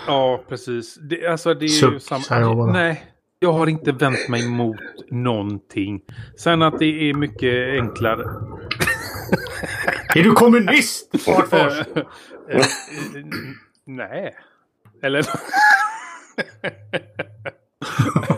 ja, 0.06 0.44
precis. 0.48 0.94
Det, 0.94 1.26
alltså 1.26 1.54
det 1.54 1.64
är 1.64 1.68
ju 1.68 2.00
Suck, 2.00 2.02
samma... 2.02 2.40
jag 2.40 2.56
bara. 2.56 2.72
Nej, 2.72 3.04
jag 3.38 3.52
har 3.52 3.66
inte 3.66 3.92
vänt 3.92 4.28
mig 4.28 4.48
mot 4.48 4.76
någonting. 5.10 6.00
Sen 6.36 6.62
att 6.62 6.78
det 6.78 7.10
är 7.10 7.14
mycket 7.14 7.82
enklare. 7.82 8.22
är 10.14 10.22
du 10.22 10.32
kommunist? 10.32 11.20
Fartfors? 11.24 11.86
Eh, 12.48 12.66
Nej. 13.86 14.34
Eller... 15.02 15.26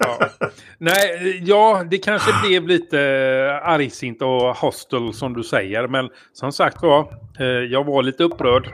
Ja. 0.00 0.18
Nej, 0.78 1.40
ja, 1.44 1.84
det 1.90 1.98
kanske 1.98 2.48
blev 2.48 2.68
lite 2.68 3.00
eh, 3.00 3.68
argsint 3.68 4.22
och 4.22 4.56
hostel 4.56 5.12
som 5.12 5.34
du 5.34 5.42
säger. 5.42 5.88
Men 5.88 6.10
som 6.32 6.52
sagt 6.52 6.82
var, 6.82 7.00
eh, 7.40 7.46
jag 7.46 7.84
var 7.84 8.02
lite 8.02 8.24
upprörd 8.24 8.66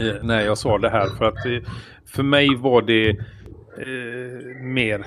eh, 0.00 0.22
när 0.22 0.40
jag 0.40 0.58
sa 0.58 0.78
det 0.78 0.90
här. 0.90 1.08
För 1.18 1.24
att 1.24 1.66
för 2.06 2.22
mig 2.22 2.56
var 2.56 2.82
det 2.82 3.08
eh, 3.08 4.62
mer 4.62 5.06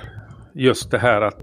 just 0.54 0.90
det 0.90 0.98
här 0.98 1.20
att 1.20 1.42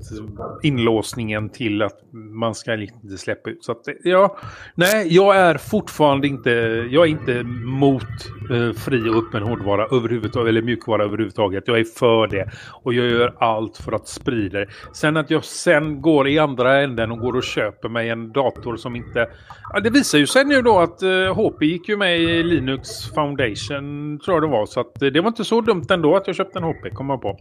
inlåsningen 0.64 1.50
till 1.50 1.82
att 1.82 2.00
man 2.12 2.56
ska 2.56 2.74
inte 2.74 3.18
släppa 3.18 3.50
ut. 3.50 3.64
Så 3.64 3.72
att, 3.72 3.82
ja, 4.04 4.38
nej, 4.76 5.16
jag 5.16 5.36
är 5.36 5.58
fortfarande 5.58 6.28
inte, 6.28 6.50
jag 6.92 7.04
är 7.04 7.10
inte 7.10 7.44
mot 7.64 8.04
eh, 8.52 8.74
fri 8.74 9.10
och 9.10 9.16
öppen 9.16 9.44
hårdvara 9.44 9.86
överhuvudtaget, 9.86 10.50
eller 10.50 10.62
mjukvara 10.62 11.04
överhuvudtaget. 11.04 11.64
Jag 11.68 11.80
är 11.80 11.84
för 11.84 12.28
det 12.28 12.50
och 12.84 12.94
jag 12.94 13.06
gör 13.06 13.36
allt 13.40 13.78
för 13.78 13.92
att 13.92 14.08
sprida 14.08 14.60
det. 14.60 14.68
Sen 14.94 15.18
att 15.18 15.30
jag 15.30 15.44
sen 15.44 16.02
går 16.02 16.28
i 16.28 16.40
andra 16.40 16.82
änden 16.82 17.12
och 17.12 17.20
går 17.20 17.36
och 17.36 17.44
köper 17.44 17.90
mig 17.90 18.10
en 18.10 18.32
dator 18.32 18.78
som 18.78 18.96
inte... 18.96 19.30
Ja, 19.74 19.80
det 19.80 19.90
visar 19.90 20.18
ju 20.18 20.28
sig 20.28 20.46
nu 20.46 20.62
då 20.62 20.80
att 20.80 21.02
eh, 21.02 21.36
HP 21.36 21.62
gick 21.62 21.90
ju 21.90 21.98
med 21.98 22.20
i 22.20 22.44
Linux 22.44 22.90
Foundation, 23.16 24.20
tror 24.20 24.36
jag 24.36 24.44
det 24.44 24.48
var. 24.48 24.66
Så 24.66 24.80
att, 24.80 25.02
eh, 25.02 25.08
det 25.08 25.22
var 25.22 25.28
inte 25.28 25.44
så 25.44 25.62
dumt 25.62 25.86
ändå 25.90 26.16
att 26.16 26.28
jag 26.28 26.36
köpte 26.36 26.60
en 26.60 26.64
HP, 26.64 26.94
kommer 26.94 27.14
jag 27.14 27.22
på. 27.22 27.40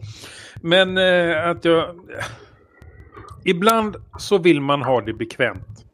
Men 0.62 0.98
eh, 0.98 1.50
att 1.57 1.64
jag... 1.64 1.95
Ibland 3.45 3.97
så 4.19 4.38
vill 4.38 4.61
man 4.61 4.83
ha 4.83 5.01
det 5.01 5.12
bekvämt. 5.12 5.87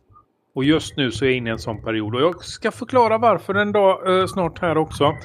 Och 0.54 0.64
just 0.64 0.96
nu 0.96 1.10
så 1.10 1.24
är 1.24 1.28
jag 1.28 1.36
inne 1.36 1.50
i 1.50 1.52
en 1.52 1.58
sån 1.58 1.82
period. 1.82 2.14
Och 2.14 2.20
jag 2.20 2.44
ska 2.44 2.70
förklara 2.70 3.18
varför 3.18 3.54
en 3.54 3.72
dag 3.72 4.20
eh, 4.20 4.26
snart 4.26 4.58
här 4.58 4.76
också. 4.76 5.16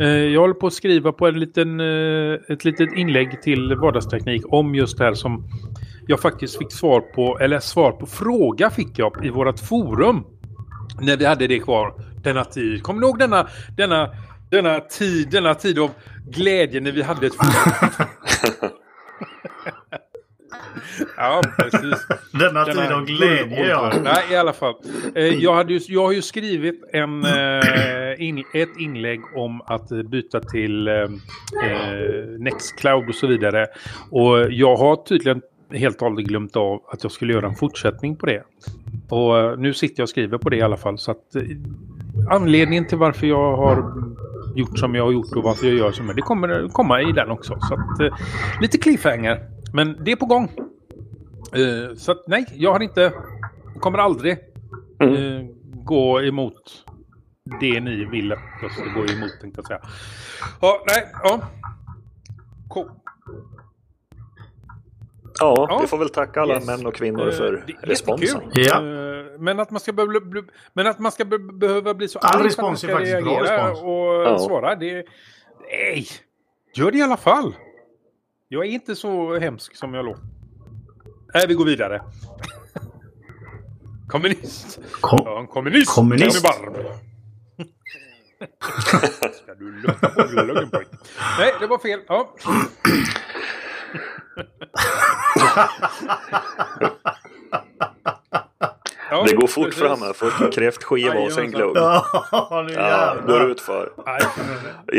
Eh, 0.00 0.06
jag 0.06 0.40
håller 0.40 0.54
på 0.54 0.66
att 0.66 0.72
skriva 0.72 1.12
på 1.12 1.26
en 1.26 1.40
liten, 1.40 1.80
eh, 1.80 2.38
ett 2.48 2.64
litet 2.64 2.92
inlägg 2.92 3.42
till 3.42 3.74
vardagsteknik 3.74 4.42
om 4.48 4.74
just 4.74 4.98
det 4.98 5.04
här 5.04 5.14
som 5.14 5.44
jag 6.06 6.20
faktiskt 6.20 6.58
fick 6.58 6.72
svar 6.72 7.00
på. 7.00 7.38
Eller 7.38 7.60
svar 7.60 7.92
på 7.92 8.06
fråga 8.06 8.70
fick 8.70 8.98
jag 8.98 9.26
i 9.26 9.30
vårt 9.30 9.58
forum. 9.58 10.24
När 11.00 11.16
vi 11.16 11.24
hade 11.24 11.46
det 11.46 11.58
kvar. 11.58 11.94
Denna 12.22 12.44
tid. 12.44 12.82
Kommer 12.82 13.00
ni 13.00 13.06
ihåg 13.06 13.18
denna, 13.18 13.48
denna, 13.76 14.10
denna 14.50 14.80
tid, 14.80 15.30
denna 15.30 15.54
tid 15.54 15.78
av 15.78 15.90
glädje 16.30 16.80
när 16.80 16.92
vi 16.92 17.02
hade 17.02 17.26
ett 17.26 17.34
forum? 17.34 18.70
ja, 21.16 21.42
precis. 21.58 22.06
Denna 22.30 22.64
tid 22.64 22.92
av 22.92 23.04
glädje, 23.04 23.68
ja. 23.68 23.92
Nej, 24.02 24.24
i 24.30 24.36
alla 24.36 24.52
fall. 24.52 24.74
Eh, 25.14 25.24
jag, 25.24 25.54
hade 25.54 25.72
ju, 25.72 25.80
jag 25.88 26.04
har 26.04 26.12
ju 26.12 26.22
skrivit 26.22 26.84
en, 26.92 27.24
eh, 27.24 28.28
in, 28.28 28.44
ett 28.54 28.76
inlägg 28.78 29.20
om 29.36 29.60
att 29.66 29.88
byta 29.88 30.40
till 30.40 30.88
eh, 30.88 30.94
eh, 30.94 31.08
Nextcloud 32.38 33.08
och 33.08 33.14
så 33.14 33.26
vidare. 33.26 33.66
Och 34.10 34.52
jag 34.52 34.76
har 34.76 34.96
tydligen 34.96 35.42
helt 35.70 36.02
och 36.02 36.08
hållet 36.08 36.26
glömt 36.26 36.56
av 36.56 36.82
att 36.88 37.02
jag 37.02 37.12
skulle 37.12 37.32
göra 37.32 37.46
en 37.46 37.54
fortsättning 37.54 38.16
på 38.16 38.26
det. 38.26 38.42
Och 39.08 39.38
eh, 39.38 39.58
nu 39.58 39.74
sitter 39.74 40.00
jag 40.00 40.04
och 40.04 40.08
skriver 40.08 40.38
på 40.38 40.50
det 40.50 40.56
i 40.56 40.62
alla 40.62 40.76
fall. 40.76 40.98
Så 40.98 41.10
att 41.10 41.36
eh, 41.36 41.42
anledningen 42.30 42.86
till 42.86 42.98
varför 42.98 43.26
jag 43.26 43.56
har 43.56 43.92
gjort 44.54 44.78
som 44.78 44.94
jag 44.94 45.04
har 45.04 45.12
gjort 45.12 45.36
och 45.36 45.42
varför 45.42 45.66
jag 45.66 45.76
gör 45.76 45.92
som 45.92 46.06
jag 46.06 46.16
det 46.16 46.22
kommer 46.22 46.68
komma 46.68 47.02
i 47.02 47.12
den 47.12 47.30
också. 47.30 47.58
Så 47.60 47.74
att, 47.74 48.00
eh, 48.00 48.16
lite 48.60 48.78
cliffhanger. 48.78 49.40
Men 49.72 50.04
det 50.04 50.12
är 50.12 50.16
på 50.16 50.26
gång. 50.26 50.50
Eh, 51.54 51.94
så 51.96 52.12
att 52.12 52.22
nej, 52.26 52.46
jag 52.54 52.72
har 52.72 52.80
inte, 52.82 53.12
kommer 53.80 53.98
aldrig 53.98 54.38
Mm. 55.00 55.14
eh, 55.14 55.46
gå 55.84 56.22
emot 56.22 56.84
det 57.60 57.80
ni 57.80 58.04
vill 58.04 58.32
att 58.32 58.38
jag 58.62 58.72
ska 58.72 58.82
gå 58.84 59.00
emot 59.06 59.30
tänkte 59.40 59.58
jag 59.58 59.66
säga. 59.66 59.80
Ja, 60.60 60.84
nej, 60.86 61.08
ja. 61.22 61.40
Cool. 62.68 62.90
Ja, 65.40 65.66
Ja. 65.70 65.78
vi 65.82 65.86
får 65.88 65.98
väl 65.98 66.08
tacka 66.10 66.40
alla 66.40 66.54
Yes. 66.54 66.66
män 66.66 66.86
och 66.86 66.94
kvinnor 66.94 67.28
Eh, 67.28 67.32
för 67.34 67.52
är 67.54 67.86
responsen. 67.86 68.40
Ja. 68.54 68.76
Eh, 68.76 68.84
Men 69.38 69.60
att 69.60 69.70
man 69.70 69.80
ska, 69.80 69.92
behöva 69.92 70.20
bli, 70.20 70.42
men 70.72 70.86
att 70.86 70.98
man 70.98 71.12
ska 71.12 71.24
be, 71.24 71.38
behöva 71.38 71.94
bli 71.94 72.08
så 72.08 72.18
All 72.18 72.26
arg 72.26 72.32
för 72.32 72.40
att 72.40 72.46
respons 72.46 72.82
man 72.84 72.90
är 72.90 72.94
ska 73.04 73.12
faktiskt 73.14 73.24
bra 73.24 73.32
reagera 73.32 73.70
respons. 73.70 73.82
och 73.82 74.22
Ja. 74.32 74.38
svara. 74.38 74.74
Det, 74.74 75.04
nej, 75.70 76.06
gör 76.74 76.90
det 76.90 76.98
i 76.98 77.02
alla 77.02 77.16
fall. 77.16 77.54
Jag 78.48 78.64
är 78.66 78.70
inte 78.70 78.96
så 78.96 79.38
hemsk 79.38 79.76
som 79.76 79.94
jag 79.94 80.04
låter. 80.04 80.22
Nej, 81.34 81.46
vi 81.48 81.54
går 81.54 81.64
vidare. 81.64 82.02
Kommunist. 84.08 84.78
Kom. 85.00 85.20
Ja, 85.24 85.38
en 85.40 85.46
kommunist. 85.46 85.94
Kommunist. 85.94 86.42
Med 86.42 86.72
barb. 86.72 86.86
Ska 89.34 89.54
du 89.54 89.70
lugna 90.46 90.60
på 90.62 90.66
pojk? 90.70 90.88
Nej, 91.38 91.52
det 91.60 91.66
var 91.66 91.78
fel. 91.78 92.00
Ja. 92.08 92.34
Ja, 99.10 99.24
Det 99.28 99.34
går 99.36 99.46
fort 99.46 99.64
precis. 99.64 99.80
fram 99.82 100.02
här. 100.02 100.12
Först 100.12 100.54
kräftskiva 100.54 101.14
och 101.14 101.32
sen 101.32 101.50
glugg. 101.50 101.76
Ja, 101.76 102.04
nu 102.68 102.72
Ja, 102.72 103.16
går 103.26 103.30
jävlar. 103.36 103.50
ut 103.50 103.60
för. 103.60 103.92
Nej, 104.06 104.20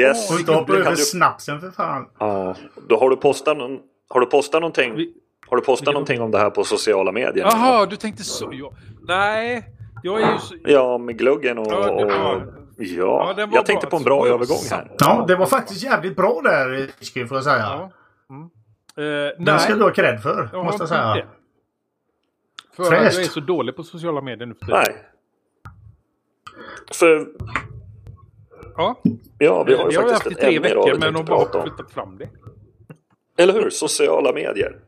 Yes. 0.01 0.27
Får 0.27 0.39
inte 0.39 0.51
hoppa 0.53 0.73
över 0.73 0.91
du, 0.91 0.97
snapsen 0.97 1.61
för 1.61 1.71
fan. 1.71 2.05
ja, 2.19 2.55
då 2.87 2.99
har 2.99 3.09
du 3.09 3.15
postat 3.15 3.57
någon, 3.57 3.79
Har 4.09 4.19
du 4.19 4.25
postat 4.25 4.61
någonting? 4.61 4.95
Vi- 4.95 5.13
Har 5.49 5.57
du 5.57 5.63
postat 5.63 5.93
någonting 5.93 6.21
om 6.21 6.31
det 6.31 6.37
här 6.37 6.49
på 6.49 6.63
sociala 6.63 7.11
medier? 7.11 7.45
Jaha, 7.45 7.85
du 7.85 7.95
tänkte 7.95 8.23
så. 8.23 8.49
Ja. 8.53 8.71
Nej, 9.07 9.69
jag 10.03 10.21
är 10.21 10.33
ju 10.33 10.39
så... 10.39 10.55
Ja, 10.63 10.97
med 10.97 11.17
gluggen 11.17 11.57
och... 11.57 11.67
Ja, 11.71 11.99
ja, 11.99 12.41
Ja, 12.77 13.33
jag 13.53 13.65
tänkte 13.65 13.87
bra. 13.87 13.89
på 13.91 13.97
en 13.97 14.03
bra 14.03 14.27
övergång 14.27 14.57
här. 14.71 14.91
Ja, 14.99 15.25
det 15.27 15.35
var 15.35 15.45
faktiskt 15.45 15.83
jävligt 15.83 16.15
bra 16.15 16.41
där, 16.43 17.25
får 17.27 17.37
jag 17.37 17.43
säga. 17.43 17.57
Ja. 17.57 17.91
Mm. 18.29 18.43
Eh, 19.27 19.45
Den 19.45 19.59
ska 19.59 19.75
du 19.75 19.83
ha 19.83 19.91
cred 19.91 20.21
för, 20.21 20.49
jag 20.53 20.65
måste 20.65 20.81
jag 20.81 20.89
säga. 20.89 21.13
det. 21.15 21.25
För 22.75 22.83
att 22.83 22.91
jag 22.91 23.05
är 23.05 23.09
så 23.23 23.39
dålig 23.39 23.75
på 23.75 23.83
sociala 23.83 24.21
medier 24.21 24.45
nu 24.47 24.53
för 24.53 24.65
tiden. 24.65 24.81
Nej. 24.85 24.95
För 26.93 27.27
Ja, 28.77 29.01
ja, 29.03 29.05
vi 29.37 29.47
har 29.47 29.59
ju 29.67 29.75
det 29.75 29.83
har 29.83 29.91
jag 29.91 30.01
haft 30.01 30.23
faktiskt 30.23 30.43
i 30.43 30.45
ett 30.45 30.49
tre 30.51 30.59
veckor 30.59 30.85
vi 30.85 30.91
men 30.99 31.13
tänkte 31.13 31.33
har 31.33 31.45
bara 31.51 31.63
flyttat 31.63 31.91
fram 31.91 32.17
det. 32.17 32.29
Eller 33.37 33.53
hur? 33.53 33.69
Sociala 33.69 34.33
medier. 34.33 34.79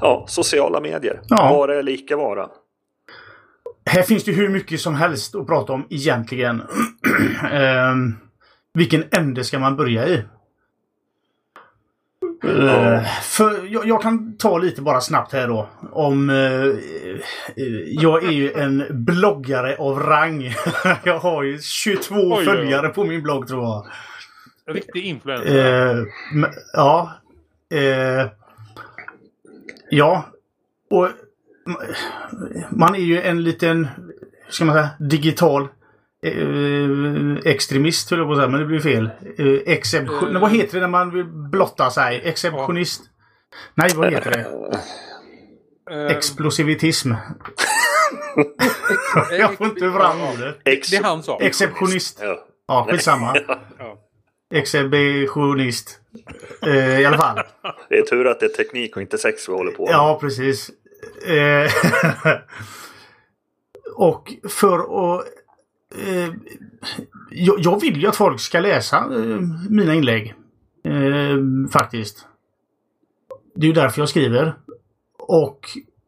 Ja, 0.00 0.24
sociala 0.28 0.80
medier. 0.80 1.20
Ja. 1.28 1.50
Vara 1.52 1.74
eller 1.78 1.92
icke 1.92 2.16
vara. 2.16 2.48
Här 3.90 4.02
finns 4.02 4.24
det 4.24 4.32
hur 4.32 4.48
mycket 4.48 4.80
som 4.80 4.94
helst 4.94 5.34
att 5.34 5.46
prata 5.46 5.72
om 5.72 5.86
egentligen. 5.90 6.62
Ehm, 7.52 8.14
vilken 8.74 9.04
ände 9.10 9.44
ska 9.44 9.58
man 9.58 9.76
börja 9.76 10.08
i? 10.08 10.22
Eh, 12.44 13.04
för 13.22 13.66
jag, 13.72 13.86
jag 13.86 14.02
kan 14.02 14.36
ta 14.36 14.58
lite 14.58 14.82
bara 14.82 15.00
snabbt 15.00 15.32
här 15.32 15.48
då. 15.48 15.68
Om... 15.92 16.30
eh, 16.30 16.36
eh, 16.36 16.74
jag 17.86 18.24
är 18.24 18.30
ju 18.30 18.52
en 18.52 18.84
bloggare 18.90 19.76
av 19.76 19.98
rang. 20.00 20.54
jag 21.04 21.18
har 21.18 21.42
ju 21.42 21.58
22 21.60 22.14
oj, 22.14 22.44
följare 22.44 22.88
på 22.88 23.04
min 23.04 23.22
blogg 23.22 23.48
tror 23.48 23.62
jag. 23.64 23.86
Riktig 24.74 25.04
influencer. 25.04 25.90
Eh, 25.96 26.04
men- 26.34 26.50
ja. 26.72 27.12
Eh, 27.74 28.26
ja. 29.96 30.24
Och 30.90 31.08
man 32.70 32.94
är 32.94 32.98
ju 32.98 33.20
en 33.22 33.42
liten, 33.42 33.88
ska 34.48 34.64
man 34.64 34.74
säga, 34.74 34.88
digital 34.98 35.68
eh, 36.24 37.52
extremist 37.52 38.10
höll 38.10 38.18
jag 38.18 38.28
på 38.28 38.32
att 38.32 38.38
säga, 38.38 38.48
men 38.48 38.60
det 38.60 38.66
blir 38.66 38.80
fel. 38.80 39.10
Eh, 39.38 39.74
exception, 39.74 40.36
Eh. 40.36 40.40
Vad 40.40 40.50
heter 40.50 40.74
det 40.74 40.80
när 40.80 40.88
man 40.88 41.10
vill 41.10 41.24
blotta 41.24 41.90
sig? 41.90 42.20
Exceptionist? 42.24 43.02
Nej, 43.74 43.90
vad 43.94 44.12
heter 44.12 44.30
det? 44.30 44.46
Eh, 45.94 46.16
Explosivitism. 46.16 47.12
jag 49.38 49.56
får 49.56 49.66
inte 49.66 49.90
fram 49.90 50.20
ordet. 50.20 50.60
Det 50.64 50.96
är 50.96 51.02
han 51.02 51.22
sa. 51.22 51.38
Exceptionist. 51.40 52.18
Ja. 52.22 52.46
Ja, 52.66 52.86
skitsamma. 52.90 53.36
Ja. 53.78 53.98
Exhibitionist. 54.54 56.00
Eh, 56.62 57.00
I 57.00 57.04
alla 57.04 57.18
fall. 57.18 57.38
Det 57.88 57.98
är 57.98 58.02
tur 58.02 58.26
att 58.26 58.40
det 58.40 58.46
är 58.46 58.50
teknik 58.50 58.96
och 58.96 59.02
inte 59.02 59.18
sex 59.18 59.48
vi 59.48 59.52
håller 59.52 59.72
på 59.72 59.84
med. 59.84 59.92
Ja, 59.92 60.18
precis. 60.20 60.70
Eh, 61.26 61.70
och 63.94 64.32
för 64.48 64.78
att... 64.78 65.26
Eh, 65.98 66.34
jag, 67.30 67.56
jag 67.58 67.80
vill 67.80 68.00
ju 68.00 68.06
att 68.06 68.16
folk 68.16 68.40
ska 68.40 68.60
läsa 68.60 68.96
eh, 68.96 69.40
mina 69.70 69.94
inlägg. 69.94 70.34
Eh, 70.84 71.70
faktiskt. 71.72 72.26
Det 73.54 73.66
är 73.66 73.68
ju 73.68 73.74
därför 73.74 74.00
jag 74.00 74.08
skriver. 74.08 74.54
Och 75.18 75.60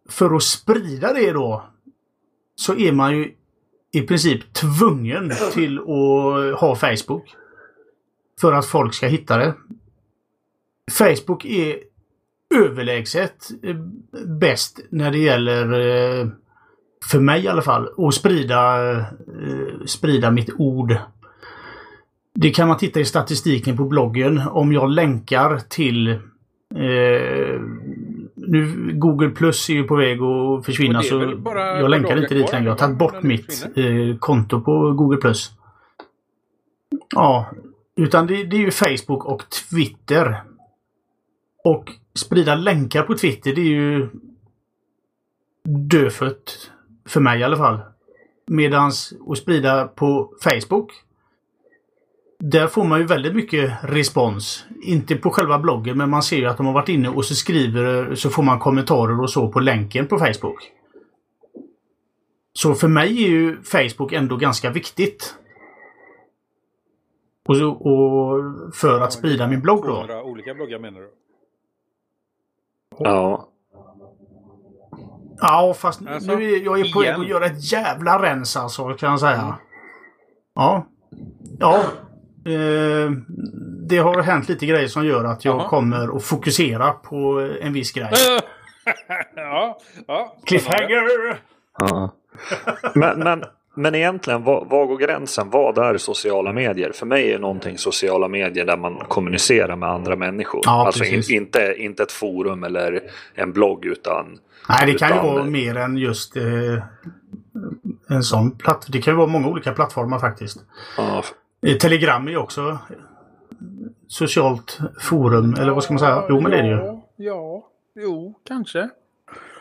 för 0.08 0.34
att 0.34 0.42
sprida 0.42 1.12
det 1.12 1.32
då 1.32 1.66
så 2.54 2.76
är 2.76 2.92
man 2.92 3.16
ju 3.16 3.34
i 3.92 4.02
princip 4.02 4.52
tvungen 4.52 5.32
till 5.52 5.78
att 5.78 6.60
ha 6.60 6.76
Facebook. 6.76 7.34
För 8.40 8.52
att 8.52 8.66
folk 8.66 8.94
ska 8.94 9.06
hitta 9.06 9.36
det. 9.36 9.54
Facebook 10.92 11.44
är 11.44 11.76
överlägset 12.54 13.50
eh, 13.62 13.76
bäst 14.26 14.80
när 14.90 15.10
det 15.10 15.18
gäller, 15.18 15.72
eh, 15.72 16.28
för 17.10 17.20
mig 17.20 17.44
i 17.44 17.48
alla 17.48 17.62
fall, 17.62 17.88
att 17.98 18.14
sprida, 18.14 18.90
eh, 18.92 19.04
sprida 19.86 20.30
mitt 20.30 20.50
ord. 20.58 20.96
Det 22.34 22.50
kan 22.50 22.68
man 22.68 22.78
titta 22.78 23.00
i 23.00 23.04
statistiken 23.04 23.76
på 23.76 23.84
bloggen. 23.84 24.42
Om 24.50 24.72
jag 24.72 24.90
länkar 24.90 25.58
till 25.68 26.08
eh, 26.08 27.60
nu 28.34 28.90
Google 28.94 29.30
Plus 29.30 29.70
är 29.70 29.74
ju 29.74 29.84
på 29.84 29.96
väg 29.96 30.22
att 30.22 30.64
försvinna 30.64 31.02
så 31.02 31.40
jag 31.54 31.90
länkar 31.90 32.16
inte 32.16 32.34
dit 32.34 32.52
längre. 32.52 32.64
Jag 32.64 32.72
har 32.72 32.78
tagit 32.78 32.98
bort 32.98 33.22
mitt 33.22 33.66
eh, 33.76 34.18
konto 34.18 34.60
på 34.60 34.92
Google 34.92 35.16
Plus. 35.16 35.52
Ja, 37.14 37.50
utan 37.96 38.26
det, 38.26 38.44
det 38.44 38.56
är 38.56 38.60
ju 38.60 38.70
Facebook 38.70 39.24
och 39.24 39.42
Twitter. 39.50 40.42
Och 41.66 41.92
sprida 42.14 42.54
länkar 42.54 43.02
på 43.02 43.14
Twitter 43.14 43.54
det 43.54 43.60
är 43.60 43.64
ju 43.64 44.08
dödfött. 45.64 46.70
För 47.08 47.20
mig 47.20 47.40
i 47.40 47.44
alla 47.44 47.56
fall. 47.56 47.80
Medans 48.46 49.12
att 49.28 49.38
sprida 49.38 49.86
på 49.86 50.32
Facebook 50.42 50.92
där 52.38 52.66
får 52.66 52.84
man 52.84 53.00
ju 53.00 53.06
väldigt 53.06 53.34
mycket 53.34 53.72
respons. 53.82 54.64
Inte 54.82 55.16
på 55.16 55.30
själva 55.30 55.58
bloggen 55.58 55.98
men 55.98 56.10
man 56.10 56.22
ser 56.22 56.36
ju 56.36 56.46
att 56.46 56.56
de 56.56 56.66
har 56.66 56.72
varit 56.72 56.88
inne 56.88 57.08
och 57.08 57.24
så 57.24 57.34
skriver 57.34 58.14
så 58.14 58.30
får 58.30 58.42
man 58.42 58.58
kommentarer 58.58 59.20
och 59.20 59.30
så 59.30 59.48
på 59.48 59.60
länken 59.60 60.06
på 60.06 60.18
Facebook. 60.18 60.72
Så 62.52 62.74
för 62.74 62.88
mig 62.88 63.24
är 63.24 63.28
ju 63.28 63.62
Facebook 63.62 64.12
ändå 64.12 64.36
ganska 64.36 64.70
viktigt. 64.70 65.34
Och, 67.48 67.56
så, 67.56 67.70
och 67.70 68.74
för 68.74 69.00
att 69.00 69.12
sprida 69.12 69.48
min 69.48 69.60
blogg 69.60 69.84
då. 69.84 70.22
olika 70.24 70.54
bloggar 70.54 70.78
menar 70.78 71.00
du? 71.00 71.25
Ja. 72.98 73.48
Ja, 75.40 75.74
fast 75.78 76.00
alltså, 76.08 76.34
nu 76.34 76.52
är 76.52 76.64
jag 76.64 76.80
är 76.80 76.92
på 76.92 77.00
väg 77.00 77.14
att 77.14 77.28
göra 77.28 77.46
ett 77.46 77.72
jävla 77.72 78.22
rens 78.22 78.56
alltså, 78.56 78.94
kan 78.94 79.10
jag 79.10 79.20
säga. 79.20 79.58
Ja. 80.54 80.86
Ja, 81.58 81.84
Eh, 82.46 83.10
det 83.88 83.98
har 83.98 84.22
hänt 84.22 84.48
lite 84.48 84.66
grejer 84.66 84.88
som 84.88 85.06
gör 85.06 85.24
att 85.24 85.44
jag 85.44 85.60
Aha. 85.60 85.68
kommer 85.68 86.16
att 86.16 86.24
fokusera 86.24 86.92
på 86.92 87.48
en 87.60 87.72
viss 87.72 87.92
grej. 87.92 88.10
ja, 89.36 89.78
ja. 90.06 90.36
Cliffhanger! 90.44 91.40
Ja. 91.78 92.14
Men, 92.94 93.18
men, 93.18 93.44
men 93.78 93.94
egentligen, 93.94 94.44
vad, 94.44 94.68
vad 94.68 94.88
går 94.88 94.98
gränsen? 94.98 95.50
Vad 95.50 95.78
är 95.78 95.98
sociala 95.98 96.52
medier? 96.52 96.92
För 96.92 97.06
mig 97.06 97.32
är 97.32 97.38
någonting 97.38 97.78
sociala 97.78 98.28
medier 98.28 98.64
där 98.64 98.76
man 98.76 98.98
kommunicerar 99.08 99.76
med 99.76 99.88
andra 99.88 100.16
människor. 100.16 100.60
Ja, 100.64 100.86
alltså 100.86 101.04
in, 101.04 101.22
inte, 101.30 101.74
inte 101.78 102.02
ett 102.02 102.12
forum 102.12 102.64
eller 102.64 103.00
en 103.34 103.52
blogg 103.52 103.84
utan... 103.84 104.38
Nej, 104.68 104.92
det 104.92 104.98
kan 104.98 105.12
utan, 105.12 105.26
ju 105.26 105.32
vara 105.32 105.44
mer 105.44 105.76
än 105.76 105.96
just 105.96 106.36
eh, 106.36 106.42
en 108.08 108.22
sån 108.22 108.50
plattform. 108.50 108.92
Det 108.92 109.02
kan 109.02 109.12
ju 109.12 109.18
vara 109.18 109.26
många 109.26 109.48
olika 109.48 109.72
plattformar 109.72 110.18
faktiskt. 110.18 110.58
Ja, 110.96 111.22
Telegram 111.80 112.26
är 112.26 112.30
ju 112.30 112.36
också 112.36 112.78
socialt 114.08 114.78
forum, 115.00 115.54
eller 115.58 115.72
vad 115.72 115.84
ska 115.84 115.92
man 115.92 116.00
säga? 116.00 116.24
Jo, 116.28 116.40
men 116.40 116.50
det 116.50 116.58
är 116.58 116.62
det 116.62 116.68
ju. 116.68 117.00
Ja, 117.16 117.68
jo, 117.94 118.34
kanske. 118.48 118.88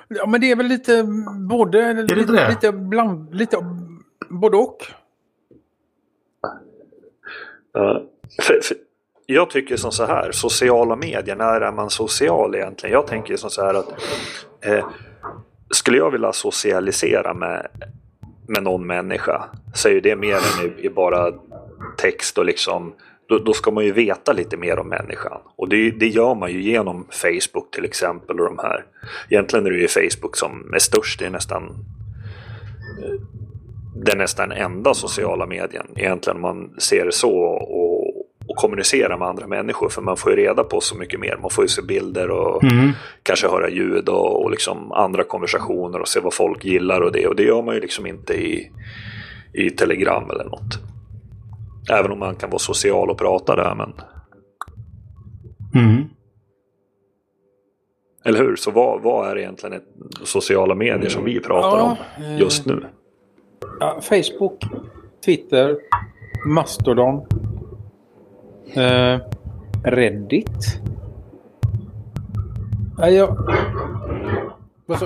Ja, 0.08 0.26
men 0.28 0.42
det 0.42 0.52
är 0.52 0.56
väl 0.56 0.66
lite 0.66 1.04
både... 1.50 1.82
Är 1.82 1.94
det 1.94 2.16
lite, 2.16 2.32
det? 2.32 2.50
lite 2.50 2.72
bland... 2.72 3.36
Lite 3.36 3.58
både 4.40 4.58
och. 4.58 4.86
Uh, 7.78 8.00
för, 8.42 8.60
för, 8.64 8.78
jag 9.26 9.50
tycker 9.50 9.78
som 9.78 9.92
så 9.92 10.06
här, 10.06 10.32
sociala 10.32 10.96
medier, 10.96 11.36
när 11.36 11.62
är 11.62 11.72
man 11.72 11.90
social 11.90 12.56
egentligen? 12.56 12.94
Jag 12.94 13.08
tänker 13.08 13.38
som 13.38 13.50
så 13.50 13.62
här 13.62 13.74
att 13.74 13.90
eh, 14.62 14.86
skulle 15.70 15.98
jag 15.98 16.12
vilja 16.12 16.34
socialisera 16.34 17.34
med, 17.34 17.68
med 18.48 18.64
någon 18.64 18.88
människa 18.88 19.50
så 19.74 19.88
är 19.88 19.94
ju 19.94 20.02
det 20.02 20.16
mer 20.16 20.36
än 20.36 20.66
i, 20.66 20.86
i 20.86 20.90
bara 20.90 21.32
text 21.98 22.38
och 22.38 22.46
liksom 22.46 22.94
då, 23.28 23.40
då, 23.40 23.54
ska 23.54 23.72
man 23.72 23.86
ju 23.86 23.92
veta 23.92 24.34
lite 24.34 24.58
mer 24.58 24.80
om 24.80 24.90
människan. 24.90 25.42
Och 25.56 25.70
det, 25.70 25.92
det, 25.92 26.08
gör 26.08 26.36
man 26.36 26.52
ju 26.52 26.62
genom 26.62 27.08
Facebook 27.10 27.72
till 27.72 27.86
exempel 27.86 28.40
och 28.40 28.46
de 28.46 28.58
här. 28.58 28.86
Egentligen 29.30 29.66
är 29.66 29.70
det 29.70 29.78
ju 29.78 29.88
Facebook 29.88 30.38
som 30.38 30.74
är 30.74 30.80
störst, 30.80 31.20
det 31.20 31.26
är 31.26 31.30
nästan 31.30 31.64
eh, 33.04 33.22
den 33.96 34.18
nästan 34.18 34.52
enda 34.52 34.94
sociala 34.94 35.46
medien 35.46 35.86
egentligen 35.96 36.36
om 36.36 36.42
man 36.42 36.80
ser 36.80 37.06
det 37.06 37.12
så 37.12 37.40
och, 37.40 38.08
och 38.48 38.56
kommunicera 38.56 39.18
med 39.18 39.28
andra 39.28 39.48
människor 39.48 39.90
för 39.90 40.02
man 40.02 40.18
får 40.18 40.32
ju 40.32 40.38
reda 40.38 40.64
på 40.64 40.82
så 40.82 40.96
mycket 40.96 41.20
mer. 41.20 41.38
Man 41.42 41.50
får 41.50 41.64
ju 41.64 41.68
se 41.68 41.82
bilder 41.82 42.30
och 42.30 42.64
mm. 42.64 42.92
kanske 43.24 43.48
höra 43.48 43.70
ljud 43.70 44.10
och, 44.10 44.44
och 44.44 44.52
liksom 44.52 44.92
andra 44.92 45.24
konversationer 45.24 46.00
och 46.00 46.08
se 46.08 46.20
vad 46.20 46.34
folk 46.34 46.66
gillar 46.66 47.02
och 47.02 47.12
det 47.12 47.28
och 47.28 47.36
det 47.36 47.44
gör 47.44 47.62
man 47.62 47.76
ju 47.76 47.82
liksom 47.82 48.06
inte 48.06 48.34
i, 48.34 48.72
i 49.54 49.70
Telegram 49.70 50.30
eller 50.30 50.44
något. 50.44 50.80
Även 51.92 52.12
om 52.12 52.20
man 52.20 52.36
kan 52.36 52.50
vara 52.50 52.60
social 52.60 53.10
och 53.10 53.18
prata 53.18 53.56
där. 53.56 53.76
Men... 53.76 53.94
Mm. 55.84 56.04
Eller 58.26 58.40
hur? 58.40 58.56
Så 58.56 58.72
vad, 58.72 59.02
vad 59.02 59.30
är 59.30 59.38
egentligen 59.38 59.74
ett 59.74 59.88
sociala 60.24 60.76
medier 60.76 61.10
som 61.10 61.24
vi 61.24 61.40
pratar 61.40 61.78
ja, 61.78 61.98
om 62.18 62.38
just 62.38 62.66
nu? 62.66 62.86
Ja, 63.80 64.02
Facebook, 64.02 64.64
Twitter, 65.26 65.78
Mastodon, 66.46 67.28
eh, 68.74 69.20
Reddit. 69.84 70.80
Ja, 72.98 73.10
jag... 73.10 73.38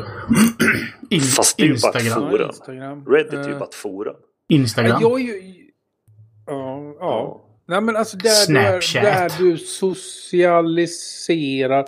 Fast 1.36 1.57
det 1.57 1.64
är 1.64 1.68
ju 1.68 1.78
bara 1.82 1.99
ett 1.99 2.14
forum. 2.14 3.05
Reddit 3.07 3.34
är 3.34 3.49
ju 3.49 3.60
bara 3.60 3.66
ett 3.66 3.76
forum. 3.76 4.16
Instagram. 4.49 4.97
Ja, 5.01 5.20
jag, 5.20 5.60
Ja. 6.49 6.95
ja. 6.99 7.45
Nej 7.68 7.82
men 7.82 7.95
alltså 7.95 8.18
där, 8.18 8.30
Snapchat. 8.30 9.03
Där, 9.03 9.30
där 9.30 9.32
du 9.39 9.57
socialiserar. 9.57 11.86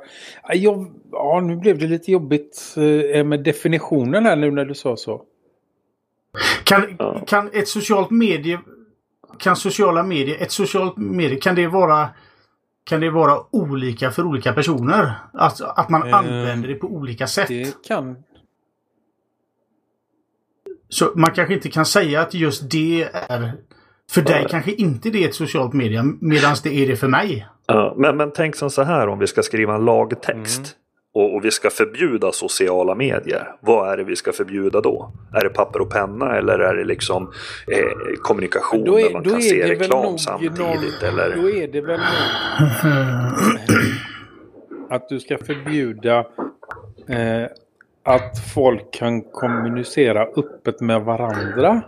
Jag, 0.53 0.91
ja, 1.11 1.39
nu 1.39 1.55
blev 1.55 1.78
det 1.78 1.88
lite 1.88 2.11
jobbigt 2.11 2.76
eh, 3.13 3.24
med 3.24 3.43
definitionen 3.43 4.26
här 4.26 4.36
nu 4.36 4.51
när 4.51 4.65
du 4.65 4.74
sa 4.74 4.97
så. 4.97 5.22
Kan, 6.63 6.97
kan 7.27 7.49
ett 7.53 7.67
socialt 7.67 8.11
medie... 8.11 8.59
Kan 9.39 9.55
sociala 9.55 10.03
medier... 10.03 10.41
Ett 10.41 10.51
socialt 10.51 10.97
medie, 10.97 11.39
kan 11.39 11.55
det 11.55 11.67
vara... 11.67 12.09
Kan 12.84 12.99
det 12.99 13.09
vara 13.09 13.39
olika 13.51 14.11
för 14.11 14.25
olika 14.25 14.53
personer? 14.53 15.13
Att, 15.34 15.61
att 15.61 15.89
man 15.89 16.07
eh, 16.07 16.17
använder 16.17 16.67
det 16.67 16.75
på 16.75 16.88
olika 16.88 17.27
sätt? 17.27 17.47
Det 17.47 17.84
kan... 17.88 18.15
Så 20.89 21.11
man 21.15 21.32
kanske 21.32 21.53
inte 21.53 21.69
kan 21.69 21.86
säga 21.86 22.21
att 22.21 22.34
just 22.34 22.69
det 22.71 23.09
är 23.13 23.53
för 24.11 24.21
dig 24.21 24.47
kanske 24.49 24.71
inte 24.71 25.09
det 25.09 25.23
är 25.23 25.27
ett 25.27 25.36
socialt 25.36 25.73
media 25.73 26.03
medan 26.21 26.55
det 26.63 26.84
är 26.84 26.88
det 26.88 26.95
för 26.95 27.07
mig. 27.07 27.47
Ja, 27.65 27.95
men, 27.97 28.17
men 28.17 28.32
tänk 28.32 28.55
som 28.55 28.69
så 28.69 28.84
här 28.84 29.07
om 29.07 29.19
vi 29.19 29.27
ska 29.27 29.43
skriva 29.43 29.75
en 29.75 29.86
lagtext. 29.86 30.57
Mm. 30.57 30.80
Och, 31.14 31.36
och, 31.36 31.45
vi 31.45 31.51
ska 31.51 31.70
förbjuda 31.70 32.32
sociala 32.32 32.95
medier. 32.95 33.55
Vad 33.59 33.93
är 33.93 33.97
det 33.97 34.03
vi 34.03 34.16
ska 34.16 34.32
förbjuda 34.32 34.82
då? 34.82 35.12
Är 35.34 35.43
det 35.43 35.49
papper 35.49 35.82
och 35.82 35.89
penna 35.89 36.38
eller 36.38 36.59
är 36.59 36.76
det 36.76 36.84
liksom 36.84 37.32
eh, 37.72 38.16
kommunikation 38.22 38.88
är, 38.88 39.03
där 39.03 39.14
man 39.14 39.24
kan 39.24 39.41
se 39.41 39.68
reklam 39.68 40.18
samtidigt? 40.18 40.59
Någon, 40.59 40.78
eller? 41.03 41.36
Då 41.36 41.49
är 41.49 41.68
det 41.68 41.82
väl 41.82 41.99
nog 41.99 42.91
att 44.89 45.09
du 45.09 45.20
ska 45.20 45.38
förbjuda 45.38 46.18
eh, 47.07 47.47
att 48.03 48.39
folk 48.53 48.93
kan 48.93 49.22
kommunicera 49.22 50.24
öppet 50.24 50.82
med 50.82 51.01
varandra. 51.01 51.82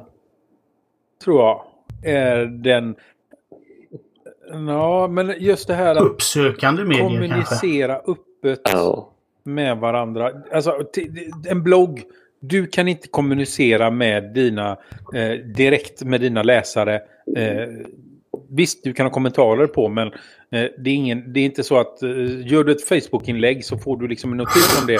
Tror 1.23 1.41
jag 1.41 1.65
är 2.03 2.45
den... 2.45 2.95
Ja, 4.67 5.07
men 5.07 5.35
just 5.39 5.67
det 5.67 5.73
här 5.73 5.95
att 5.95 6.01
Uppsökande 6.01 6.83
medier 6.83 7.03
kommunicera 7.03 7.93
kanske. 7.93 8.11
öppet 8.11 8.63
med 9.43 9.77
varandra. 9.77 10.31
Alltså, 10.51 10.79
en 11.49 11.63
blogg. 11.63 12.01
Du 12.39 12.67
kan 12.67 12.87
inte 12.87 13.07
kommunicera 13.07 13.91
med 13.91 14.33
dina, 14.33 14.77
eh, 15.13 15.31
direkt 15.31 16.03
med 16.03 16.21
dina 16.21 16.43
läsare. 16.43 17.01
Eh, 17.37 17.67
visst, 18.49 18.83
du 18.83 18.93
kan 18.93 19.05
ha 19.05 19.13
kommentarer 19.13 19.67
på, 19.67 19.89
men 19.89 20.07
eh, 20.07 20.65
det, 20.77 20.89
är 20.89 20.95
ingen, 20.95 21.33
det 21.33 21.39
är 21.39 21.45
inte 21.45 21.63
så 21.63 21.77
att 21.77 22.03
eh, 22.03 22.47
gör 22.47 22.63
du 22.63 22.71
ett 22.71 22.87
Facebook-inlägg 22.87 23.65
så 23.65 23.77
får 23.77 23.97
du 23.97 24.07
liksom 24.07 24.31
en 24.31 24.37
notis 24.37 24.81
om 24.81 24.87
det. 24.87 24.99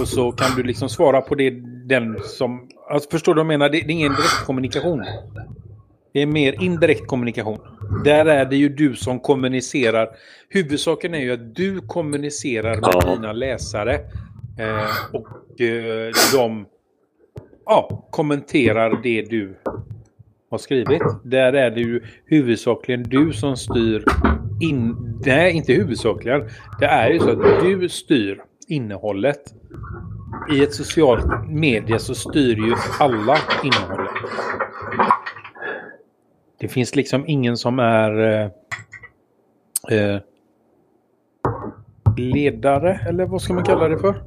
Och 0.00 0.08
så 0.08 0.32
kan 0.32 0.56
du 0.56 0.62
liksom 0.62 0.88
svara 0.88 1.20
på 1.20 1.34
det 1.34 1.50
den 1.88 2.18
som... 2.24 2.68
Alltså, 2.90 3.10
förstår 3.10 3.34
du 3.34 3.38
vad 3.38 3.52
jag 3.52 3.58
menar? 3.58 3.68
Det, 3.68 3.80
det 3.80 3.86
är 3.86 3.90
ingen 3.90 4.12
direktkommunikation. 4.12 5.04
Det 6.12 6.22
är 6.22 6.26
mer 6.26 6.62
indirekt 6.62 7.06
kommunikation. 7.06 7.58
Där 8.04 8.26
är 8.26 8.44
det 8.44 8.56
ju 8.56 8.68
du 8.68 8.94
som 8.94 9.20
kommunicerar. 9.20 10.08
Huvudsaken 10.48 11.14
är 11.14 11.18
ju 11.18 11.32
att 11.32 11.54
du 11.54 11.80
kommunicerar 11.80 12.74
med 12.74 12.90
ja. 12.92 13.14
dina 13.14 13.32
läsare. 13.32 13.94
Eh, 14.58 15.14
och 15.14 15.60
eh, 15.60 16.12
de 16.32 16.66
ja, 17.66 18.08
kommenterar 18.10 19.02
det 19.02 19.22
du 19.22 19.56
har 20.50 20.58
skrivit. 20.58 21.02
Där 21.24 21.52
är 21.52 21.70
det 21.70 21.80
ju 21.80 22.02
huvudsakligen 22.26 23.02
du 23.02 23.32
som 23.32 23.56
styr 23.56 24.04
in... 24.60 24.96
Nej, 25.26 25.52
inte 25.52 25.72
huvudsakligen. 25.72 26.48
Det 26.80 26.86
är 26.86 27.10
ju 27.10 27.18
så 27.18 27.30
att 27.30 27.62
du 27.62 27.88
styr 27.88 28.40
innehållet. 28.68 29.54
I 30.52 30.62
ett 30.62 30.74
socialt 30.74 31.48
medie 31.48 31.98
så 31.98 32.14
styr 32.14 32.56
ju 32.56 32.74
alla 32.98 33.38
innehållet. 33.64 34.10
Det 36.60 36.68
finns 36.68 36.96
liksom 36.96 37.24
ingen 37.26 37.56
som 37.56 37.78
är 37.78 38.20
eh, 38.20 38.50
eh, 39.98 40.20
ledare, 42.16 43.00
eller 43.08 43.26
vad 43.26 43.42
ska 43.42 43.54
man 43.54 43.64
kalla 43.64 43.88
det 43.88 43.98
för? 43.98 44.22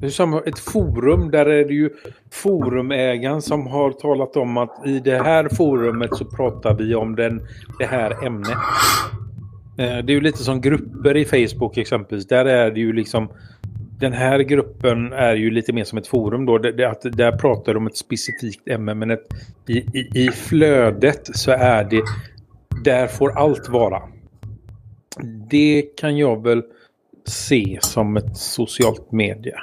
Det 0.00 0.06
är 0.06 0.10
som 0.10 0.34
ett 0.34 0.58
forum, 0.58 1.30
där 1.30 1.46
är 1.46 1.64
det 1.64 1.74
ju 1.74 1.90
forumägaren 2.30 3.42
som 3.42 3.66
har 3.66 3.90
talat 3.90 4.36
om 4.36 4.56
att 4.56 4.86
i 4.86 5.00
det 5.00 5.22
här 5.22 5.48
forumet 5.48 6.16
så 6.16 6.24
pratar 6.24 6.74
vi 6.74 6.94
om 6.94 7.16
den, 7.16 7.46
det 7.78 7.86
här 7.86 8.26
ämnet. 8.26 8.58
Eh, 9.78 9.98
det 10.04 10.12
är 10.12 10.14
ju 10.14 10.20
lite 10.20 10.38
som 10.38 10.60
grupper 10.60 11.16
i 11.16 11.24
Facebook 11.24 11.76
exempelvis. 11.76 12.26
Där 12.26 12.44
är 12.44 12.70
det 12.70 12.80
ju 12.80 12.92
liksom 12.92 13.28
den 14.00 14.12
här 14.12 14.38
gruppen 14.38 15.12
är 15.12 15.34
ju 15.34 15.50
lite 15.50 15.72
mer 15.72 15.84
som 15.84 15.98
ett 15.98 16.06
forum 16.06 16.46
då. 16.46 16.58
Det, 16.58 16.72
det, 16.72 16.84
att 16.90 17.02
där 17.02 17.32
pratar 17.32 17.74
de 17.74 17.78
om 17.78 17.86
ett 17.86 17.96
specifikt 17.96 18.68
ämne 18.68 18.94
men 18.94 19.10
ett, 19.10 19.26
i, 19.68 19.76
i, 19.78 20.10
i 20.26 20.30
flödet 20.30 21.20
så 21.36 21.50
är 21.50 21.84
det 21.84 22.02
där 22.84 23.06
får 23.06 23.38
allt 23.38 23.68
vara. 23.68 24.02
Det 25.50 25.82
kan 25.96 26.16
jag 26.16 26.42
väl 26.42 26.62
se 27.26 27.78
som 27.82 28.16
ett 28.16 28.36
socialt 28.36 29.12
medie. 29.12 29.54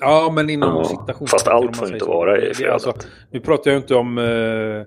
Ja, 0.00 0.32
men 0.34 0.50
inom 0.50 0.84
Ja, 1.06 1.14
fast 1.26 1.48
allt 1.48 1.76
får 1.76 1.92
inte 1.94 2.04
vara 2.04 2.38
i 2.38 2.48
det- 2.48 2.54
flödet. 2.54 2.72
alltså, 2.74 2.92
Nu 3.30 3.40
pratar 3.40 3.70
jag 3.70 3.78
inte 3.80 3.94
om... 3.94 4.18
eh, 4.18 4.82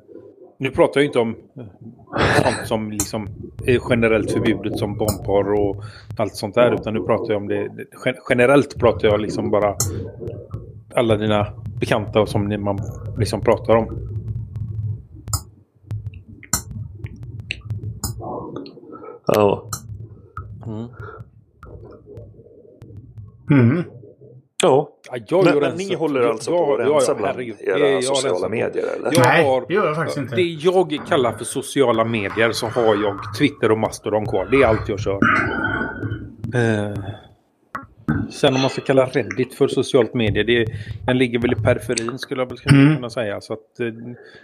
nu 0.62 0.72
pratar 0.72 1.00
jag 1.02 1.06
inte 1.08 1.20
om 1.20 1.36
sånt 2.44 2.68
som 2.68 2.92
liksom 2.92 3.28
är 3.66 3.80
generellt 3.90 4.32
förbjudet 4.32 4.80
som 4.80 4.98
barnporr 4.98 5.54
och 5.54 5.84
allt 6.18 6.36
sånt 6.36 6.56
där. 6.56 6.74
Utan 6.74 6.94
nu 6.94 7.00
pratar 7.04 7.34
jag 7.34 7.42
om 7.42 7.48
det... 7.48 7.56
det- 7.68 7.86
gen- 8.06 8.16
Generellt 8.30 8.80
pratar 8.80 9.08
jag 9.08 9.22
liksom 9.22 9.52
bara 9.52 9.76
alla 10.96 11.16
dina 11.18 11.48
bekanta 11.80 12.26
som 12.26 12.48
ni- 12.48 12.58
man 12.58 12.80
liksom 13.18 13.42
pratar 13.42 13.76
om. 13.76 13.88
Ja. 19.28 19.70
Mm. 20.66 20.88
ja. 23.50 24.01
Ja, 24.62 24.90
jag 25.28 25.44
Men, 25.46 25.54
gör 25.54 25.62
men 25.62 25.72
en 25.72 25.78
ni 25.78 25.96
håller 25.96 26.22
alltså 26.22 26.52
jag- 26.52 26.66
på 26.66 26.74
att 26.74 26.80
rensa 26.80 27.12
ja, 27.12 27.16
bland 27.18 27.40
era 27.42 28.02
sociala 28.02 28.50
medier 28.50 28.84
eller? 28.96 29.12
Jag 29.14 29.20
Nej, 29.26 29.46
har, 29.46 29.66
det 29.68 29.74
gör 29.74 29.86
jag 29.88 29.96
faktiskt 29.96 30.18
inte. 30.18 30.36
Det 30.36 30.42
jag 30.42 31.00
kallar 31.08 31.32
för 31.32 31.46
sociala 31.46 32.06
medier 32.06 32.52
så 32.52 32.68
har 32.68 32.96
jag 32.96 33.18
Twitter 33.38 33.72
och 33.72 33.78
Mastodon 33.78 34.26
kvar. 34.26 34.48
Det 34.52 34.58
är 34.58 34.68
allt 34.68 34.90
jag 34.90 35.00
kör. 35.00 35.20
Eh, 36.56 36.98
sen 38.30 38.56
om 38.56 38.62
man 38.62 38.70
ska 38.70 38.82
kalla 38.82 39.06
Reddit 39.06 39.54
för 39.54 39.68
socialt 39.68 40.14
medie. 40.14 40.44
Det, 40.44 40.66
den 41.06 41.18
ligger 41.18 41.40
väl 41.40 41.52
i 41.54 41.56
periferin 41.56 42.20
skulle 42.20 42.42
jag 42.42 42.50
väl 42.50 42.58
Mm. 42.82 42.96
kunna 42.96 43.10
säga. 43.10 43.42
Så 43.42 43.54
att, 43.54 43.80
eh, 43.80 43.88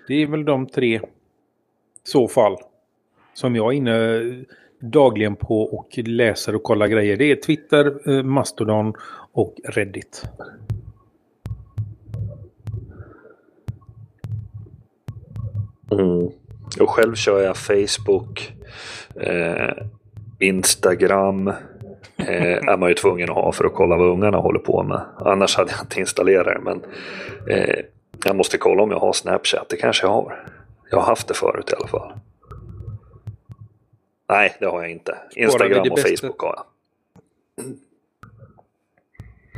det 0.07 0.13
är 0.24 0.28
väl 0.28 0.45
de 0.45 0.68
tre 0.68 1.01
så 2.03 2.28
fall. 2.28 2.57
Som 3.34 3.55
jag 3.55 3.74
är 3.74 3.78
inne 3.78 4.22
dagligen 4.80 5.36
på 5.36 5.61
och 5.61 5.97
läser 5.97 6.55
och 6.55 6.63
kollar 6.63 6.88
grejer. 6.88 7.18
Det 7.18 7.32
är 7.32 7.36
Twitter, 7.36 8.09
eh, 8.18 8.24
Mastodon 8.24 8.93
och 9.38 9.55
Reddit. 9.63 10.23
Mm. 15.91 16.29
Och 16.79 16.89
själv 16.89 17.15
kör 17.15 17.41
jag 17.41 17.57
Facebook, 17.57 18.53
eh, 19.15 19.73
Instagram. 20.39 21.47
Eh, 22.17 22.67
är 22.67 22.77
man 22.77 22.89
ju 22.89 22.95
tvungen 22.95 23.29
att 23.29 23.35
ha 23.35 23.51
för 23.51 23.65
att 23.65 23.73
kolla 23.73 23.97
vad 23.97 24.09
ungarna 24.09 24.38
håller 24.38 24.59
på 24.59 24.83
med. 24.83 25.01
Annars 25.17 25.55
hade 25.55 25.71
jag 25.71 25.81
inte 25.81 25.99
installerat 25.99 26.45
det. 26.45 26.59
Men 26.63 26.81
eh, 27.49 27.79
jag 28.25 28.35
måste 28.35 28.57
kolla 28.57 28.83
om 28.83 28.91
jag 28.91 28.99
har 28.99 29.13
Snapchat. 29.13 29.69
Det 29.69 29.77
kanske 29.77 30.05
jag 30.05 30.13
har. 30.13 30.49
Jag 30.91 30.97
har 30.97 31.05
haft 31.05 31.27
det 31.27 31.33
förut 31.33 31.71
i 31.71 31.75
alla 31.75 31.88
fall. 31.88 32.13
Nej, 34.29 34.55
det 34.59 34.65
har 34.65 34.81
jag 34.81 34.91
inte. 34.91 35.17
Instagram 35.35 35.91
och 35.91 35.99
Facebook 35.99 36.41
har 36.41 36.55
jag. 36.55 36.65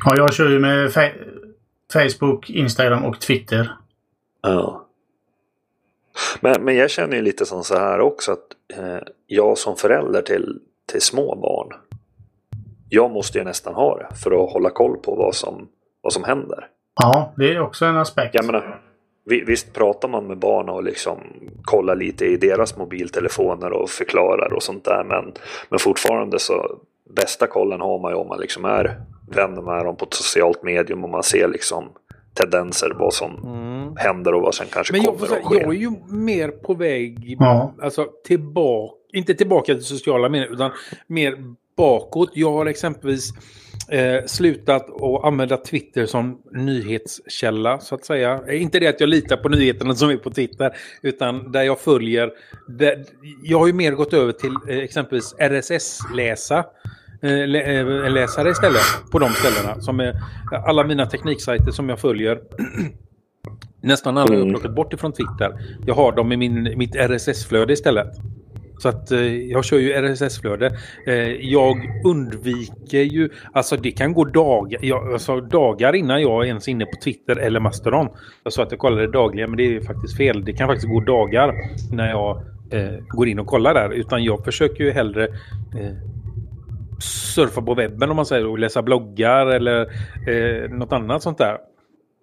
Ja, 0.06 0.18
jag 0.18 0.34
kör 0.34 0.50
ju 0.50 0.60
med 0.60 0.89
fa- 0.89 1.28
Facebook, 1.93 2.50
Instagram 2.50 3.06
och 3.06 3.22
Twitter. 3.22 3.72
Ja. 4.41 4.86
Men, 6.41 6.64
men 6.64 6.76
jag 6.76 6.89
känner 6.89 7.16
ju 7.16 7.22
lite 7.22 7.45
som 7.45 7.64
så 7.64 7.78
här 7.78 8.00
också 8.00 8.32
att 8.32 8.78
eh, 8.80 8.97
jag 9.28 9.58
som 9.58 9.76
förälder 9.76 10.22
till, 10.22 10.60
till 10.91 11.02
små 11.02 11.36
barn. 11.36 11.80
Jag 12.89 13.12
måste 13.12 13.38
ju 13.38 13.43
nästan 13.43 13.74
ha 13.74 13.97
det 13.97 14.16
för 14.16 14.43
att 14.43 14.52
hålla 14.54 14.70
koll 14.70 14.97
på 14.97 15.16
vad 15.16 15.36
som, 15.36 15.68
vad 16.02 16.14
som 16.14 16.24
händer. 16.24 16.68
Ja, 17.02 17.34
det 17.38 17.54
är 17.54 17.60
också 17.60 17.86
en 17.86 17.97
aspekt. 17.97 18.36
Jag 18.36 18.45
menar, 18.45 18.82
vi- 19.26 19.43
visst 19.43 19.74
pratar 19.74 20.08
man 20.08 20.28
med 20.28 20.38
barn 20.38 20.70
och 20.70 20.84
liksom 20.84 21.18
kollar 21.64 21.95
lite 21.95 22.26
i 22.26 22.38
deras 22.38 22.78
mobiltelefoner 22.78 23.72
och 23.72 23.89
förklarar 23.89 24.54
och 24.54 24.64
sånt 24.64 24.86
där. 24.86 25.04
Men, 25.04 25.34
men 25.70 25.80
fortfarande 25.80 26.39
så 26.39 26.78
bästa 27.16 27.47
kollen 27.47 27.82
har 27.82 28.00
man 28.00 28.12
ju 28.12 28.16
om 28.18 28.28
man 28.28 28.39
liksom 28.39 28.66
är 28.66 29.02
vänner 29.36 29.61
med 29.61 29.86
dem 29.86 29.95
på 29.97 30.05
ett 30.05 30.13
socialt 30.13 30.63
medium 30.63 31.03
och 31.03 31.09
man 31.09 31.23
ser 31.23 31.47
liksom 31.47 31.84
tendenser 32.34 32.95
vad 32.99 33.13
som 33.13 33.32
händer 33.97 34.34
och 34.34 34.41
vad 34.41 34.55
som 34.55 34.65
kanske 34.73 34.93
Men 34.93 35.01
jag, 35.03 35.13
kommer 35.15 35.27
får 35.27 35.36
att 35.36 35.41
säga, 35.43 35.49
ske. 35.49 35.61
jag 35.61 35.75
är 35.75 35.80
ju 35.80 35.91
mer 36.09 36.47
på 36.49 36.73
väg 36.73 37.36
Ja. 37.39 37.73
alltså, 37.82 38.07
tillbaka, 38.25 38.93
inte 39.13 39.34
tillbaka 39.34 39.73
till 39.73 39.84
sociala 39.84 40.30
medier 40.30 40.53
utan 40.53 40.71
mer 41.07 41.36
bakåt. 41.77 42.32
Jag 42.34 42.51
har 42.51 42.65
exempelvis 42.65 43.30
eh, 43.89 44.25
slutat 44.25 44.89
att 45.01 45.23
använda 45.25 45.57
Twitter 45.57 46.05
som 46.05 46.41
nyhetskälla 46.51 47.80
så 47.80 47.95
att 47.95 48.05
säga. 48.05 48.41
Eh, 48.47 48.61
Inte 48.61 48.80
det 48.80 48.88
att 48.88 48.99
jag 48.99 49.09
litar 49.09 49.38
på 49.38 49.49
nyheterna 49.49 49.95
som 49.95 50.09
är 50.09 50.17
på 50.17 50.30
Twitter 50.32 50.71
utan 51.01 51.51
där 51.51 51.63
jag 51.63 51.80
följer. 51.80 52.32
Där, 52.67 53.05
jag 53.43 53.59
har 53.59 53.67
ju 53.67 53.73
mer 53.73 53.91
gått 53.91 54.13
över 54.13 54.32
till 54.32 54.53
eh, 54.69 54.77
exempelvis 54.77 55.36
RSS-läsa. 55.39 56.65
Eh, 57.22 57.32
eh, 57.32 58.11
läsare 58.11 58.49
istället 58.49 58.82
på 59.11 59.20
de 59.20 59.30
ställena. 59.30 59.82
Som 59.82 59.99
är 59.99 60.13
alla 60.67 60.84
mina 60.84 61.05
tekniksajter 61.05 61.72
som 61.72 61.89
jag 61.89 61.99
följer. 61.99 62.39
Nästan 63.82 64.17
alla 64.17 64.28
har 64.28 64.34
jag 64.34 64.41
Mm. 64.41 64.53
plockat 64.53 64.76
bort 64.76 64.93
ifrån 64.93 65.11
Twitter. 65.13 65.59
Jag 65.86 65.95
har 65.95 66.11
dem 66.11 66.32
i 66.32 66.38
min, 66.38 66.78
mitt 66.78 66.95
RSS-flöde 66.95 67.74
istället. 67.74 68.07
Så 68.80 68.89
att 68.89 69.11
eh, 69.11 69.36
jag 69.36 69.65
kör 69.65 69.78
ju 69.78 69.91
RSS-flöde. 69.93 70.78
Eh, 71.07 71.13
jag 71.32 72.01
undviker 72.05 73.01
ju, 73.01 73.30
alltså 73.53 73.78
det 73.78 73.91
kan 73.91 74.13
gå 74.13 74.26
dagar, 74.26 74.80
jag, 74.86 75.13
alltså 75.13 75.41
dagar 75.41 75.95
innan 75.95 76.22
jag 76.22 76.43
är 76.43 76.47
ens 76.47 76.67
inne 76.67 76.86
på 76.86 76.91
Twitter 77.03 77.36
eller 77.36 77.59
Mastodon. 77.59 78.07
Jag 78.43 78.53
sa 78.53 78.63
att 78.63 78.72
jag 78.72 78.80
kollade 78.80 79.07
dagligen 79.11 79.49
men 79.49 79.57
det 79.57 79.76
är 79.76 79.82
faktiskt 79.82 80.17
fel. 80.17 80.45
Det 80.45 80.53
kan 80.53 80.67
faktiskt 80.67 80.88
gå 80.89 80.99
dagar 80.99 81.53
när 81.91 82.09
jag 82.09 82.38
eh, 82.72 82.99
går 83.07 83.28
in 83.28 83.39
och 83.39 83.47
kollar 83.47 83.74
där. 83.74 83.89
Utan 83.93 84.24
jag 84.24 84.45
försöker 84.45 84.84
ju 84.84 84.91
hellre 84.91 85.24
eh, 85.24 85.95
surfa 87.00 87.62
på 87.62 87.74
webben 87.74 88.10
om 88.10 88.16
man 88.16 88.26
säger 88.26 88.45
och 88.45 88.60
läsa 88.60 88.82
bloggar 88.82 89.45
eller 89.45 89.82
eh, 90.28 90.70
något 90.70 90.93
annat 90.93 91.24
sånt 91.24 91.38
där. 91.38 91.58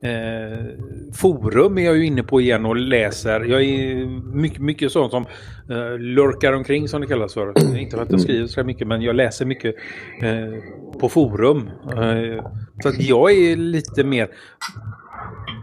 Eh, 0.03 0.67
forum 1.15 1.79
är 1.79 1.83
jag 1.83 1.97
ju 1.97 2.07
inne 2.07 2.23
på 2.23 2.41
igen 2.41 2.67
och 2.67 2.77
läser. 2.77 3.41
Jag 3.41 3.63
är 3.63 4.07
mycket, 4.37 4.61
mycket 4.61 4.93
sånt 4.93 5.11
som 5.11 5.27
eh, 5.71 5.99
lurkar 5.99 6.53
omkring 6.53 6.89
som 6.89 7.01
det 7.01 7.07
kallas 7.07 7.35
för. 7.35 7.77
Inte 7.79 7.97
för 7.97 8.03
att 8.03 8.11
jag 8.11 8.21
skriver 8.21 8.47
så 8.47 8.65
mycket 8.65 8.89
men 8.89 9.03
jag 9.03 9.17
läser 9.17 9.47
mycket 9.47 9.75
eh, 10.23 10.63
på 11.01 11.09
forum. 11.09 11.71
Eh, 11.91 12.45
så 12.83 12.89
att 12.89 13.01
jag 13.01 13.33
är 13.33 13.57
lite 13.57 14.05
mer 14.05 14.29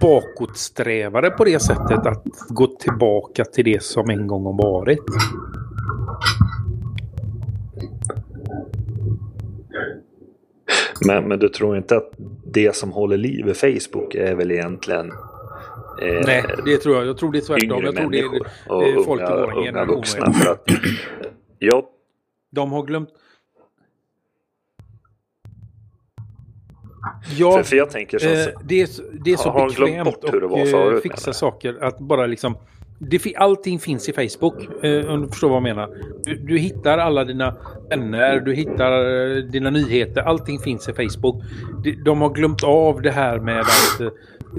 bakåtsträvare 0.01 1.29
på 1.29 1.43
det 1.43 1.59
sättet 1.59 2.05
att 2.05 2.23
gå 2.49 2.67
tillbaka 2.67 3.45
till 3.45 3.65
det 3.65 3.83
som 3.83 4.09
en 4.09 4.27
gång 4.27 4.45
har 4.45 4.53
varit. 4.53 4.99
Men, 11.07 11.27
men 11.27 11.39
du 11.39 11.49
tror 11.49 11.77
inte 11.77 11.97
att 11.97 12.11
det 12.45 12.75
som 12.75 12.91
håller 12.91 13.17
liv 13.17 13.47
i 13.47 13.53
Facebook 13.53 14.15
är 14.15 14.35
väl 14.35 14.51
egentligen 14.51 15.11
eh, 16.01 16.21
Nej, 16.25 16.43
det 16.65 16.77
tror 16.77 16.95
jag. 16.95 17.05
Jag 17.05 17.17
tror 17.17 17.31
det 17.31 17.37
är 17.37 17.41
tvärtom. 17.41 17.83
Jag 17.83 17.95
tror 17.95 18.11
det 18.11 18.19
är 18.19 18.29
och 18.67 18.83
eh, 18.83 19.03
folk 19.05 19.21
i 19.21 19.25
unga, 19.25 19.35
vår 19.35 19.53
unga 19.53 19.65
generation. 19.65 19.95
vuxna? 19.95 20.33
För 20.33 20.51
att 20.51 20.63
jag, 21.59 21.85
De 22.51 22.71
har 22.71 22.83
glömt... 22.83 23.09
Ja, 27.37 27.57
för, 27.57 27.63
för 27.63 27.75
jag 27.75 27.89
tänker 27.89 28.19
så, 28.19 28.27
eh, 28.27 28.47
det 28.63 28.81
är, 28.81 28.89
det 29.23 29.31
är 29.31 29.37
så 29.37 29.49
Har 29.49 29.69
glömt 29.69 29.91
bekvämt 29.91 30.21
bort 30.21 30.33
hur 30.33 30.41
det 30.41 30.47
var 30.47 30.61
att 30.61 30.69
förut, 30.69 30.83
eh, 30.83 30.89
menar 30.89 31.01
fixa 31.01 31.33
saker. 31.33 31.77
Att 31.83 31.99
bara 31.99 32.25
liksom 32.25 32.57
det, 33.09 33.35
allting 33.35 33.79
finns 33.79 34.09
i 34.09 34.13
Facebook. 34.13 34.83
Eh, 34.83 35.05
om 35.05 35.21
du 35.21 35.27
förstår 35.27 35.49
vad 35.49 35.55
jag 35.55 35.63
menar. 35.63 35.89
Du, 36.23 36.35
du, 36.35 36.57
hittar 36.57 36.97
alla 36.97 37.23
dina 37.23 37.55
vänner, 37.89 38.39
du 38.39 38.53
hittar 38.53 38.91
eh, 38.91 39.43
dina 39.43 39.69
nyheter. 39.69 40.21
Allting 40.21 40.59
finns 40.59 40.89
i 40.89 40.93
Facebook. 40.93 41.43
De, 41.83 41.91
de 41.91 42.21
har 42.21 42.29
glömt 42.29 42.63
av 42.63 43.01
det 43.01 43.11
här 43.11 43.39
med 43.39 43.59
att 43.59 44.01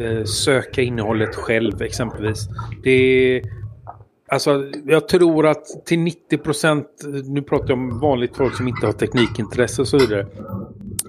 eh, 0.01 0.25
söka 0.25 0.83
innehållet 0.83 1.35
själv 1.35 1.83
exempelvis. 1.83 2.49
Det 2.83 3.43
Alltså, 4.27 4.71
jag 4.87 5.09
tror 5.09 5.47
att 5.47 5.87
till 5.87 5.99
90 5.99 6.39
procent, 6.39 6.87
nu 7.25 7.43
pratar 7.43 7.69
jag 7.69 7.79
om 7.79 8.01
vanligt 8.01 8.37
folk 8.37 8.57
som 8.57 8.69
inte 8.69 8.87
har 8.87 8.93
teknikintresse 8.93 9.83
och 9.83 9.89
så 9.89 9.99
vidare. 9.99 10.27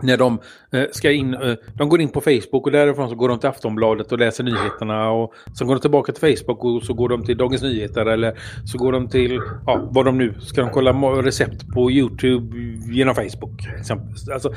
När 0.01 0.18
de 0.18 0.39
eh, 0.72 0.84
ska 0.91 1.11
in, 1.11 1.34
eh, 1.34 1.53
de 1.78 1.89
går 1.89 2.01
in 2.01 2.09
på 2.09 2.22
Facebook 2.22 2.66
och 2.66 2.72
därifrån 2.72 3.09
så 3.09 3.16
går 3.16 3.30
de 3.30 3.39
till 3.39 3.49
Aftonbladet 3.49 4.11
och 4.11 4.20
läser 4.20 4.43
nyheterna 4.43 5.09
och 5.09 5.34
så 5.53 5.66
går 5.66 5.76
de 5.76 5.82
tillbaka 5.82 6.11
till 6.11 6.38
Facebook 6.38 6.63
och 6.63 6.84
så 6.84 6.93
går 6.93 7.09
de 7.09 7.26
till 7.26 7.38
Dagens 7.38 7.61
Nyheter 7.61 8.05
eller 8.05 8.39
så 8.66 8.78
går 8.78 8.91
de 8.91 9.09
till, 9.09 9.41
ja 9.66 9.89
vad 9.91 10.05
de 10.05 10.18
nu, 10.18 10.34
ska 10.39 10.61
de 10.61 10.70
kolla 10.70 10.91
recept 11.22 11.74
på 11.74 11.91
YouTube 11.91 12.57
genom 12.93 13.16
Facebook. 13.16 13.68
Exempelvis. 13.80 14.30
Alltså, 14.30 14.53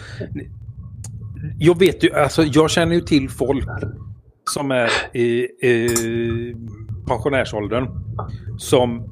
jag 1.59 1.79
vet 1.79 2.05
ju, 2.05 2.13
alltså 2.13 2.43
jag 2.43 2.71
känner 2.71 2.95
ju 2.95 3.01
till 3.01 3.29
folk 3.29 3.69
som 4.51 4.71
är 4.71 4.91
i, 5.13 5.43
i 5.67 6.55
pensionärsåldern 7.09 7.89
som 8.59 9.05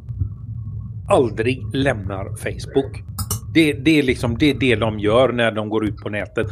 aldrig 1.09 1.75
lämnar 1.75 2.25
Facebook. 2.37 3.03
Det, 3.55 3.73
det, 3.73 3.99
är 3.99 4.03
liksom 4.03 4.39
det, 4.39 4.51
är 4.51 4.55
det 4.55 4.77
de 4.77 4.99
gör 4.99 5.33
när 5.33 5.53
de 5.53 5.69
går 5.69 5.85
ut 5.85 5.97
på 5.97 6.09
nätet. 6.09 6.47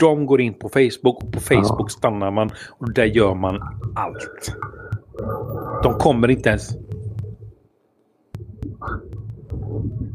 De 0.00 0.26
går 0.26 0.40
in 0.40 0.54
på 0.54 0.68
Facebook 0.68 1.24
och 1.24 1.32
på 1.32 1.40
Facebook 1.40 1.90
stannar 1.90 2.30
man 2.30 2.50
och 2.78 2.92
där 2.92 3.04
gör 3.04 3.34
man 3.34 3.62
allt. 3.94 4.56
De 5.82 5.94
kommer 5.94 6.30
inte 6.30 6.48
ens... 6.48 6.70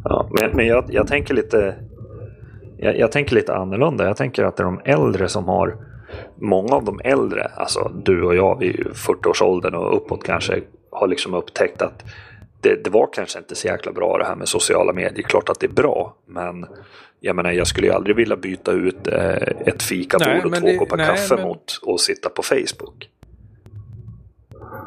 Ja, 0.03 0.29
men, 0.39 0.51
men 0.55 0.67
jag, 0.67 0.86
jag 0.89 1.07
tänker 1.07 1.34
lite... 1.34 1.75
Jag, 2.77 2.99
jag, 2.99 3.11
tänker 3.11 3.36
lite 3.36 3.55
annorlunda. 3.55 4.05
Jag 4.05 4.17
tänker 4.17 4.43
att 4.43 4.57
det 4.57 4.63
är 4.63 4.65
de 4.65 4.81
äldre 4.86 5.27
som 5.27 5.45
har 5.45 5.77
många 6.36 6.76
av 6.76 6.84
de 6.84 7.01
äldre, 7.03 7.51
alltså 7.55 7.91
du 8.03 8.24
och 8.24 8.36
jag, 8.36 8.59
vi 8.59 8.68
är 8.68 8.74
ju 8.74 8.84
40-årsåldern 8.84 9.76
och 9.76 9.97
uppåt 9.97 10.24
kanske, 10.24 10.61
har 10.91 11.07
liksom 11.07 11.34
upptäckt 11.34 11.82
att 11.82 12.03
det, 12.61 12.84
det, 12.84 12.89
var 12.89 13.09
kanske 13.14 13.39
inte 13.39 13.55
så 13.55 13.68
jäkla 13.68 13.91
bra 13.91 14.18
det 14.18 14.26
här 14.26 14.36
med 14.36 14.47
sociala 14.47 14.93
medier. 14.93 15.28
Klart 15.28 15.49
att 15.49 15.59
det 15.59 15.66
är 15.66 15.72
bra, 15.72 16.16
men 16.26 16.66
jag 17.20 17.36
menar 17.36 17.51
jag 17.51 17.68
skulle 17.68 17.88
ju 17.88 17.93
aldrig 17.93 18.16
vilja 18.16 18.36
byta 18.36 18.72
ut 18.72 19.07
eh, 19.07 19.34
ett 19.66 19.84
fikabord 19.84 20.45
och 20.45 20.55
två 20.55 20.78
koppar 20.80 20.97
nej, 20.97 21.07
kaffe 21.07 21.36
men... 21.36 21.47
mot 21.47 21.80
att 21.88 21.99
sitta 21.99 22.30
på 22.30 22.43
Facebook. 22.43 23.09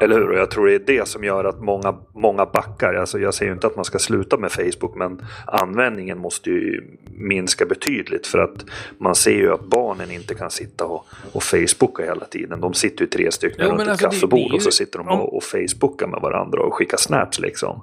Eller 0.01 0.15
hur? 0.15 0.29
Och 0.29 0.37
jag 0.37 0.51
tror 0.51 0.67
det 0.67 0.75
är 0.75 0.79
det 0.79 1.07
som 1.07 1.23
gör 1.23 1.43
att 1.43 1.61
många, 1.61 1.95
många 2.13 2.45
backar. 2.45 2.93
Alltså 2.93 3.19
jag 3.19 3.33
säger 3.33 3.51
inte 3.51 3.67
att 3.67 3.75
man 3.75 3.85
ska 3.85 3.99
sluta 3.99 4.37
med 4.37 4.51
Facebook 4.51 4.95
men 4.95 5.21
användningen 5.45 6.17
måste 6.17 6.49
ju 6.49 6.97
minska 7.11 7.65
betydligt 7.65 8.27
för 8.27 8.39
att 8.39 8.65
man 8.97 9.15
ser 9.15 9.37
ju 9.37 9.53
att 9.53 9.65
barnen 9.65 10.11
inte 10.11 10.35
kan 10.35 10.51
sitta 10.51 10.85
och, 10.85 11.05
och 11.31 11.43
Facebooka 11.43 12.03
hela 12.03 12.25
tiden. 12.25 12.61
De 12.61 12.73
sitter 12.73 13.01
ju 13.01 13.07
tre 13.07 13.31
stycken 13.31 13.59
jo, 13.63 13.69
runt 13.69 13.81
ett 13.81 13.87
alltså 13.87 14.09
kaffebord 14.09 14.39
ju... 14.39 14.55
och 14.55 14.61
så 14.61 14.71
sitter 14.71 14.99
de 14.99 15.07
och, 15.07 15.37
och 15.37 15.43
Facebookar 15.43 16.07
med 16.07 16.21
varandra 16.21 16.61
och 16.61 16.73
skickar 16.73 16.97
snaps 16.97 17.39
liksom. 17.39 17.81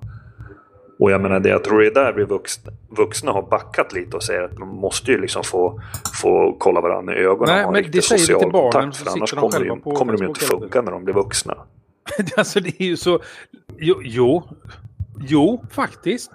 Och 0.99 1.11
jag 1.11 1.21
menar 1.21 1.41
det 1.41 1.49
jag 1.49 1.65
tror 1.65 1.81
det 1.81 1.87
är 1.87 1.95
där 1.95 2.13
vi 2.13 2.25
vuxna, 2.25 2.73
vuxna 2.89 3.33
har 3.33 3.43
backat 3.43 3.93
lite 3.93 4.17
och 4.17 4.23
säger 4.23 4.43
att 4.43 4.59
man 4.59 4.69
måste 4.69 5.11
ju 5.11 5.21
liksom 5.21 5.45
få, 5.45 5.81
få 6.23 6.57
kolla 6.59 6.81
varandra 6.81 7.17
i 7.17 7.19
ögonen 7.19 7.55
och 7.55 7.61
ha 7.61 7.69
en 7.69 7.75
riktig 7.75 8.05
social 8.05 8.53
kontakt. 8.53 8.97
För 8.97 9.11
annars 9.11 9.33
kommer, 9.33 9.65
de, 9.65 9.81
kommer 9.81 10.13
de 10.13 10.23
ju 10.23 10.29
inte 10.29 10.41
funka 10.41 10.83
när 10.83 10.93
de 10.93 11.05
blir 11.05 11.15
vuxna. 11.15 11.57
Alltså 12.37 12.61
det 12.61 12.81
är 12.83 12.87
ju 12.87 12.97
så... 12.97 13.21
Jo, 13.79 14.01
jo, 14.05 14.43
jo 15.21 15.65
faktiskt. 15.71 16.31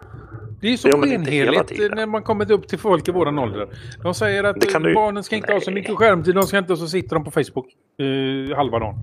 Det 0.61 0.67
är 0.67 0.72
ju 0.72 0.78
så 0.78 1.05
enheligt 1.05 1.95
när 1.95 2.05
man 2.05 2.24
kommer 2.24 2.51
upp 2.51 2.67
till 2.67 2.80
folk 2.80 3.07
i 3.07 3.11
våran 3.11 3.39
ålder. 3.39 3.67
De 4.03 4.13
säger 4.13 4.43
att 4.43 4.61
du... 4.61 4.93
barnen 4.93 5.24
ska 5.24 5.36
inte 5.36 5.47
Nej. 5.47 5.55
ha 5.55 5.61
så 5.61 5.72
mycket 5.72 5.95
skärmtid. 5.95 6.36
De 6.36 6.43
ska 6.43 6.57
inte 6.57 6.78
så 6.78 6.88
sitter 6.88 7.15
de 7.15 7.24
på 7.24 7.32
Facebook 7.32 7.65
uh, 8.01 8.55
halva 8.55 8.80
dagen. 8.80 8.95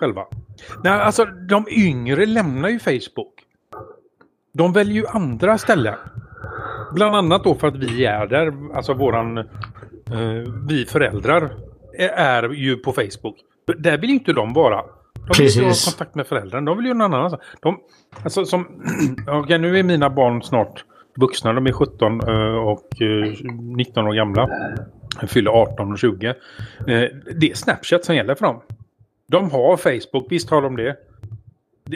Själva. 0.00 0.26
Nej, 0.84 0.92
alltså 0.92 1.24
de 1.24 1.66
yngre 1.70 2.26
lämnar 2.26 2.68
ju 2.68 2.78
Facebook. 2.78 3.34
De 4.52 4.72
väljer 4.72 4.94
ju 4.94 5.06
andra 5.06 5.58
ställen. 5.58 5.94
Bland 6.94 7.16
annat 7.16 7.44
då 7.44 7.54
för 7.54 7.68
att 7.68 7.76
vi 7.76 8.04
är 8.04 8.26
där. 8.26 8.74
Alltså 8.74 8.94
våran... 8.94 9.38
Uh, 9.38 9.46
vi 10.68 10.86
föräldrar 10.86 11.56
är 11.98 12.48
ju 12.48 12.76
på 12.76 12.92
Facebook. 12.92 13.36
Där 13.78 13.98
vill 13.98 14.10
inte 14.10 14.32
de 14.32 14.52
vara. 14.52 14.84
De 15.26 15.42
vill 15.42 15.56
ju 15.56 15.62
ha 15.62 15.74
kontakt 15.84 16.14
med 16.14 16.26
föräldrarna. 16.26 16.66
De 16.66 16.76
vill 16.76 16.86
ju 16.86 16.94
någon 16.94 17.14
annan. 17.14 17.38
De, 17.62 17.80
alltså, 18.22 18.44
som, 18.44 18.82
okay, 19.42 19.58
nu 19.58 19.78
är 19.78 19.82
mina 19.82 20.10
barn 20.10 20.42
snart 20.42 20.84
vuxna. 21.16 21.52
De 21.52 21.66
är 21.66 21.72
17 21.72 22.20
eh, 22.20 22.56
och 22.56 22.88
19 23.76 24.04
eh, 24.04 24.10
år 24.10 24.14
gamla. 24.14 24.48
De 25.20 25.26
fyller 25.26 25.50
18 25.50 25.92
och 25.92 25.98
20. 25.98 26.28
Eh, 26.28 26.34
det 27.36 27.50
är 27.50 27.54
Snapchat 27.54 28.04
som 28.04 28.16
gäller 28.16 28.34
för 28.34 28.46
dem. 28.46 28.60
De 29.26 29.50
har 29.50 29.76
Facebook, 29.76 30.26
visst 30.30 30.50
har 30.50 30.62
de 30.62 30.76
det. 30.76 30.96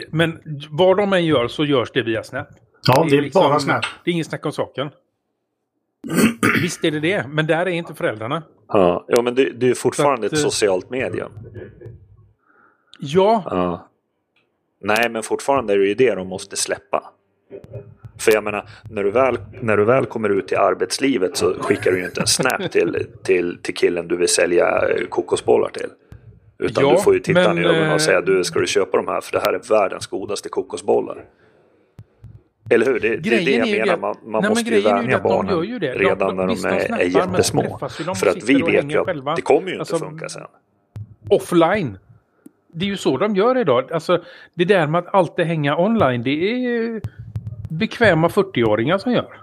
Men 0.09 0.39
vad 0.69 0.97
de 0.97 1.13
än 1.13 1.25
gör 1.25 1.47
så 1.47 1.65
görs 1.65 1.91
det 1.93 2.01
via 2.01 2.23
Snap. 2.23 2.47
Ja, 2.87 3.03
det 3.03 3.07
är, 3.07 3.09
det 3.09 3.17
är 3.17 3.21
liksom, 3.21 3.41
bara 3.41 3.59
Snap. 3.59 3.85
Det 4.03 4.11
är 4.11 4.13
ingen 4.13 4.25
snack 4.25 4.45
om 4.45 4.51
saken. 4.51 4.89
Visst 6.61 6.83
är 6.83 6.91
det 6.91 6.99
det, 6.99 7.27
men 7.27 7.47
där 7.47 7.65
är 7.65 7.71
inte 7.71 7.93
föräldrarna. 7.93 8.43
Ja, 8.67 9.05
ja 9.07 9.21
men 9.21 9.35
det, 9.35 9.49
det 9.49 9.69
är 9.69 9.73
fortfarande 9.73 10.27
att, 10.27 10.33
ett 10.33 10.39
socialt 10.39 10.89
medium. 10.89 11.31
Ja. 12.99 13.43
ja. 13.45 13.89
Nej, 14.81 15.09
men 15.09 15.23
fortfarande 15.23 15.73
är 15.73 15.77
det 15.77 15.85
ju 15.85 15.93
det 15.93 16.15
de 16.15 16.27
måste 16.27 16.55
släppa. 16.55 17.03
För 18.17 18.31
jag 18.31 18.43
menar, 18.43 18.69
när 18.89 19.03
du 19.03 19.11
väl, 19.11 19.37
när 19.61 19.77
du 19.77 19.85
väl 19.85 20.05
kommer 20.05 20.29
ut 20.29 20.51
i 20.51 20.55
arbetslivet 20.55 21.37
så 21.37 21.53
skickar 21.59 21.91
du 21.91 21.99
ju 21.99 22.05
inte 22.05 22.21
en 22.21 22.27
snap 22.27 22.61
till, 22.71 23.07
till, 23.23 23.57
till 23.61 23.75
killen 23.75 24.07
du 24.07 24.17
vill 24.17 24.27
sälja 24.27 24.65
eh, 24.65 25.07
kokosbollar 25.09 25.69
till. 25.69 25.89
Utan 26.57 26.83
ja, 26.83 26.91
du 26.91 27.01
får 27.01 27.13
ju 27.13 27.19
titta 27.19 27.53
men, 27.53 27.57
i 27.57 27.61
ögonen 27.61 27.87
och 27.87 27.93
eh, 27.93 27.97
säga 27.97 28.21
du 28.21 28.43
ska 28.43 28.59
du 28.59 28.67
köpa 28.67 28.97
de 28.97 29.07
här 29.07 29.21
för 29.21 29.31
det 29.31 29.39
här 29.39 29.53
är 29.53 29.69
världens 29.69 30.07
godaste 30.07 30.49
kokosbollar. 30.49 31.25
Eller 32.69 32.85
hur? 32.85 32.99
Det, 32.99 33.17
det 33.17 33.29
är 33.29 33.45
det 33.45 33.51
jag 33.51 33.67
menar. 33.69 33.85
Det. 33.85 33.97
Man, 34.01 34.15
man 34.23 34.41
nej, 34.41 34.49
måste 34.49 34.69
ju 34.69 34.81
vänja 34.81 35.19
barnen 35.19 35.79
redan 35.79 36.35
när 36.35 36.47
de, 36.47 36.55
de 36.61 36.67
är, 36.67 36.99
är 36.99 37.03
jättesmå. 37.03 37.79
För 38.15 38.27
att 38.27 38.43
vi 38.43 38.61
vet 38.61 38.91
ju 38.91 38.99
att 38.99 39.05
själva. 39.05 39.35
det 39.35 39.41
kommer 39.41 39.67
ju 39.67 39.73
inte 39.73 39.79
alltså, 39.79 39.97
funka 39.97 40.29
sen. 40.29 40.47
Offline 41.29 41.97
det 42.75 42.85
är 42.85 42.89
ju 42.89 42.97
så 42.97 43.17
de 43.17 43.35
gör 43.35 43.57
idag. 43.57 43.93
Alltså, 43.93 44.23
det 44.53 44.65
där 44.65 44.87
med 44.87 44.99
att 44.99 45.13
alltid 45.13 45.45
hänga 45.45 45.77
online, 45.77 46.23
det 46.23 46.29
är 46.29 47.01
bekväma 47.69 48.27
40-åringar 48.27 48.97
som 48.97 49.11
gör. 49.11 49.41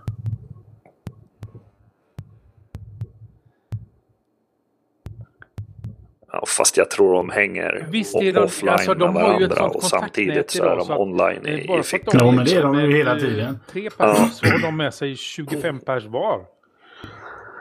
Ja, 6.32 6.44
fast 6.46 6.76
jag 6.76 6.90
tror 6.90 7.14
de 7.14 7.30
hänger 7.30 7.86
Visst 7.90 8.16
är 8.16 8.32
de, 8.32 8.40
offline 8.40 8.72
alltså, 8.72 8.94
de 8.94 9.14
med 9.14 9.22
varandra 9.22 9.64
och 9.64 9.82
samtidigt 9.82 10.50
så 10.50 10.64
är 10.64 10.76
de 10.76 10.90
online 10.90 11.46
i, 11.46 11.78
i 11.78 11.82
fickan. 11.82 12.26
Ja, 12.26 12.30
men 12.30 12.44
det 12.44 12.54
är 12.54 12.62
de 12.62 12.80
ju 12.80 12.96
hela 12.96 13.18
tiden. 13.18 13.58
Tre 13.70 13.90
personer 13.90 14.28
så 14.28 14.46
har 14.46 14.58
de 14.58 14.76
med 14.76 14.94
sig 14.94 15.16
25 15.16 15.80
pers 15.80 16.04
var 16.04 16.40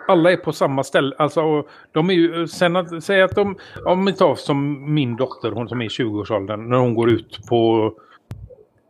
alla 0.08 0.32
är 0.32 0.38
på 0.38 0.54
samma 0.54 0.84
ställe. 0.84 1.16
Alltså, 1.18 1.68
de 1.92 2.10
är 2.10 2.14
ju, 2.14 2.48
sen 2.48 2.76
att, 2.76 3.04
säg 3.04 3.22
att 3.22 3.36
de, 3.36 3.56
om 3.86 4.06
vi 4.06 4.14
tar 4.14 4.36
som 4.36 4.94
min 4.94 5.16
dotter, 5.16 5.52
hon 5.52 5.70
som 5.70 5.82
är 5.82 5.86
i 5.86 5.88
20-årsåldern, 5.88 6.70
när 6.70 6.78
hon 6.78 6.94
går 6.94 7.12
ut 7.12 7.40
på 7.50 7.94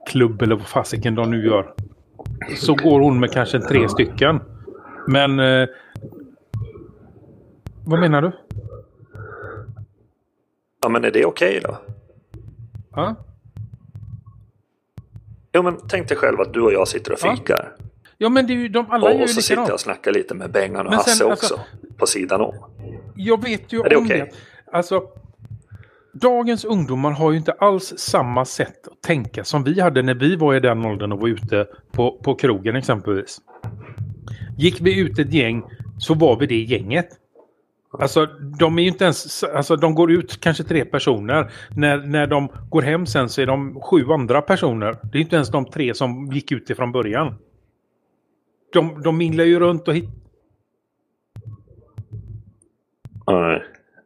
klubb 0.09 0.41
eller 0.41 0.55
vad 0.55 0.67
fasiken 0.67 1.15
de 1.15 1.31
nu 1.31 1.45
gör. 1.45 1.73
Så 2.55 2.75
går 2.75 2.99
hon 2.99 3.19
med 3.19 3.31
kanske 3.31 3.59
tre 3.59 3.89
stycken. 3.89 4.39
Men... 5.07 5.39
Eh, 5.39 5.67
vad 7.85 7.99
menar 7.99 8.21
du? 8.21 8.31
Ja 10.81 10.89
men 10.89 11.03
är 11.03 11.11
det 11.11 11.25
okej 11.25 11.57
okay 11.57 11.59
då? 11.59 11.77
Ja. 12.91 13.15
Jo 15.53 15.63
men 15.63 15.77
tänk 15.87 16.07
dig 16.07 16.17
själv 16.17 16.41
att 16.41 16.53
du 16.53 16.61
och 16.61 16.73
jag 16.73 16.87
sitter 16.87 17.13
och 17.13 17.19
fikar. 17.19 17.73
Ja. 17.77 17.85
Ja 18.21 18.29
men 18.29 18.47
det 18.47 18.53
är 18.53 18.55
ju, 18.55 18.67
de 18.67 18.91
alla 18.91 19.05
och, 19.05 19.11
gör 19.11 19.17
ju 19.17 19.23
Och 19.23 19.29
så 19.29 19.41
sitter 19.41 19.61
jag 19.61 19.73
och 19.73 19.79
snackar 19.79 20.11
lite 20.11 20.33
med 20.33 20.51
Bengan 20.51 20.85
och 20.85 20.91
men 20.91 20.93
Hasse 20.93 21.11
sen, 21.11 21.31
också. 21.31 21.53
Alltså, 21.53 21.59
på 21.97 22.05
sidan 22.05 22.41
om. 22.41 22.55
Jag 23.15 23.43
vet 23.43 23.73
ju 23.73 23.79
är 23.79 23.89
det 23.89 23.95
om 23.95 24.05
okay? 24.05 24.19
det. 24.19 24.29
Alltså, 24.71 25.03
dagens 26.13 26.65
ungdomar 26.65 27.11
har 27.11 27.31
ju 27.31 27.37
inte 27.37 27.51
alls 27.51 27.93
samma 27.97 28.45
sätt 28.45 28.87
att 28.87 29.01
tänka 29.01 29.43
som 29.43 29.63
vi 29.63 29.81
hade 29.81 30.01
när 30.01 30.13
vi 30.13 30.35
var 30.35 30.55
i 30.55 30.59
den 30.59 30.85
åldern 30.85 31.11
och 31.11 31.19
var 31.19 31.27
ute 31.27 31.67
på, 31.91 32.19
på 32.23 32.35
krogen 32.35 32.75
exempelvis. 32.75 33.37
Gick 34.57 34.81
vi 34.81 34.99
ut 34.99 35.19
ett 35.19 35.33
gäng 35.33 35.63
så 35.99 36.13
var 36.13 36.39
vi 36.39 36.45
det 36.45 36.61
gänget. 36.61 37.09
Alltså 37.99 38.25
de 38.59 38.77
är 38.77 38.81
ju 38.81 38.87
inte 38.87 39.03
ens, 39.03 39.43
alltså 39.43 39.75
de 39.75 39.95
går 39.95 40.11
ut 40.11 40.41
kanske 40.41 40.63
tre 40.63 40.85
personer. 40.85 41.51
När, 41.69 41.97
när 41.97 42.27
de 42.27 42.49
går 42.69 42.81
hem 42.81 43.05
sen 43.05 43.29
så 43.29 43.41
är 43.41 43.45
de 43.45 43.81
sju 43.81 44.05
andra 44.11 44.41
personer. 44.41 44.97
Det 45.11 45.17
är 45.17 45.21
inte 45.21 45.35
ens 45.35 45.49
de 45.49 45.65
tre 45.65 45.93
som 45.93 46.31
gick 46.31 46.51
ut 46.51 46.69
ifrån 46.69 46.91
början 46.91 47.35
de, 48.73 49.01
de 49.01 49.17
minglar 49.17 49.43
ju 49.45 49.59
runt 49.59 49.87
och 49.87 49.95
hittar... 49.95 50.11
Nej. 53.27 53.63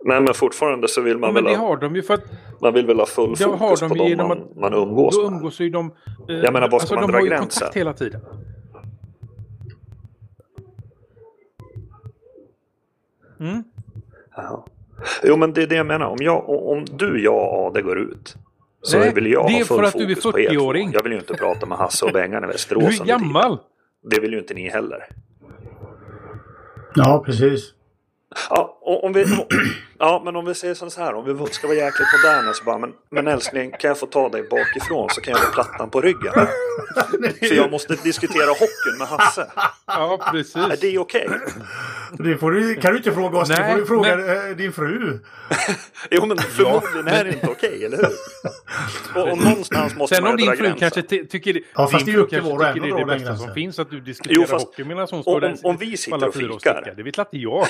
Nej, 0.08 0.22
men 0.22 0.34
fortfarande 0.34 0.88
så 0.88 1.02
vill 1.02 1.18
man 1.18 1.30
ja, 1.30 1.34
väl... 1.34 1.44
Men 1.44 1.54
det 1.54 1.60
har 1.60 1.78
de 1.78 1.96
ju 1.96 2.04
för 2.04 2.14
att... 2.14 2.24
Man 2.62 2.74
vill 2.74 2.86
väl 2.86 3.00
ha 3.00 3.06
full 3.06 3.36
Det 3.38 3.44
har 3.46 3.58
fokus 3.58 3.80
de 3.80 3.90
på 3.90 3.96
dem 3.96 4.18
man, 4.18 4.32
att- 4.32 4.56
man 4.56 4.74
umgås 4.74 5.16
Då 5.18 5.30
med. 5.30 5.38
umgås 5.38 5.60
ju 5.60 5.70
de... 5.70 5.92
eh, 6.30 6.36
Jag 6.36 6.54
menar, 6.54 6.70
var 6.70 6.80
ska 6.80 6.96
man 6.96 7.02
de 7.04 7.12
dra 7.12 7.18
har 7.18 7.24
ju 7.24 7.30
gränsen? 7.30 7.50
kontakt 7.50 7.76
hela 7.78 7.94
tiden. 7.94 8.22
Mm. 13.40 13.64
Ja. 14.36 14.66
Jo 15.24 15.38
men 15.38 15.54
det 15.54 15.64
är 15.64 15.68
det 15.68 15.76
jag 15.76 15.86
menar. 15.86 16.06
Om, 16.06 16.18
jag, 16.22 16.50
om 16.50 16.86
du, 16.92 17.24
jag 17.24 17.36
och 17.54 17.68
Ade 17.68 17.82
går 17.82 18.00
ut. 18.00 18.36
Så 18.82 19.00
Nej, 19.00 19.14
vill 19.14 19.28
jag 19.32 19.48
det 19.48 19.54
är 19.54 19.58
ha 19.58 19.66
full 19.66 19.78
för 19.78 19.84
att 19.84 19.94
du 19.94 20.04
är 20.12 20.16
fokus 20.16 20.32
på 20.32 20.40
er 20.40 20.50
två. 20.50 20.54
40-åring. 20.54 20.92
Jag 20.94 21.04
vill 21.04 21.12
ju 21.12 21.18
inte 21.18 21.34
prata 21.34 21.66
med 21.66 21.78
Hasse 21.78 22.06
och 22.06 22.12
Bengan 22.12 22.44
i 22.44 22.48
Du 22.48 22.52
Västerås. 22.52 22.84
är 22.84 22.88
under 23.02 23.04
tiden. 23.06 23.58
Det 24.10 24.20
vill 24.20 24.34
ju 24.34 24.40
inte 24.40 24.54
ni 24.54 24.70
heller. 24.70 25.08
Ja, 26.96 27.24
precis. 27.26 27.74
Ja, 28.50 28.78
och 28.82 29.04
om 29.04 29.14
vi, 29.14 29.26
ja, 30.00 30.22
men 30.26 30.36
om 30.36 30.46
vi 30.46 30.54
säger 30.56 30.74
så 30.90 31.02
här. 31.02 31.14
Om 31.14 31.26
vi 31.46 31.54
ska 31.54 31.68
vara 31.68 31.78
jäkligt 31.78 32.08
moderna 32.24 32.54
så 32.54 32.64
bara. 32.64 32.78
Men, 32.78 32.94
men 33.12 33.28
älskling, 33.28 33.72
kan 33.80 33.88
jag 33.88 34.00
få 34.00 34.06
ta 34.06 34.30
dig 34.30 34.44
bakifrån 34.50 35.10
så 35.10 35.22
kan 35.22 35.32
jag 35.34 35.40
ha 35.40 35.52
plattan 35.54 35.90
på 35.90 36.02
ryggen? 36.02 36.34
För 37.40 37.56
jag 37.56 37.72
måste 37.72 37.96
diskutera 37.96 38.50
hockeyn 38.50 38.98
med 39.00 39.08
Hasse. 39.08 39.48
Ja, 39.88 40.20
Är 40.28 40.32
precis. 40.32 40.80
det 40.82 40.98
okej? 40.98 41.30
Det 42.12 42.38
får 42.38 42.52
du, 42.52 42.76
kan 42.76 42.92
du 42.92 42.98
inte 42.98 43.12
fråga 43.12 43.38
oss, 43.40 43.48
det 43.50 43.60
Nej, 43.60 43.72
får 43.72 43.80
du 43.80 43.86
fråga 43.86 44.16
men- 44.16 44.50
eh, 44.50 44.56
din 44.58 44.72
fru. 44.74 45.20
Jo 46.12 46.26
men 46.26 46.38
förmodligen 46.38 47.08
är 47.08 47.24
det 47.24 47.30
inte 47.34 47.48
okej, 47.48 47.86
eller 47.86 47.98
hur? 47.98 49.22
Och, 49.24 49.32
och 49.32 49.38
någonstans 49.38 49.96
måste 49.96 50.16
Sen 50.16 50.24
man 50.24 50.32
om 50.32 50.38
din 50.38 50.48
fru 50.48 50.56
gränsen. 50.58 50.80
kanske 50.80 51.02
ty- 51.02 51.26
tycker 51.28 51.54
det, 51.54 51.62
Ja, 51.76 51.88
fast 51.88 52.06
din 52.06 52.06
det 52.06 52.12
är 52.12 52.14
fru 52.14 52.24
upp 52.24 52.30
till 52.30 52.40
kanske 52.42 52.74
tycker 52.74 52.88
det 52.96 53.02
är 53.02 53.06
det 53.06 53.20
bästa 53.20 53.36
som 53.36 53.54
finns 53.54 53.80
att 53.80 53.90
du 53.90 54.00
diskuterar 54.00 54.36
Jo, 54.42 54.46
fast- 54.48 54.66
hockey 54.66 54.84
medan 54.84 55.08
hon 55.12 55.22
står 55.22 55.36
om- 55.36 55.42
där 55.42 55.56
om 55.64 55.78
vi 55.78 55.98
sitter 55.98 56.28
och 56.28 56.34
fikar. 56.36 56.94
Det 56.98 57.04
vet 57.04 57.18
inte 57.18 57.30
jag. 57.38 57.68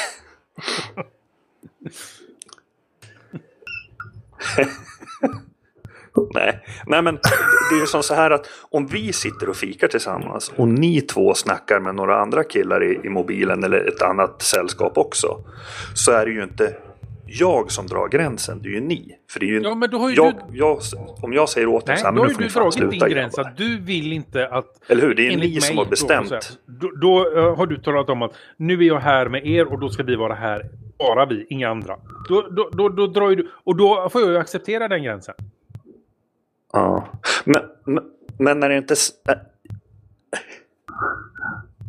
Nej. 6.34 6.60
Nej, 6.86 7.02
men 7.02 7.16
det 7.70 7.76
är 7.76 7.80
ju 7.80 7.88
som 7.88 8.04
så 8.04 8.14
här 8.14 8.32
att 8.32 8.50
om 8.70 8.88
vi 8.88 9.14
sitter 9.14 9.50
och 9.50 9.56
fikar 9.56 9.88
tillsammans 9.88 10.54
och 10.56 10.68
ni 10.68 11.02
två 11.02 11.34
snackar 11.34 11.80
med 11.80 11.96
några 11.96 12.22
andra 12.22 12.44
killar 12.44 12.84
i, 12.84 13.00
i 13.04 13.10
mobilen 13.10 13.64
eller 13.64 13.88
ett 13.88 14.02
annat 14.02 14.42
sällskap 14.42 14.98
också. 14.98 15.38
Så 15.96 16.12
är 16.12 16.26
det 16.26 16.32
ju 16.32 16.44
inte 16.44 16.76
jag 17.28 17.72
som 17.72 17.88
drar 17.88 18.08
gränsen, 18.08 18.62
det 18.62 18.70
är 18.70 18.72
ju 18.72 18.82
ni. 18.82 19.18
För 19.32 19.40
det 19.40 19.46
är 19.46 19.48
ju 19.48 19.62
Ja, 19.62 19.76
men 19.76 19.90
då 19.90 19.98
har 19.98 20.10
ju 20.10 20.16
jag, 20.16 20.34
du- 20.34 20.58
jag, 20.58 20.80
om 21.22 21.34
jag 21.34 21.50
säger 21.50 21.68
åt 21.68 21.88
Nej, 21.88 21.98
så 21.98 22.06
här, 22.06 22.12
men 22.12 22.28
nu 22.28 22.34
får 22.34 22.42
ni 22.42 22.50
fan 22.50 22.62
dragit 22.62 22.80
din 22.80 22.90
sluta 22.92 23.10
gräns 23.10 23.38
att 23.40 23.58
du 23.58 23.80
vill 23.80 24.14
inte 24.14 24.48
att... 24.48 24.92
Eller 24.92 25.02
hur? 25.02 25.16
Det 25.16 25.28
är 25.28 25.38
ni 25.38 25.62
som 25.62 25.78
har 25.78 25.86
bestämt. 25.86 26.60
Då, 26.66 26.92
då 27.02 27.18
har 27.56 27.66
du 27.66 27.78
talat 27.78 28.10
om 28.10 28.22
att 28.22 28.32
nu 28.58 28.74
är 28.74 28.88
jag 28.88 29.00
här 29.00 29.30
med 29.30 29.48
er 29.48 29.74
och 29.74 29.80
då 29.80 29.90
ska 29.90 30.04
vi 30.04 30.16
vara 30.16 30.34
här. 30.34 30.70
Bara 31.00 31.26
vi, 31.26 31.46
inga 31.50 31.70
andra. 31.70 31.98
Då, 32.30 32.42
då, 32.42 32.70
då, 32.74 32.90
då 32.90 33.08
drar 33.08 33.30
ju 33.30 33.36
du... 33.36 33.52
Och 33.54 33.76
då 33.76 34.10
får 34.10 34.22
jag 34.22 34.30
ju 34.30 34.38
acceptera 34.38 34.88
den 34.88 35.04
gränsen. 35.04 35.36
Ja. 36.74 37.08
Men, 37.46 37.62
men, 37.86 38.04
men 38.38 38.64
är 38.64 38.70
det 38.70 38.78
inte... 38.78 38.96
Äh, 39.30 39.36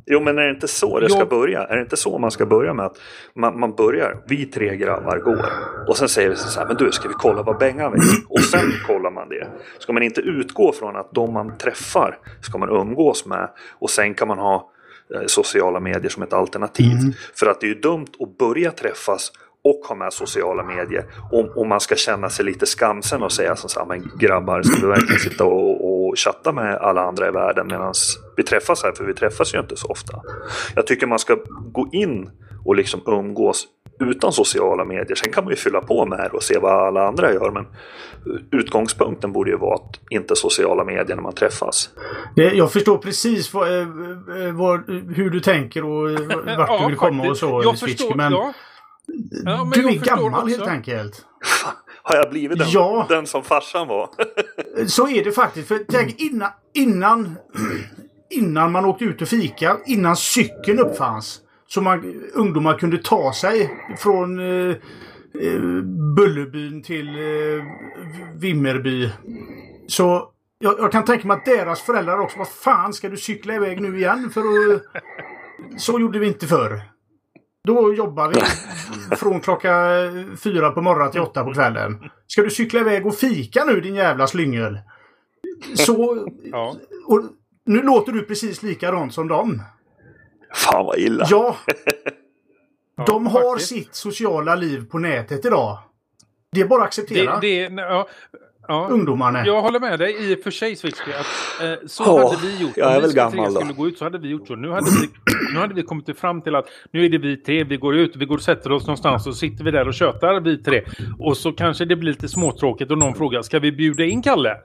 Jo, 0.07 0.21
men 0.21 0.39
är 0.39 0.43
det 0.43 0.51
inte 0.51 0.69
så 0.69 1.01
det 1.01 1.09
ska 1.09 1.19
Jag- 1.19 1.29
börja? 1.29 1.63
Är 1.65 1.77
det 1.77 1.83
inte 1.83 1.97
så 1.97 2.19
man 2.19 2.31
ska 2.31 2.47
börja 2.47 2.75
med 2.75 2.87
att 2.87 2.97
man, 3.35 3.61
man 3.61 3.75
börjar, 3.75 4.17
vi 4.29 4.47
tre 4.47 4.77
grabbar 4.77 5.19
går 5.19 5.45
och 5.89 5.97
sen 5.97 6.09
säger 6.09 6.29
vi 6.29 6.37
så 6.37 6.61
här, 6.61 6.67
men 6.67 6.77
du, 6.77 6.93
ska 6.93 7.09
vi 7.09 7.15
kolla 7.15 7.43
vad 7.43 7.59
Bengan 7.59 7.93
vet? 7.93 8.03
Och 8.29 8.41
sen 8.41 8.71
kollar 8.87 9.11
man 9.11 9.29
det. 9.29 9.47
Ska 9.79 9.93
man 9.93 10.03
inte 10.03 10.21
utgå 10.21 10.73
från 10.73 10.97
att 10.97 11.11
de 11.13 11.33
man 11.33 11.59
träffar 11.59 12.19
ska 12.43 12.59
man 12.59 12.69
umgås 12.69 13.27
med 13.27 13.49
och 13.79 13.91
sen 13.91 14.15
kan 14.15 14.29
man 14.29 14.39
ha 14.39 14.71
eh, 15.15 15.27
sociala 15.27 15.81
medier 15.81 16.09
som 16.09 16.23
ett 16.23 16.33
alternativ. 16.33 16.97
För 17.35 17.47
att 17.47 17.61
det 17.61 17.67
är 17.67 17.69
ju 17.69 17.81
dumt 17.81 18.07
att 18.21 18.39
börja 18.39 18.71
träffas 18.71 19.33
och 19.65 19.81
ha 19.89 19.95
med 19.95 20.13
sociala 20.13 20.63
medier 20.63 21.05
om, 21.33 21.51
om 21.57 21.69
man 21.69 21.81
ska 21.81 21.95
känna 21.95 22.29
sig 22.31 22.45
lite 22.45 22.67
skamsen 22.67 23.23
och 23.23 23.33
säga 23.33 23.57
som 23.57 23.69
så 23.71 23.81
här, 23.81 23.87
men 23.87 24.11
grabbar, 24.19 24.63
ska 24.63 24.81
vi 24.81 24.87
verkligen 24.93 25.19
sitta 25.21 25.45
och, 25.45 25.86
och 26.17 26.21
chatta 26.21 26.53
med 26.53 26.75
alla 26.75 27.03
andra 27.03 27.29
i 27.29 27.31
världen 27.31 27.67
medan 27.67 27.95
vi 28.37 28.43
träffas 28.43 28.83
här? 28.83 28.93
För 28.93 29.05
vi 29.05 29.15
träffas 29.15 29.55
ju 29.55 29.61
inte 29.61 29.77
så 29.77 29.89
ofta. 29.89 30.21
Jag 30.75 30.87
tycker 30.87 31.07
man 31.07 31.19
ska 31.19 31.37
gå 31.73 31.89
in 31.93 32.31
och 32.65 32.77
liksom 32.77 33.01
umgås 33.07 33.67
utan 34.01 34.33
sociala 34.33 34.85
medier. 34.85 35.15
Sen 35.15 35.33
kan 35.33 35.45
man 35.45 35.51
ju 35.51 35.57
fylla 35.57 35.81
på 35.81 36.07
med 36.07 36.19
det 36.19 36.29
och 36.29 36.43
se 36.43 36.59
vad 36.59 36.73
alla 36.73 37.09
andra 37.09 37.33
gör. 37.33 37.51
Men 37.51 37.67
utgångspunkten 38.51 39.33
borde 39.33 39.51
ju 39.51 39.57
vara 39.57 39.75
att 39.75 40.01
inte 40.11 40.37
sociala 40.37 40.85
medier 40.85 41.17
när 41.17 41.23
man 41.23 41.35
träffas. 41.35 41.91
Jag 42.35 42.73
förstår 42.73 42.99
precis 42.99 43.55
vad, 43.55 43.69
eh, 43.69 43.81
eh, 43.81 44.53
vad, 44.53 44.91
hur 45.17 45.31
du 45.31 45.41
tänker 45.41 45.85
och 45.85 46.11
vart 46.59 46.81
du 46.81 46.87
vill 46.87 46.97
komma 46.97 47.29
och 47.29 47.37
så. 47.37 47.61
Jag 47.65 47.79
förstår, 47.79 48.15
men 48.15 48.33
ja. 48.33 48.53
Ja, 49.45 49.65
men 49.65 49.71
du 49.71 49.83
jag 49.83 49.93
är 49.95 49.99
gammal 49.99 50.43
också. 50.43 50.57
helt 50.57 50.69
enkelt. 50.69 51.25
Har 52.09 52.17
jag 52.17 52.31
blivit 52.31 52.59
den, 52.59 52.71
Ja. 52.71 53.07
den 53.09 53.27
som 53.27 53.45
farsan 53.45 53.89
var? 53.89 54.11
Så 54.87 55.09
är 55.09 55.25
det 55.25 55.33
faktiskt. 55.33 55.69
För 55.69 55.85
tänk 55.89 56.21
innan, 56.21 56.51
innan, 56.75 57.35
innan 58.31 58.73
man 58.73 58.85
åkte 58.85 59.05
ut 59.05 59.23
och 59.23 59.29
fika, 59.29 59.77
innan 59.87 60.17
cykeln 60.17 60.79
uppfanns. 60.79 61.41
Så 61.69 61.81
man, 61.81 62.15
ungdomar 62.35 62.79
kunde 62.79 62.99
ta 62.99 63.33
sig 63.33 63.71
från 63.99 64.39
eh, 64.39 64.77
eh, 65.41 65.61
Bullerbyn 66.17 66.83
till 66.83 67.09
eh, 67.09 67.65
Vimmerby. 68.35 69.11
Så 69.87 70.31
jag, 70.59 70.79
jag 70.79 70.93
kan 70.93 71.05
tänka 71.05 71.27
mig 71.29 71.37
att 71.37 71.45
deras 71.45 71.81
föräldrar 71.81 72.19
också, 72.19 72.39
vad 72.39 72.49
fan 72.49 72.93
ska 72.93 73.09
du 73.09 73.17
cykla 73.17 73.55
iväg 73.55 73.81
nu 73.81 73.97
igen? 73.99 74.31
För 74.35 74.41
att, 74.41 74.83
så 75.81 76.01
gjorde 76.01 76.19
vi 76.19 76.27
inte 76.27 76.47
förr. 76.47 76.81
Då 77.67 77.95
jobbar 77.95 78.29
vi 78.29 78.41
från 79.17 79.41
klocka 79.41 79.73
fyra 80.43 80.71
på 80.71 80.83
morgonen 80.83 81.13
till 81.13 81.21
åtta 81.21 81.45
på 81.45 81.55
kvällen. 81.55 82.11
Ska 82.27 82.43
du 82.43 82.51
cykla 82.51 82.81
iväg 82.81 83.07
och 83.07 83.15
fika 83.15 83.65
nu 83.65 83.81
din 83.81 83.95
jävla 83.95 84.27
slyngel? 84.27 84.79
Så... 85.75 86.29
Ja. 86.45 86.77
Och 87.07 87.23
nu 87.65 87.83
låter 87.83 88.13
du 88.13 88.23
precis 88.23 88.63
likadant 88.63 89.15
som 89.15 89.29
dem. 89.29 89.63
Fan 90.55 90.87
vad 90.87 90.99
illa. 90.99 91.27
Ja, 91.31 91.57
de 93.07 93.27
har 93.27 93.59
sitt 93.59 93.95
sociala 93.95 94.55
liv 94.55 94.87
på 94.91 94.99
nätet 94.99 95.45
idag. 95.45 95.79
Det 96.53 96.61
är 96.61 96.67
bara 96.67 96.83
att 96.83 96.87
acceptera. 96.87 97.41
Det, 97.41 97.69
det, 97.69 97.83
ja, 97.83 98.09
ja. 98.69 98.89
Ungdomarna. 98.91 99.47
Jag 99.47 99.63
håller 99.63 99.81
med 99.81 99.99
dig 99.99 100.33
i 100.33 100.35
och 100.35 100.39
för 100.41 100.51
sig 100.51 100.77
Switchky 100.77 101.11
att 101.13 101.63
eh, 101.65 101.87
så 101.87 102.03
Ja, 102.07 102.29
hade 102.35 102.47
vi 102.47 102.63
gjort. 102.63 102.73
jag 102.77 102.95
är 102.97 103.01
väl 103.01 103.13
gammal 103.13 103.55
då. 103.55 103.61
skulle 103.61 103.73
gå 103.73 103.89
ut 103.89 103.99
så 103.99 104.05
hade 104.05 104.19
vi 104.19 104.29
gjort 104.29 104.49
så. 104.49 104.57
Nu 104.57 104.71
hade 104.71 104.87
vi, 104.91 105.09
nu 105.55 105.59
hade 105.61 105.75
vi 105.75 105.83
kommit 105.83 106.19
fram 106.19 106.43
till 106.43 106.55
att 106.55 106.67
nu 106.93 107.05
är 107.05 107.09
det 107.09 107.19
vi 107.19 107.37
tre, 107.37 107.65
vi 107.65 107.77
går 107.77 107.97
ut, 107.97 108.17
vi 108.17 108.25
går 108.27 108.35
och 108.37 108.43
sätter 108.43 108.73
oss 108.73 108.87
någonstans 108.87 109.27
och 109.27 109.37
sitter 109.37 109.65
vi 109.65 109.71
där 109.71 109.89
och 109.89 109.95
tjötar 109.95 110.41
vi 110.41 110.63
tre. 110.63 110.83
Och 111.19 111.37
så 111.37 111.53
kanske 111.53 111.85
det 111.85 111.97
blir 111.97 112.11
lite 112.13 112.29
småtråkigt 112.29 112.91
och 112.91 112.99
någon 112.99 113.15
frågar, 113.15 113.43
ska 113.43 113.59
vi 113.59 113.73
bjuda 113.73 114.05
in 114.05 114.23
Kalle? 114.23 114.57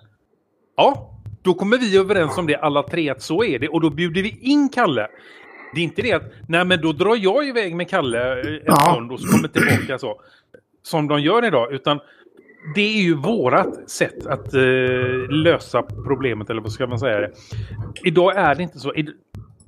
Ja, 0.78 1.18
då 1.44 1.54
kommer 1.54 1.78
vi 1.78 1.98
överens 1.98 2.38
om 2.38 2.48
det 2.48 2.56
alla 2.56 2.84
tre 2.84 3.10
att 3.10 3.22
så 3.22 3.44
är 3.44 3.60
det 3.60 3.68
och 3.70 3.82
då 3.82 3.90
bjuder 3.90 4.22
vi 4.24 4.40
in 4.42 4.70
Kalle. 4.70 5.08
Det 5.76 5.82
är 5.82 5.84
inte 5.84 6.02
det 6.02 6.14
att, 6.14 6.24
nej 6.48 6.66
men 6.66 6.82
då 6.82 6.92
drar 6.92 7.16
jag 7.20 7.48
iväg 7.48 7.76
med 7.76 7.90
Kalle 7.90 8.32
eh, 8.42 8.48
en 8.48 8.60
Ja. 8.66 8.92
stund 8.94 9.12
och 9.12 9.20
så 9.20 9.28
kommer 9.28 9.48
tillbaka 9.48 9.98
så. 10.00 10.22
Som 10.84 11.08
de 11.08 11.22
gör 11.22 11.46
idag, 11.46 11.74
utan 11.74 12.00
det 12.76 12.82
är 12.82 13.02
ju 13.02 13.16
vårat 13.16 13.90
sätt 13.90 14.26
att 14.28 14.54
eh, 14.54 14.62
lösa 15.30 15.84
problemet, 15.84 16.50
eller 16.50 16.62
vad 16.62 16.72
ska 16.72 16.88
man 16.88 17.00
säga 17.00 17.20
det. 17.20 17.32
Idag 18.04 18.36
är 18.36 18.56
det 18.56 18.64
inte 18.64 18.80
så. 18.80 18.94
I, 18.94 19.08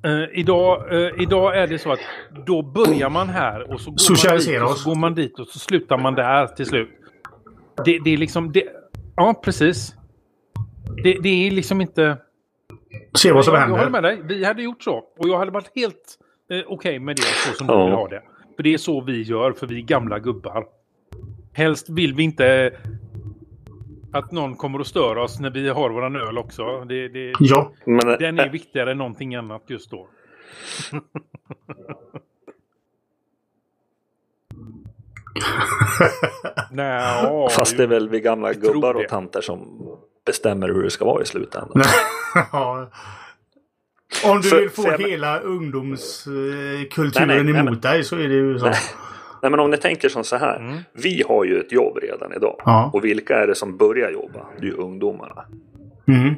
eh, 0.04 0.39
idag, 0.39 0.94
eh, 1.06 1.12
idag 1.22 1.58
är 1.58 1.68
det 1.68 1.80
så 1.80 1.91
att 1.91 2.00
då 2.46 2.62
börjar 2.62 3.10
man 3.10 3.30
här 3.30 3.72
och 3.74 3.82
så 3.82 3.91
går, 3.91 4.30
man 4.30 4.38
dit, 4.39 4.62
och 4.62 4.78
så 4.78 4.89
går 4.89 4.96
man 4.96 5.16
dit 5.16 5.39
och 5.39 5.48
så 5.48 5.60
slutar 5.60 5.98
man 5.98 6.14
där 6.16 6.48
till 6.48 6.66
slut. 6.66 6.89
Det, 7.86 8.00
det 8.04 8.14
är 8.14 8.18
liksom... 8.18 8.52
Det, 8.52 8.64
ja, 9.16 9.41
precis. 9.44 9.96
Det, 11.04 11.18
det 11.24 11.48
är 11.48 11.52
liksom 11.52 11.82
inte... 11.82 12.18
Se 13.16 13.32
vad 13.32 13.46
som 13.46 13.54
jag, 13.54 13.64
jag 13.64 13.68
håller 13.68 13.84
händer. 13.84 14.02
med 14.02 14.04
dig. 14.28 14.38
Vi 14.38 14.46
hade 14.46 14.64
gjort 14.64 14.84
så. 14.84 14.94
Och 15.18 15.28
jag 15.28 15.38
hade 15.38 15.52
varit 15.52 15.72
helt 15.76 16.18
eh, 16.52 16.62
okej 16.68 17.00
med 17.00 17.16
det 17.16 17.22
så 17.22 17.54
som 17.58 17.68
Ja. 17.70 17.78
du 17.78 17.84
vill 17.86 17.94
ha 17.94 18.08
det. 18.08 18.22
För 18.56 18.64
det 18.64 18.74
är 18.74 18.78
så 18.78 19.02
vi 19.02 19.22
gör, 19.22 19.52
för 19.52 19.68
vi 19.68 19.78
är 19.78 19.82
gamla 19.82 20.20
gubbar. 20.20 20.66
Helst 21.54 21.89
vill 21.89 22.14
vi 22.14 22.24
inte 22.24 22.74
att 24.14 24.32
någon 24.32 24.56
kommer 24.56 24.80
att 24.80 24.88
störa 24.88 25.24
oss 25.24 25.39
när 25.39 25.49
vi 25.49 25.70
har 25.70 25.89
våran 25.89 26.16
öl 26.16 26.38
också. 26.38 26.86
Det, 26.86 27.08
det, 27.08 27.34
Ja. 27.39 27.72
Men, 27.86 28.10
eh, 28.10 28.18
den 28.20 28.39
är 28.39 28.49
viktigare 28.49 28.91
än 28.91 28.97
någonting 28.97 29.36
annat 29.36 29.64
just 29.68 29.91
då. 29.91 30.08
Nej, 36.72 37.47
Fast 37.51 37.78
det 37.78 37.84
är 37.84 37.88
väl 37.88 38.10
vi 38.10 38.20
gamla 38.20 38.54
gubbar 38.54 38.93
och 38.93 39.08
tanter 39.10 39.41
som 39.41 39.82
bestämmer 40.26 40.68
hur 40.68 40.84
det 40.84 40.89
ska 40.91 41.06
vara 41.06 41.22
i 41.22 41.26
slutändan. 41.26 41.84
Ja. 42.51 42.89
Om 44.26 44.41
du 44.41 44.49
För- 44.49 44.60
vill 44.60 44.70
få 44.70 44.88
jag- 44.88 44.99
hela 44.99 45.39
ungdomskulturen 45.39 47.28
Nej, 47.28 47.43
nej, 47.43 47.54
nej, 47.54 47.62
emot 47.62 47.82
dig 47.82 48.04
så 48.04 48.16
är 48.16 48.28
det 48.28 48.34
ju 48.36 48.60
så. 48.60 48.72
Nej 49.44 49.52
men 49.52 49.60
om 49.60 49.70
ni 49.70 49.78
tänker 49.78 50.10
som 50.10 50.24
så 50.24 50.36
här. 50.36 50.56
Mm. 50.60 50.78
Vi 50.94 51.24
har 51.28 51.44
ju 51.44 51.60
ett 51.60 51.72
jobb 51.72 51.98
redan 51.98 52.34
idag. 52.34 52.62
Ja. 52.66 52.89
Och 52.94 53.06
vilka 53.06 53.38
är 53.44 53.48
det 53.48 53.56
som 53.56 53.78
börjar 53.78 54.12
jobba? 54.12 54.39
Det 54.60 54.66
är 54.68 54.72
ju 54.72 54.78
ungdomarna. 54.78 55.46
Mm. 56.08 56.36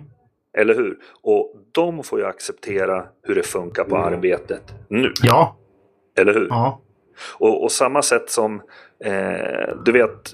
Eller 0.57 0.75
hur? 0.75 0.97
Och 1.21 1.55
de 1.71 2.03
får 2.03 2.19
ju 2.19 2.25
acceptera 2.25 3.03
hur 3.23 3.35
det 3.35 3.43
funkar 3.43 3.83
på 3.83 3.97
arbetet 3.97 4.73
nu. 4.89 5.11
Ja. 5.23 5.55
Eller 6.17 6.33
hur? 6.33 6.47
Ja. 6.49 6.81
Och, 7.39 7.63
och 7.63 7.71
samma 7.71 8.01
sätt 8.01 8.29
som, 8.29 8.61
eh, 9.05 9.75
du 9.85 9.91
vet, 9.91 10.33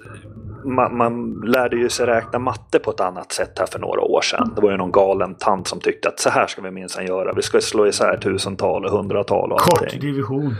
man, 0.66 0.98
man 0.98 1.42
lärde 1.46 1.76
ju 1.76 1.90
sig 1.90 2.06
räkna 2.06 2.40
matte 2.40 2.80
på 2.80 2.92
ett 2.92 3.00
annat 3.00 3.32
sätt 3.32 3.60
här 3.60 3.66
för 3.66 3.80
några 3.80 4.02
år 4.02 4.22
sedan. 4.22 4.52
Det 4.56 4.62
var 4.62 4.72
ju 4.72 4.78
någon 4.78 4.92
galen 4.92 5.36
tant 5.36 5.68
som 5.68 5.80
tyckte 5.80 6.10
att 6.10 6.20
så 6.20 6.30
här 6.30 6.48
ska 6.48 6.62
vi 6.62 6.72
minsann 6.72 7.06
göra. 7.06 7.34
Vi 7.34 7.42
ska 7.42 7.62
slå 7.62 7.88
isär 7.88 8.18
tusental 8.18 8.86
och 8.86 8.92
hundratal 8.92 9.52
och 9.52 9.60
Kort 9.60 9.82
allting. 9.82 10.00
division. 10.00 10.56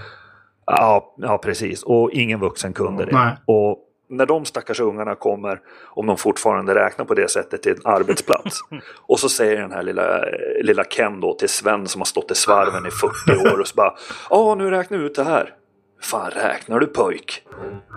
Ja, 0.78 1.14
ja, 1.18 1.38
precis. 1.38 1.84
Och 1.84 2.12
ingen 2.12 2.40
vuxen 2.40 2.74
kunde 2.74 3.06
det. 3.06 3.12
Nej. 3.12 3.36
Och 3.46 3.78
när 4.10 4.26
de 4.26 4.46
stackars 4.46 4.80
ungarna 4.80 5.16
kommer, 5.16 5.60
om 5.84 6.06
de 6.06 6.18
fortfarande 6.18 6.76
räknar 6.76 7.06
på 7.06 7.14
det 7.14 7.30
sättet, 7.32 7.62
till 7.64 7.72
en 7.72 7.82
arbetsplats. 7.86 8.60
och 9.08 9.20
så 9.20 9.30
säger 9.30 9.62
den 9.62 9.72
här 9.72 9.84
lilla, 9.84 10.24
lilla 10.64 10.84
Ken 10.84 11.20
då 11.20 11.34
till 11.34 11.50
Sven 11.50 11.88
som 11.88 12.02
har 12.02 12.06
stått 12.06 12.32
i 12.32 12.36
svarven 12.36 12.86
i 12.86 12.92
40 12.92 13.54
år 13.54 13.60
och 13.60 13.68
så 13.68 13.76
bara 13.76 13.94
Ja, 14.30 14.56
nu 14.56 14.70
räknar 14.70 14.98
vi 14.98 15.06
ut 15.06 15.16
det 15.16 15.24
här. 15.24 15.54
Fan 16.02 16.32
räknar 16.32 16.80
du 16.80 16.88
pojk? 16.88 17.44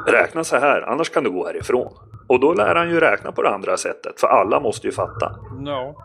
Räkna 0.06 0.44
så 0.44 0.56
här, 0.56 0.82
annars 0.82 1.10
kan 1.10 1.24
du 1.24 1.30
gå 1.30 1.46
härifrån. 1.46 1.92
Och 2.26 2.40
då 2.40 2.52
lär 2.54 2.74
han 2.74 2.90
ju 2.90 3.00
räkna 3.00 3.32
på 3.32 3.42
det 3.42 3.50
andra 3.50 3.76
sättet, 3.76 4.20
för 4.20 4.26
alla 4.26 4.60
måste 4.60 4.86
ju 4.86 4.92
fatta. 4.92 5.32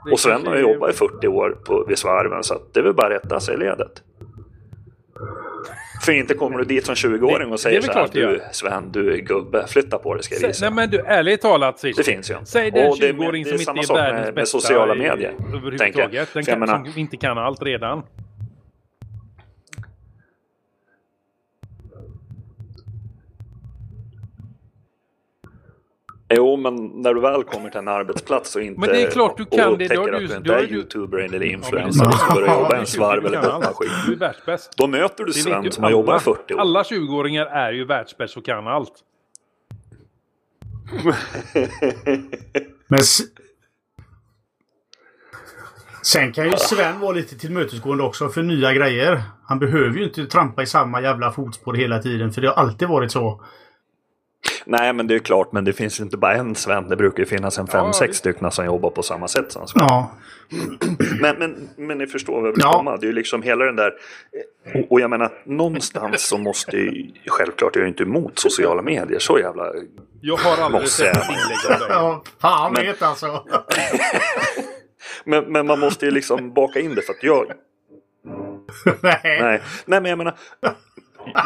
Det 0.06 0.12
Och 0.12 0.20
Sven 0.20 0.48
har 0.48 0.56
ju 0.56 0.62
jobbat 0.62 0.90
i 0.90 0.94
40 0.94 1.28
år 1.28 1.58
på, 1.66 1.86
vid 1.88 1.98
svarven, 1.98 2.44
så 2.44 2.54
att 2.54 2.74
det 2.74 2.80
är 2.80 2.84
väl 2.84 2.94
bara 2.94 3.08
att 3.08 3.24
rätta 3.24 3.40
sig 3.40 3.54
i 3.56 3.58
ledet. 3.58 4.04
För 6.06 6.12
inte 6.12 6.34
kommer 6.34 6.58
du 6.58 6.64
dit 6.66 6.86
som 6.86 6.96
20-åring 6.96 7.52
och 7.52 7.60
säger 7.60 7.82
så 7.82 7.92
här, 7.92 8.08
du 8.14 8.42
Sven, 8.52 8.92
du 8.92 9.14
är 9.14 9.18
gubbe, 9.18 9.66
flytta 9.68 9.98
på 9.98 10.14
dig 10.14 10.24
ska 10.24 10.36
jag 10.36 10.48
visa. 10.48 10.66
Nej 10.66 10.74
men 10.74 10.90
du, 10.90 11.00
ärligt 11.00 11.42
talat 11.42 11.80
Swish. 11.80 11.96
Det 11.98 12.04
finns 12.04 12.32
ju. 12.32 12.36
Säg 12.46 12.72
det 12.72 12.80
en 12.82 12.92
Och 12.92 12.98
det 13.00 13.08
är- 13.08 13.14
20-åring 13.14 13.44
det 13.44 13.50
är 13.50 13.58
som 13.58 13.78
inte 13.78 13.94
är 13.94 13.96
med- 13.96 14.04
världens 14.04 14.26
med 14.26 14.34
bästa 14.36 14.60
sociala 14.60 14.96
i- 14.96 14.98
medier. 14.98 15.34
Överhuvudtaget. 15.54 16.34
Den 16.34 16.44
kan, 16.46 16.60
menar- 16.60 16.86
som 16.86 17.00
inte 17.00 17.18
kan 17.18 17.38
allt 17.38 17.62
redan. 17.64 18.04
Jo, 26.34 26.58
men 26.58 26.76
när 27.02 27.14
du 27.14 27.22
väl 27.22 27.44
kommer 27.44 27.70
till 27.70 27.80
en 27.80 27.88
arbetsplats 27.88 28.56
och 28.56 28.62
inte 28.62 28.80
Men 28.80 28.90
det 28.90 29.02
är 29.02 29.12
klart 29.12 29.38
du 29.38 29.46
kan 29.46 29.72
och 29.72 29.78
det, 29.78 29.88
då 29.88 30.02
att 30.02 30.08
du 30.08 30.28
då 30.28 30.36
inte 30.36 30.54
är 30.54 30.68
du- 30.68 30.76
youtuber 30.76 31.18
eller 31.18 31.44
influencer, 31.44 32.06
du 32.06 32.12
ska 32.12 32.34
börja 32.34 32.54
jobba 32.54 32.78
en 32.78 32.86
svarv 32.86 33.26
eller 33.26 33.38
allt. 33.38 33.66
skit. 33.66 33.92
Du 34.08 34.14
är 34.14 34.18
världsbäst. 34.18 34.74
Då 34.78 34.88
möter 34.88 35.24
du 35.24 35.34
Sven 35.34 35.72
som 35.72 35.84
har 35.84 35.92
jobbat 35.92 36.22
i 36.22 36.26
40 36.26 36.54
år. 36.54 36.60
Alla 36.60 36.84
20-åringar 36.84 37.46
är 37.46 37.72
ju 37.72 37.86
världsbäst 37.86 38.38
och 38.38 38.46
kan 38.46 38.68
allt. 38.68 38.94
Men 42.88 43.00
Sen 46.04 46.32
kan 46.32 46.46
ju 46.46 46.52
Sven 46.58 47.00
vara 47.00 47.12
lite 47.12 47.38
tillmötesgående 47.38 48.04
också 48.04 48.30
för 48.30 48.42
nya 48.44 48.74
grejer. 48.74 49.22
Han 49.46 49.60
behöver 49.60 49.98
ju 49.98 50.04
inte 50.04 50.26
trampa 50.26 50.64
i 50.64 50.66
samma 50.66 51.02
jävla 51.02 51.32
fotspår 51.32 51.74
hela 51.74 52.00
tiden 52.00 52.32
för 52.32 52.42
det 52.42 52.48
har 52.48 52.56
alltid 52.56 52.88
varit 52.88 53.12
så. 53.12 53.44
Nej, 54.72 54.94
men 54.94 55.08
det 55.08 55.16
är 55.16 55.20
klart, 55.20 55.52
men 55.52 55.64
det 55.66 55.74
finns 55.74 56.00
ju 56.00 56.04
inte 56.04 56.18
bara 56.18 56.34
en 56.36 56.56
Sven. 56.56 56.90
Det 56.90 56.96
brukar 56.96 57.20
ju 57.20 57.26
finnas 57.26 57.58
en 57.58 57.68
fem, 57.68 57.86
Ja, 57.86 57.94
sex 57.94 58.18
stycken 58.18 58.52
som 58.52 58.66
jobbar 58.66 58.90
på 58.90 59.04
samma 59.04 59.28
sätt 59.28 59.52
som 59.52 59.68
Sven. 59.68 59.86
Ja. 59.90 60.12
Men, 61.22 61.36
men, 61.40 61.70
men 61.76 61.98
ni 61.98 62.08
förstår 62.08 62.34
vad 62.42 62.48
jag 62.48 62.52
vill 62.52 62.62
Ja. 62.64 62.74
komma. 62.74 62.98
Det 62.98 63.06
är 63.06 63.08
ju 63.08 63.14
liksom 63.14 63.42
hela 63.44 63.66
den 63.66 63.76
där... 63.76 63.92
Och, 64.76 64.92
och 64.92 65.02
jag 65.02 65.10
menar, 65.10 65.32
någonstans 65.46 66.22
så 66.28 66.38
måste 66.38 66.78
ju... 66.78 67.12
Självklart, 67.28 67.76
jag 67.76 67.84
är 67.84 67.88
inte 67.88 68.04
emot 68.04 68.40
sociala 68.40 68.82
medier. 68.82 69.20
Så 69.20 69.40
jävla... 69.40 69.64
Jag 70.22 70.38
har 70.38 70.64
aldrig 70.64 70.88
sett 70.90 71.18
ett 71.18 71.24
inlägg 71.30 71.74
av 71.74 71.80
dig. 71.80 71.88
Ja, 71.90 72.24
fan 72.42 72.74
Men- 72.74 72.86
vet 72.86 73.02
alltså. 73.02 73.46
Men, 75.24 75.44
men 75.52 75.68
man 75.68 75.80
måste 75.80 76.06
ju 76.06 76.12
liksom 76.12 76.54
baka 76.54 76.80
in 76.80 76.96
det 76.96 77.02
för 77.02 77.14
att 77.14 77.24
jag... 77.24 77.46
Nej. 79.02 79.20
Nej, 79.24 79.62
nej 79.86 80.02
men 80.02 80.06
jag 80.06 80.18
menar... 80.18 80.36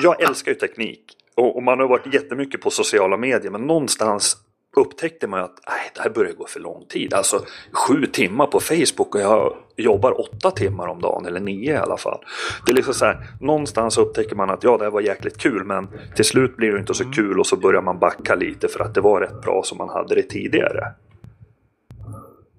Jag 0.02 0.22
älskar 0.22 0.52
ju 0.52 0.58
teknik. 0.58 1.04
Och, 1.36 1.56
och 1.56 1.64
man 1.64 1.80
har 1.80 1.88
varit 1.88 2.14
jättemycket 2.14 2.62
på 2.62 2.70
sociala 2.70 3.18
medier. 3.18 3.52
Men 3.52 3.68
någonstans 3.68 4.38
upptäckte 4.76 5.28
man 5.28 5.40
att 5.40 5.60
nej, 5.68 5.92
det 5.96 6.02
här 6.02 6.10
börjar 6.10 6.34
gå 6.34 6.48
för 6.48 6.60
lång 6.60 6.86
tid. 6.90 7.14
Alltså 7.14 7.46
sju 7.72 8.06
timmar 8.06 8.48
på 8.48 8.60
Facebook 8.60 9.16
och 9.16 9.22
jag 9.22 9.56
jobbar 9.78 10.22
åtta 10.22 10.52
timmar 10.52 10.88
om 10.88 11.02
dagen. 11.02 11.26
Eller 11.26 11.40
nio 11.40 11.74
i 11.74 11.78
alla 11.78 11.98
fall. 11.98 12.20
Det 12.66 12.72
är 12.72 12.76
liksom 12.76 12.94
så 12.94 13.06
här, 13.06 13.28
någonstans 13.42 13.98
upptäcker 13.98 14.36
man 14.36 14.50
att 14.50 14.64
ja, 14.64 14.78
det 14.78 14.84
här 14.84 14.92
var 14.92 15.02
jäkligt 15.02 15.38
kul. 15.38 15.64
Men 15.64 15.88
till 16.16 16.26
slut 16.26 16.56
blir 16.58 16.72
det 16.72 16.80
inte 16.80 16.94
så 16.94 17.12
kul 17.12 17.40
och 17.40 17.48
så 17.48 17.58
börjar 17.58 17.82
man 17.82 18.00
backa 18.00 18.36
lite 18.36 18.68
för 18.68 18.80
att 18.80 18.96
det 18.96 19.02
var 19.02 19.22
rätt 19.22 19.42
bra 19.42 19.62
som 19.64 19.78
man 19.78 19.90
hade 19.90 20.16
det 20.16 20.24
tidigare. 20.24 20.94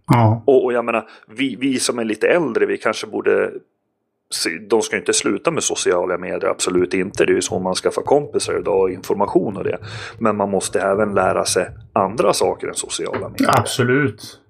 Ja. 0.07 0.43
Och, 0.47 0.65
och 0.65 0.73
jag 0.73 0.85
menar, 0.85 1.09
vi, 1.29 1.57
vi 1.57 1.79
som 1.79 1.99
är 1.99 2.05
lite 2.05 2.29
äldre, 2.29 2.67
vi 2.67 2.79
kanske 2.79 3.07
borde... 3.07 3.53
De 4.69 4.83
ska 4.83 4.97
inte 4.97 5.13
sluta 5.13 5.51
med 5.51 5.63
sociala 5.63 6.19
medier, 6.19 6.51
absolut 6.51 6.95
inte. 6.95 7.25
Det 7.25 7.33
är 7.33 7.35
ju 7.35 7.43
så 7.43 7.59
man 7.59 7.75
skaffar 7.75 8.03
kompisar 8.03 8.59
idag 8.59 8.81
och 8.81 8.91
information 8.91 9.57
och 9.57 9.65
det. 9.65 9.79
Men 10.19 10.37
man 10.37 10.51
måste 10.51 10.81
även 10.81 11.15
lära 11.15 11.45
sig 11.45 11.69
andra 11.93 12.33
saker 12.33 12.69
än 12.69 12.75
sociala 12.75 13.29
medier. 13.29 13.51
Absolut. 13.59 14.41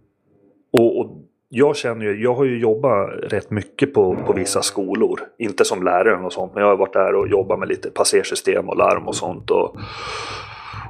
Och, 0.72 1.00
och 1.00 1.24
jag 1.48 1.76
känner 1.76 2.04
ju, 2.04 2.22
jag 2.22 2.34
har 2.34 2.44
ju 2.44 2.58
jobbat 2.58 3.10
rätt 3.22 3.50
mycket 3.50 3.94
på, 3.94 4.16
på 4.26 4.32
vissa 4.32 4.62
skolor. 4.62 5.20
Inte 5.38 5.64
som 5.64 5.82
lärare 5.82 6.24
och 6.24 6.32
sånt, 6.32 6.54
men 6.54 6.62
jag 6.62 6.70
har 6.70 6.76
varit 6.76 6.92
där 6.92 7.14
och 7.14 7.28
jobbat 7.28 7.58
med 7.58 7.68
lite 7.68 7.90
passersystem 7.90 8.68
och 8.68 8.76
larm 8.76 9.08
och 9.08 9.16
sånt. 9.16 9.50
Och, 9.50 9.76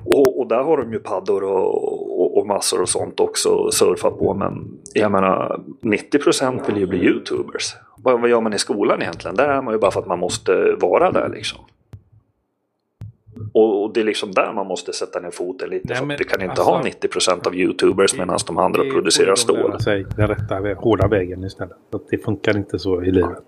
och, 0.04 0.40
och 0.40 0.48
där 0.48 0.62
har 0.62 0.76
de 0.76 0.92
ju 0.92 0.98
paddor 0.98 1.44
och, 1.44 2.03
och, 2.20 2.38
och 2.38 2.46
massor 2.46 2.80
och 2.80 2.88
sånt 2.88 3.20
också 3.20 3.70
surfat 3.70 4.18
på. 4.18 4.34
Men 4.34 4.78
jag 4.94 5.12
menar, 5.12 5.60
90% 5.80 6.66
vill 6.66 6.76
ju 6.76 6.86
bli 6.86 6.98
YouTubers. 6.98 7.74
Vad, 7.96 8.20
vad 8.20 8.30
gör 8.30 8.40
man 8.40 8.52
i 8.52 8.58
skolan 8.58 9.02
egentligen? 9.02 9.36
Där 9.36 9.48
är 9.48 9.62
man 9.62 9.74
ju 9.74 9.80
bara 9.80 9.90
för 9.90 10.00
att 10.00 10.06
man 10.06 10.18
måste 10.18 10.76
vara 10.80 11.10
där 11.10 11.28
liksom. 11.28 11.60
Och, 13.52 13.92
det 13.92 14.00
är 14.00 14.04
liksom 14.04 14.32
där 14.32 14.52
man 14.52 14.66
måste 14.66 14.92
sätta 14.92 15.20
ner 15.20 15.30
foten 15.30 15.70
lite. 15.70 15.88
Nej, 15.88 15.96
för 15.96 16.06
men 16.06 16.16
vi 16.18 16.24
kan 16.24 16.42
inte 16.42 16.50
alltså- 16.52 16.70
ha 16.70 16.82
90% 16.82 17.46
av 17.46 17.54
YouTubers 17.54 18.18
medan 18.18 18.38
de 18.46 18.58
andra 18.58 18.82
producerar 18.82 19.34
stål. 19.34 19.78
den 20.16 20.28
rätta, 20.28 20.74
hårda 20.74 21.08
vägen 21.08 21.44
istället. 21.44 21.76
Att 21.92 22.08
det 22.10 22.18
funkar 22.18 22.56
inte 22.56 22.78
så 22.78 23.02
i 23.02 23.10
livet. 23.10 23.44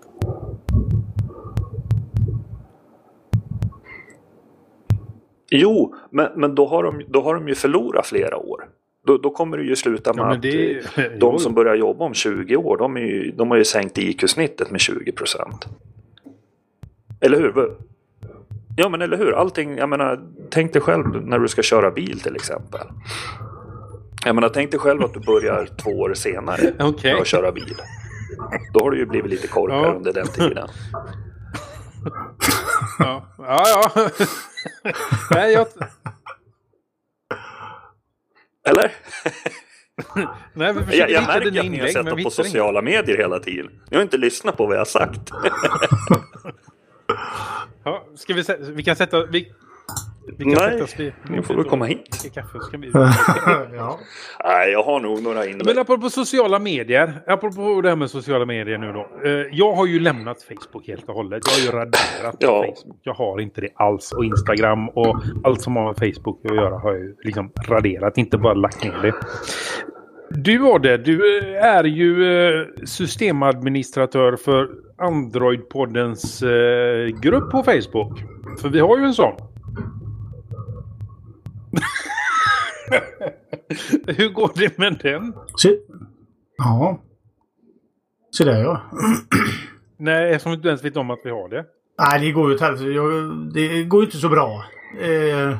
Jo, 5.51 5.95
men, 6.11 6.27
men 6.35 6.55
då, 6.55 6.67
har 6.67 6.83
de, 6.83 7.01
då 7.07 7.21
har 7.21 7.35
de 7.35 7.47
ju 7.47 7.55
förlorat 7.55 8.07
flera 8.07 8.37
år. 8.37 8.65
Då, 9.05 9.17
då 9.17 9.29
kommer 9.29 9.57
det 9.57 9.63
ju 9.63 9.75
sluta 9.75 10.13
med 10.13 10.23
Ja, 10.23 10.31
att 10.79 10.97
eh, 10.97 11.03
de 11.19 11.39
som 11.39 11.53
börjar 11.53 11.75
jobba 11.75 12.05
om 12.05 12.13
20 12.13 12.55
år, 12.55 12.77
de, 12.77 12.97
ju, 12.97 13.31
de 13.31 13.51
har 13.51 13.57
ju 13.57 13.65
sänkt 13.65 13.97
IQ-snittet 13.97 14.71
med 14.71 14.79
20 14.81 15.11
procent. 15.11 15.65
Eller 17.21 17.37
hur? 17.37 17.75
Ja, 18.77 18.89
men 18.89 19.01
eller 19.01 19.17
hur? 19.17 19.31
Allting, 19.31 19.77
jag 19.77 19.89
menar, 19.89 20.19
tänk 20.49 20.73
dig 20.73 20.81
själv 20.81 21.25
när 21.27 21.39
du 21.39 21.47
ska 21.47 21.61
köra 21.61 21.91
bil 21.91 22.19
till 22.19 22.35
exempel. 22.35 22.81
Jag 24.25 24.35
menar, 24.35 24.49
tänk 24.49 24.71
dig 24.71 24.79
själv 24.79 25.03
att 25.03 25.13
du 25.13 25.19
börjar 25.19 25.65
två 25.83 25.89
år 25.91 26.13
senare 26.13 26.73
Okej. 26.79 27.13
med 27.13 27.21
att 27.21 27.27
köra 27.27 27.51
bil. 27.51 27.75
Då 28.73 28.79
har 28.79 28.91
du 28.91 28.97
ju 28.97 29.05
blivit 29.05 29.31
lite 29.31 29.47
korkad 29.47 29.77
Ja. 29.85 29.93
under 29.93 30.13
den 30.13 30.27
tiden. 30.27 30.67
Ja, 32.99 33.25
ja. 33.37 33.91
ja. 33.95 34.09
Nej, 35.31 35.53
jag... 35.53 35.67
Eller? 38.69 38.91
Nej, 40.53 40.73
vi 40.73 40.97
Jag, 40.97 41.09
jag 41.09 41.27
märker 41.27 41.59
att 41.59 41.65
ni 41.71 41.79
har 41.79 41.87
sett 41.87 42.05
dem 42.05 42.23
på 42.23 42.29
sociala 42.29 42.81
medier 42.81 43.17
hela 43.17 43.39
tiden. 43.39 43.71
Ni 43.89 43.97
har 43.97 44.03
inte 44.03 44.17
lyssnat 44.17 44.57
på 44.57 44.65
vad 44.65 44.75
jag 44.75 44.79
har 44.79 44.85
sagt. 44.85 45.31
Ja, 47.83 48.05
ska 48.15 48.33
vi, 48.33 48.43
vi 48.59 48.83
kan 48.83 48.95
sätta... 48.95 49.25
Vi, 49.25 49.51
vi 50.37 50.43
kan 50.43 50.53
Nej, 50.53 50.71
sätta 50.71 50.83
oss 50.83 50.99
vid... 50.99 51.13
ni 51.29 51.41
får 51.41 51.53
väl 51.55 51.63
komma 51.63 51.85
hit. 51.85 52.31
Kaffe, 52.33 52.59
ska 52.59 52.77
vi... 52.77 52.91
ja. 53.77 53.99
Nej, 54.43 54.71
jag 54.71 54.83
har 54.83 54.99
nog 54.99 55.23
några 55.23 55.39
Men 55.39 55.49
inlägg. 55.49 55.77
apropå 55.77 56.09
sociala 56.09 56.59
medier. 56.59 57.13
Apropå 57.27 57.81
det 57.81 57.89
här 57.89 57.95
med 57.95 58.09
sociala 58.09 58.45
medier 58.45 58.77
nu 58.77 58.93
då. 58.93 59.29
Eh, 59.29 59.31
jag 59.51 59.73
har 59.73 59.85
ju 59.85 59.99
lämnat 59.99 60.43
Facebook 60.43 60.87
helt 60.87 61.09
och 61.09 61.15
hållet. 61.15 61.43
Jag 61.45 61.53
har 61.53 61.73
ju 61.73 61.79
raderat 61.79 62.35
Ja. 62.39 62.61
Facebook. 62.63 62.99
Jag 63.03 63.13
har 63.13 63.39
inte 63.41 63.61
det 63.61 63.69
alls. 63.75 64.11
Och 64.11 64.25
Instagram 64.25 64.89
och 64.89 65.15
allt 65.43 65.61
som 65.61 65.75
har 65.75 65.85
med 65.85 65.95
Facebook 66.15 66.45
att 66.45 66.55
göra 66.55 66.77
har 66.79 66.91
jag 66.91 66.99
ju 67.01 67.15
liksom 67.23 67.51
raderat. 67.67 68.17
Inte 68.17 68.37
bara 68.37 68.53
lagt 68.53 68.83
ner 68.83 69.01
det. 69.01 69.13
Du 70.29 70.65
Adde, 70.73 70.97
du 70.97 71.39
eh, 71.39 71.65
är 71.65 71.83
ju 71.83 72.37
eh, 72.59 72.65
systemadministratör 72.85 74.35
för 74.35 74.69
Android-poddens 74.97 76.43
grupp 77.21 77.51
på 77.51 77.63
Facebook. 77.63 78.23
För 78.61 78.69
vi 78.69 78.79
har 78.79 78.97
ju 78.97 79.03
en 79.03 79.13
sån. 79.13 79.33
Hur 84.17 84.29
går 84.29 84.51
det 84.55 84.77
med 84.77 84.99
den? 85.03 85.33
Se. 85.61 85.77
Ja. 86.57 87.03
Se 88.37 88.43
där 88.43 88.61
ja. 88.63 88.81
Nej, 89.97 90.31
eftersom 90.31 90.51
du 90.51 90.55
inte 90.55 90.67
ens 90.67 90.83
vet 90.83 90.97
om 90.97 91.11
att 91.11 91.19
vi 91.23 91.29
har 91.29 91.49
det. 91.49 91.65
Nej, 91.99 92.19
det 92.19 92.31
går 92.31 92.49
ju 92.49 92.55
åt 92.55 93.53
Det 93.53 93.83
går 93.83 94.01
ju 94.01 94.05
inte 94.05 94.17
så 94.17 94.29
bra. 94.29 94.65
Eh, 95.01 95.57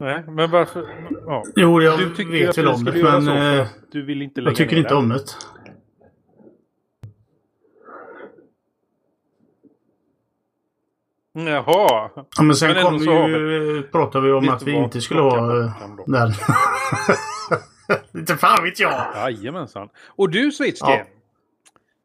Nej, 0.00 0.24
men 0.28 0.50
varför? 0.50 0.84
Ja. 1.26 1.44
jo, 1.56 1.82
jag 1.82 1.98
Du 1.98 2.24
vet 2.24 2.58
väl 2.58 2.68
om 2.68 2.84
det. 2.84 3.02
Men 3.02 3.28
eh, 3.28 3.66
du 3.92 4.04
vill 4.04 4.22
inte 4.22 4.40
lägga 4.40 4.50
jag 4.50 4.56
tycker 4.56 4.76
inte 4.76 4.94
om 4.94 5.08
det. 5.08 5.20
Jaha. 11.32 12.10
Ja, 12.36 12.42
men 12.42 12.56
sen 12.56 12.74
Men 12.74 12.84
kom 12.84 12.96
ju, 12.96 13.82
pratade 13.82 14.26
vi 14.26 14.32
om 14.32 14.48
att 14.48 14.62
vi 14.62 14.72
inte 14.72 15.00
skulle 15.00 15.20
ha 15.20 15.36
eh, 15.64 15.72
den 16.06 16.12
den. 16.12 16.32
Inte 18.20 18.36
fan 18.36 18.64
vet 18.64 18.80
jag. 18.80 19.06
Jajamensan. 19.14 19.88
Och 20.16 20.30
du 20.30 20.52
Switchke. 20.52 20.90
Ja. 20.90 21.04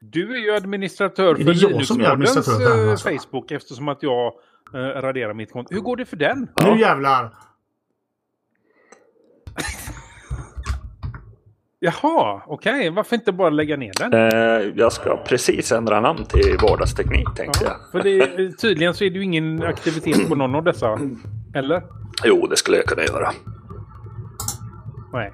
Du 0.01 0.35
är 0.35 0.39
ju 0.39 0.51
administratör 0.55 1.35
för 1.35 1.43
den, 1.43 1.53
Linuxpoddens 1.55 2.37
alltså? 2.37 2.61
eh, 2.61 3.17
Facebook 3.17 3.51
eftersom 3.51 3.87
att 3.87 4.03
jag 4.03 4.33
eh, 4.73 4.77
raderar 4.79 5.33
mitt 5.33 5.51
konto. 5.51 5.73
Hur 5.73 5.81
går 5.81 5.95
det 5.95 6.05
för 6.05 6.17
den? 6.17 6.47
Nu 6.63 6.79
jävlar. 6.79 7.33
Jaha, 11.79 12.41
okej. 12.47 12.89
Varför 12.89 13.15
inte 13.15 13.31
bara 13.31 13.49
lägga 13.49 13.77
ner 13.77 13.91
den? 13.99 14.13
Eh, 14.13 14.73
jag 14.75 14.91
ska 14.93 15.17
precis 15.17 15.71
ändra 15.71 16.01
namn 16.01 16.25
till 16.25 16.57
vardagsteknik 16.61 17.27
tänkte 17.35 17.59
Ja, 17.65 17.71
jag. 17.93 18.01
för 18.03 18.07
är, 18.07 18.51
tydligen 18.61 18.93
så 18.93 19.03
är 19.03 19.09
det 19.09 19.15
ju 19.17 19.23
ingen 19.23 19.63
aktivitet 19.63 20.29
på 20.29 20.35
någon 20.35 20.55
av 20.55 20.63
dessa. 20.63 20.99
Eller? 21.55 21.83
Jo, 22.25 22.47
det 22.47 22.57
skulle 22.57 22.77
jag 22.77 22.85
kunna 22.85 23.03
göra. 23.03 23.31
Nej. 25.13 25.31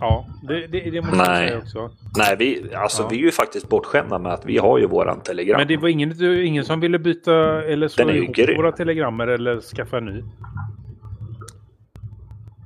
Ja, 0.00 0.26
det, 0.48 0.66
det, 0.66 0.90
det 0.90 1.00
måste 1.00 1.16
jag 1.16 1.26
Nej. 1.28 1.48
säga 1.48 1.58
också. 1.58 1.90
Nej, 2.18 2.36
vi, 2.38 2.74
alltså, 2.74 3.02
Ja. 3.02 3.08
vi 3.08 3.16
är 3.16 3.20
ju 3.22 3.30
faktiskt 3.30 3.68
bortskämda 3.68 4.18
med 4.18 4.32
att 4.32 4.46
vi 4.46 4.58
har 4.58 4.78
ju 4.78 4.86
våran 4.86 5.20
telegram. 5.20 5.58
Men 5.58 5.68
det 5.68 5.76
var 5.76 5.88
ingen, 5.88 6.22
ingen 6.44 6.64
som 6.64 6.80
ville 6.80 6.98
byta 6.98 7.62
eller 7.62 7.88
slå 7.88 8.10
ihop 8.10 8.34
grym. 8.36 8.56
våra 8.56 8.72
telegrammer 8.72 9.26
eller 9.26 9.60
skaffa 9.60 9.98
en 9.98 10.04
ny. 10.04 10.22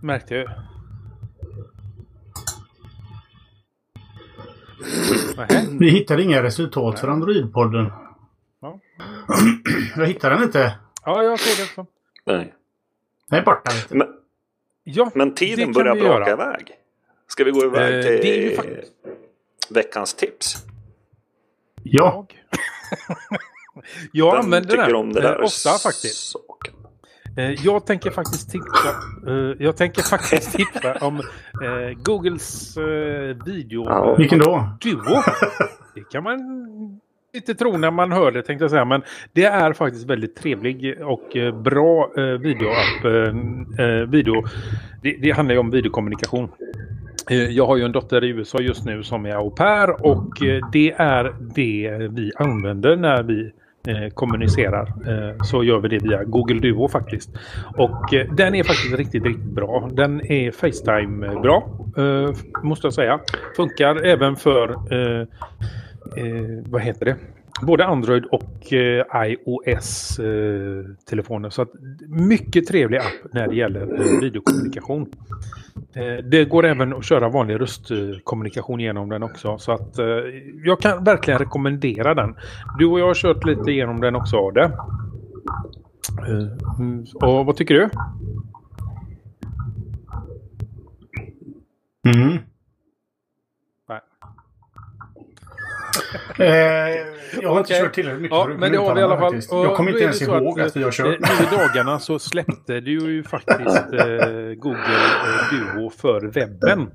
Märkte 0.02 0.34
jag. 0.34 0.50
Nähä. 5.36 5.66
Vi 5.80 5.88
hittade 5.90 6.22
inga 6.22 6.42
resultat 6.42 7.00
för 7.00 7.08
Android-podden. 7.08 7.92
Ja. 8.60 8.78
Jag 9.96 10.06
hittade 10.06 10.34
den 10.34 10.44
inte. 10.44 10.78
ja, 11.04 11.22
jag 11.22 11.40
ser 11.40 11.62
det 11.62 11.68
så. 11.74 11.86
Nej. 12.26 12.54
Den 13.30 13.38
är 13.38 13.44
borta. 13.44 13.70
Men, 13.90 14.08
Ja, 14.84 15.10
men 15.14 15.34
tiden 15.34 15.72
börjar 15.72 15.94
braka 15.94 16.30
göra. 16.30 16.30
iväg. 16.30 16.72
Ska 17.26 17.44
vi 17.44 17.50
gå 17.50 17.64
iväg 17.64 17.94
Eh, 17.94 18.02
till 18.02 18.10
det 18.20 18.38
är 18.38 18.50
ju 18.50 18.56
faktiskt- 18.56 18.92
veckans 19.70 20.14
tips? 20.14 20.56
Ja. 21.82 22.26
Jag 24.12 24.36
använder 24.44 24.70
tycker 24.70 24.86
den 24.86 24.96
om 24.96 25.12
det 25.12 25.18
eh, 25.20 25.24
där 25.30 25.40
ofta 25.42 25.70
faktiskt. 25.70 26.30
saken? 26.30 26.74
Eh, 27.36 27.50
Jag 27.64 27.86
tänker 27.86 28.10
faktiskt 28.10 28.50
tipsa, 28.50 28.88
eh, 29.28 29.56
jag 29.58 29.76
tänker 29.76 30.02
faktiskt 30.02 30.52
tipsa 30.56 30.94
om 31.00 31.16
eh, 31.62 31.98
Googles 32.04 32.76
video 33.44 33.84
Ja. 33.86 34.14
Vilken 34.18 34.38
då? 34.38 34.68
Duo. 34.80 35.22
Det 35.94 36.08
kan 36.12 36.22
man 36.24 36.38
inte 37.34 37.54
tro 37.54 37.76
när 37.76 37.90
man 37.90 38.12
hör 38.12 38.32
det 38.32 38.42
tänkte 38.42 38.64
jag 38.64 38.70
säga. 38.70 38.84
Men 38.84 39.02
det 39.32 39.44
är 39.44 39.72
faktiskt 39.72 40.06
väldigt 40.10 40.36
trevlig 40.36 40.96
och 41.02 41.36
bra 41.64 42.10
videoapp. 42.40 43.04
Video. 44.08 44.44
Det, 45.02 45.16
det 45.22 45.30
handlar 45.30 45.54
ju 45.54 45.58
om 45.58 45.70
videokommunikation. 45.70 46.48
Jag 47.50 47.66
har 47.66 47.76
ju 47.76 47.84
en 47.84 47.92
dotter 47.92 48.24
i 48.24 48.28
USA 48.28 48.58
just 48.58 48.84
nu 48.84 49.02
som 49.02 49.26
är 49.26 49.34
au 49.36 49.50
pair 49.50 50.06
och 50.06 50.30
det 50.72 50.92
är 50.92 51.34
det 51.54 52.08
vi 52.10 52.32
använder 52.36 52.96
när 52.96 53.22
vi 53.22 53.52
eh, 53.88 54.08
kommunicerar. 54.14 54.92
Eh, 55.06 55.36
så 55.42 55.64
gör 55.64 55.78
vi 55.78 55.88
det 55.88 55.98
via 55.98 56.24
Google 56.24 56.60
Duo 56.60 56.88
faktiskt. 56.88 57.30
Och 57.76 58.14
eh, 58.14 58.32
den 58.34 58.54
är 58.54 58.64
faktiskt 58.64 58.94
riktigt, 58.94 59.24
riktigt 59.24 59.52
bra. 59.54 59.88
Den 59.92 60.32
är 60.32 60.50
Facetime-bra. 60.50 61.68
Eh, 61.96 62.30
måste 62.62 62.86
jag 62.86 62.94
säga. 62.94 63.20
Funkar 63.56 64.04
även 64.04 64.36
för, 64.36 64.68
eh, 64.70 65.20
eh, 66.16 66.62
vad 66.66 66.82
heter 66.82 67.04
det? 67.04 67.16
Både 67.62 67.86
Android 67.86 68.24
och 68.24 68.72
iOS-telefoner. 69.26 71.50
Så 71.50 71.62
att 71.62 71.70
mycket 72.08 72.66
trevlig 72.66 72.98
app 72.98 73.32
när 73.32 73.48
det 73.48 73.54
gäller 73.54 73.86
videokommunikation. 74.20 75.06
Eh, 75.92 76.24
det 76.24 76.44
går 76.44 76.64
även 76.66 76.92
att 76.92 77.04
köra 77.04 77.28
vanlig 77.28 77.60
röstkommunikation 77.60 78.80
genom 78.80 79.08
den 79.08 79.22
också. 79.22 79.58
Så 79.58 79.72
att 79.72 79.98
eh, 79.98 80.06
jag 80.64 80.80
kan 80.80 81.04
verkligen 81.04 81.38
rekommendera 81.38 82.14
den. 82.14 82.36
Du 82.78 82.86
och 82.86 83.00
jag 83.00 83.06
har 83.06 83.14
kört 83.14 83.44
lite 83.44 83.72
genom 83.72 84.00
den 84.00 84.16
också, 84.16 84.36
Ade. 84.36 84.64
Eh, 86.18 86.78
mm, 86.78 87.06
och 87.14 87.46
vad 87.46 87.56
tycker 87.56 87.74
du? 87.74 87.90
Mm. 92.14 92.38
Nej. 93.88 94.00
Eh, 96.38 96.46
jag 97.42 97.48
har 97.50 97.58
inte 97.58 97.72
Okej. 97.72 97.80
kört 97.82 97.94
tillräckligt 97.94 98.22
mycket 98.22 98.36
Ja, 98.36 98.44
för 98.44 98.52
att 98.52 98.58
men 98.58 98.72
det 98.72 98.78
har 98.78 98.94
vi 98.94 99.00
i 99.00 99.04
alla 99.04 99.18
fall. 99.18 99.40
Jag 99.50 99.76
kommer 99.76 99.90
inte 99.90 100.02
ens 100.02 100.22
ihåg 100.22 100.60
att, 100.60 100.76
vi 100.76 100.82
har 100.82 100.88
eh, 100.88 100.92
kört. 100.92 101.20
Nu 101.20 101.44
i 101.44 101.56
dagarna 101.56 101.98
så 101.98 102.18
släppte 102.18 102.80
det 102.80 102.90
ju 102.90 103.22
faktiskt 103.22 103.76
eh, 103.92 104.54
Google 104.56 104.80
eh, 104.80 105.76
Duo 105.76 105.90
för 105.90 106.20
webben. 106.20 106.90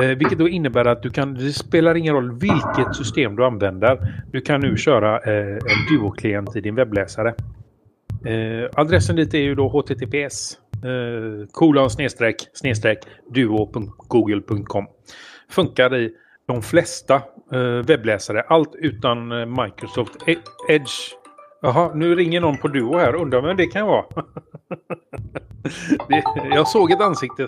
Eh, 0.00 0.08
vilket 0.08 0.38
då 0.38 0.48
innebär 0.48 0.84
att 0.84 1.02
du 1.02 1.10
kan, 1.10 1.34
det 1.34 1.52
spelar 1.52 1.94
ingen 1.94 2.14
roll 2.14 2.32
vilket 2.32 2.96
system 2.96 3.36
du 3.36 3.44
använder. 3.44 4.22
Du 4.32 4.40
kan 4.40 4.60
nu 4.60 4.76
köra 4.76 5.18
en 5.18 5.60
Duo-klient 5.90 6.56
i 6.56 6.60
din 6.60 6.74
webbläsare. 6.74 7.34
Adressen 8.74 9.16
dit 9.16 9.34
är 9.34 9.38
ju 9.38 9.54
då 9.54 9.68
https 9.68 10.58
kolon 11.52 11.90
snedstreck 11.90 12.36
snedstreck 12.52 12.98
duo.google.com. 13.34 14.86
Funkar 15.50 15.96
i 15.96 16.12
de 16.46 16.62
flesta 16.62 17.22
webbläsare. 17.58 18.42
Allt 18.48 18.74
utan 18.74 19.32
eh, 19.32 19.64
Microsoft 19.64 20.28
E- 20.28 20.36
Edge. 20.68 20.90
Jaha, 21.62 21.90
nu 21.94 22.14
ringer 22.14 22.40
någon 22.40 22.58
på 22.58 22.68
Duo 22.68 22.98
här. 22.98 23.14
Undrar 23.14 23.40
vem 23.40 23.56
det 23.56 23.66
kan 23.66 23.86
vara. 23.86 24.04
det, 26.08 26.24
jag 26.54 26.68
såg 26.68 26.90
ett 26.92 27.00
ansikte. 27.00 27.46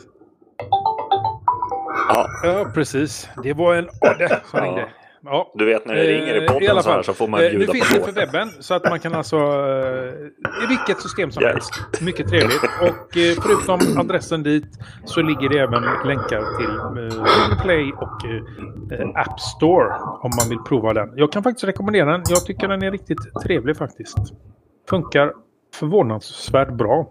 Ja, 2.08 2.26
Ja, 2.42 2.64
precis. 2.74 3.28
Det 3.42 3.52
var 3.52 3.74
en 3.74 3.88
Adde 4.00 4.40
som 4.50 4.60
ringde. 4.60 4.88
Ja. 5.24 5.52
du 5.54 5.64
vet 5.64 5.86
när 5.86 5.94
det 5.94 6.02
ringer 6.02 6.34
i 6.34 6.44
Eh, 6.46 6.52
podden 6.52 6.70
alla 6.70 6.82
så 6.82 6.90
här 6.90 7.02
så 7.02 7.14
får 7.14 7.28
man 7.28 7.40
Eh, 7.40 7.46
Nu 7.52 7.58
bjuda 7.58 7.72
finns 7.72 7.88
på 7.92 7.98
det 7.98 8.04
för 8.04 8.12
webben 8.12 8.48
så 8.60 8.74
att 8.74 8.84
man 8.90 9.00
kan 9.00 9.14
alltså... 9.14 9.36
eh, 9.36 10.64
I 10.64 10.66
vilket 10.68 11.00
system 11.02 11.30
som 11.30 11.42
Yes. 11.42 11.52
helst. 11.52 12.02
Mycket 12.02 12.28
trevligt. 12.28 12.62
Och 12.82 13.12
förutom 13.42 13.98
adressen 14.00 14.42
dit 14.42 14.66
så 15.04 15.22
ligger 15.22 15.48
det 15.48 15.58
även 15.58 15.82
länkar 16.06 16.42
till 16.58 17.56
Play 17.62 17.92
och 17.92 18.20
App 19.18 19.40
Store 19.40 19.94
om 20.22 20.30
man 20.40 20.48
vill 20.48 20.58
prova 20.58 20.92
den. 20.92 21.12
Jag 21.16 21.32
kan 21.32 21.42
faktiskt 21.42 21.64
rekommendera 21.64 22.10
den. 22.12 22.22
Jag 22.28 22.44
tycker 22.46 22.68
den 22.68 22.82
är 22.82 22.90
riktigt 22.90 23.18
trevlig 23.44 23.76
faktiskt. 23.76 24.16
Funkar 24.90 25.32
förvånansvärt 25.74 26.72
bra. 26.72 27.10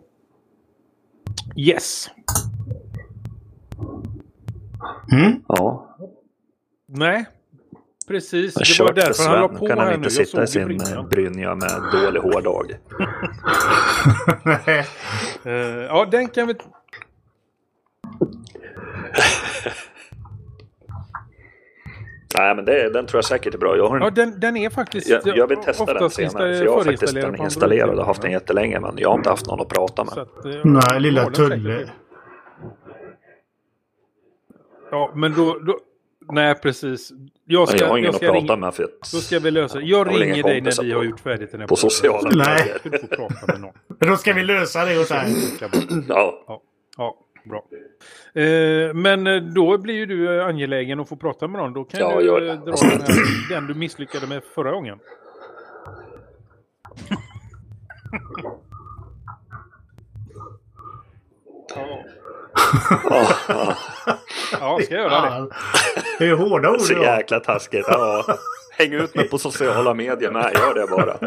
Yes. 1.56 2.08
Mm. 5.12 5.42
Ja, 5.48 5.96
Nej. 6.88 7.26
Precis. 8.08 8.54
Det 8.54 8.84
var 8.84 8.94
därför 8.94 9.24
han 9.30 9.42
la 9.42 9.48
på 9.48 9.68
kan 9.68 9.78
här 9.78 9.86
han 9.86 9.88
nu. 9.88 9.94
inte 9.96 10.06
Jag 10.16 10.28
sitta 10.28 10.44
i 10.44 10.48
sin 10.48 10.82
eh, 10.82 11.04
Brynja. 11.10 11.56
med 11.56 11.72
dålig 11.92 12.20
hårdag. 12.20 12.72
Nej. 14.44 14.86
Eh, 15.46 15.52
ja, 15.84 16.08
den 16.12 16.28
kan 16.28 16.48
vi... 16.48 16.54
Nej, 22.38 22.56
men 22.56 22.66
det, 22.66 22.90
den 22.90 23.06
tror 23.06 23.18
jag 23.18 23.26
säkert 23.26 23.54
är 23.54 23.58
bra. 23.58 23.78
Jag, 23.78 23.88
har 23.88 23.96
en, 23.98 24.02
Ja, 24.04 24.10
den, 24.10 24.40
den 24.40 24.58
är 24.58 24.70
faktiskt... 24.70 25.10
jag, 25.10 25.22
jag 25.38 25.48
vill 25.48 25.58
testa 25.58 25.94
den 25.94 26.10
senare. 26.10 26.28
insta- 26.54 26.58
För 26.58 26.66
jag 26.66 26.74
har 26.74 26.84
faktiskt 26.84 27.14
den 27.14 27.42
installerad 27.42 28.00
och 28.00 28.06
haft 28.06 28.22
den 28.22 28.32
jättelänge. 28.32 28.80
Men 28.80 28.94
jag 28.98 29.10
har 29.10 29.16
inte 29.18 29.30
haft 29.30 29.48
någon 29.48 29.62
att 29.62 29.70
prata 29.70 30.04
med. 30.04 30.18
Att, 30.18 30.46
eh, 30.46 30.52
Nej, 30.64 31.00
lilla. 31.00 31.26
Tulle. 31.30 31.90
Ja, 34.92 35.12
men 35.16 35.34
då... 35.34 35.60
då 35.60 35.80
nej, 36.34 36.56
precis. 36.56 37.12
Jag 37.46 37.68
ska, 37.70 37.78
jag 37.78 37.88
har 37.90 37.98
ingen 37.98 38.10
att 38.10 38.16
ska 38.16 38.26
prata 38.26 38.40
ringa, 38.40 38.56
med. 38.56 38.74
För 38.74 38.84
att, 38.84 38.90
Då 39.14 39.18
ska 39.18 39.40
vi 39.40 39.52
lösa 39.52 39.80
det. 39.80 39.86
Jag 39.86 40.08
inga 40.08 40.18
ringer 40.18 40.44
dig 40.44 40.62
när 40.62 40.84
vi 40.84 40.92
på- 40.92 40.98
har 40.98 41.04
gjort 41.04 41.20
färdigt 41.20 41.52
den 41.52 41.60
här 41.60 41.68
på 41.68 41.76
sociala 41.76 42.30
Nej. 42.34 42.72
medier. 42.84 43.08
Prata. 43.08 43.58
Då 44.10 44.18
ska 44.18 44.34
vi 44.34 44.44
lösa 44.44 44.86
det 44.86 45.00
åt 45.00 45.10
dig. 45.10 45.34
Ja, 46.10 46.44
Ja, 46.48 46.62
ja 46.98 47.16
bra. 47.46 47.64
Eh, 48.44 48.94
men 48.94 49.28
eh, 49.28 49.36
då 49.42 49.78
blir 49.78 49.94
ju 49.96 50.06
du 50.06 50.40
eh, 50.40 50.46
angelägen 50.46 51.00
att 51.00 51.10
få 51.10 51.16
prata 51.16 51.48
med 51.48 51.62
någon. 51.62 51.74
Då 51.74 51.84
kan 51.84 52.00
Ja, 52.00 52.20
du 52.20 52.28
eh, 52.28 52.56
dra 52.56 52.72
den, 52.72 53.02
här, 53.02 53.50
den 53.50 53.68
du 53.68 53.74
misslyckade 53.74 54.28
med 54.28 54.44
förra 54.56 54.72
gången. 54.72 55.00
ja. 61.76 62.04
Ja, 63.10 63.28
ja. 63.48 63.76
ja, 64.60 64.80
ska 64.84 64.96
jag 64.96 65.04
göra 65.04 65.40
det. 65.40 65.48
Det 66.20 66.26
är 66.26 66.36
hårda 66.36 66.72
ord 66.72 66.82
Så 66.82 66.94
jäkla 66.94 67.40
taskigt. 67.40 67.86
Ja. 67.88 68.26
Häng 68.78 68.94
ut 68.94 69.16
mig 69.16 69.30
på 69.30 69.38
sociala 69.38 69.94
medier 69.94 70.32
med. 70.32 70.52
Gör 70.54 70.74
det 70.74 70.88
bara. 70.88 71.18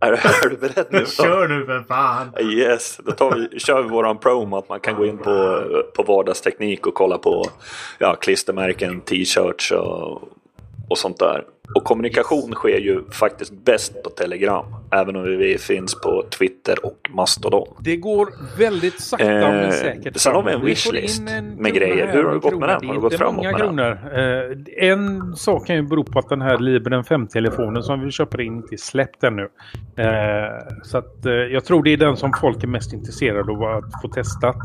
Är, 0.00 0.12
är 0.12 0.48
du 0.48 0.56
beredd 0.56 0.86
nu? 0.90 0.98
Då? 0.98 1.06
Kör 1.06 1.48
nu 1.48 1.66
för 1.66 1.84
fan! 1.88 2.34
Yes, 2.40 3.00
då 3.04 3.12
tar 3.12 3.34
vi, 3.34 3.58
kör 3.58 3.82
vi 3.82 3.88
våran 3.88 4.18
promo 4.18 4.56
att 4.56 4.68
man 4.68 4.80
kan 4.80 4.96
gå 4.96 5.06
in 5.06 5.18
på, 5.18 5.62
på 5.96 6.02
vardagsteknik 6.02 6.86
och 6.86 6.94
kolla 6.94 7.18
på 7.18 7.44
ja, 7.98 8.14
klistermärken, 8.14 9.00
t-shirts 9.00 9.72
och, 9.72 10.22
och 10.88 10.98
sånt 10.98 11.18
där. 11.18 11.44
Och 11.74 11.84
kommunikation 11.84 12.52
sker 12.52 12.78
ju 12.78 13.04
faktiskt 13.10 13.64
bäst 13.64 14.02
på 14.02 14.10
Telegram. 14.10 14.64
Även 14.90 15.16
om 15.16 15.22
vi 15.22 15.58
finns 15.58 15.94
på 15.94 16.24
Twitter 16.38 16.86
och 16.86 16.98
Mastodon. 17.10 17.68
Det 17.80 17.96
går 17.96 18.28
väldigt 18.58 19.00
sakta 19.00 19.24
men 19.26 19.64
Eh, 19.64 19.70
säkert. 19.70 20.16
sen 20.16 20.34
har 20.34 20.42
vi 20.42 20.52
en 20.52 20.64
wishlist 20.64 21.22
en 21.28 21.48
med 21.54 21.74
grejer. 21.74 22.08
Hur 22.12 22.24
har 22.24 22.32
det 22.34 22.38
gått 22.38 22.58
med 22.58 22.68
den? 22.68 22.86
Har 22.86 22.94
det 22.94 23.00
gått 23.00 23.14
framåt 23.14 23.44
med 23.44 23.60
den? 23.60 23.78
Eh, 23.78 24.88
en 24.90 25.36
sak 25.36 25.66
kan 25.66 25.76
ju 25.76 25.82
bero 25.82 26.04
på 26.04 26.18
att 26.18 26.28
den 26.28 26.42
här 26.42 26.58
Librem 26.58 27.02
5-telefonen 27.02 27.82
som 27.82 28.00
vi 28.00 28.10
köper 28.10 28.40
in 28.40 28.56
inte 28.56 28.74
är 28.74 28.76
släppt 28.76 29.24
ännu. 29.24 29.42
Eh, 29.96 30.66
så 30.82 30.98
att 30.98 31.26
eh, 31.26 31.32
jag 31.32 31.64
tror 31.64 31.82
det 31.82 31.90
är 31.92 31.96
den 31.96 32.16
som 32.16 32.32
folk 32.40 32.62
är 32.64 32.68
mest 32.68 32.92
intresserade 32.92 33.52
av 33.52 33.62
att 33.62 34.02
få 34.02 34.08
testat. 34.08 34.56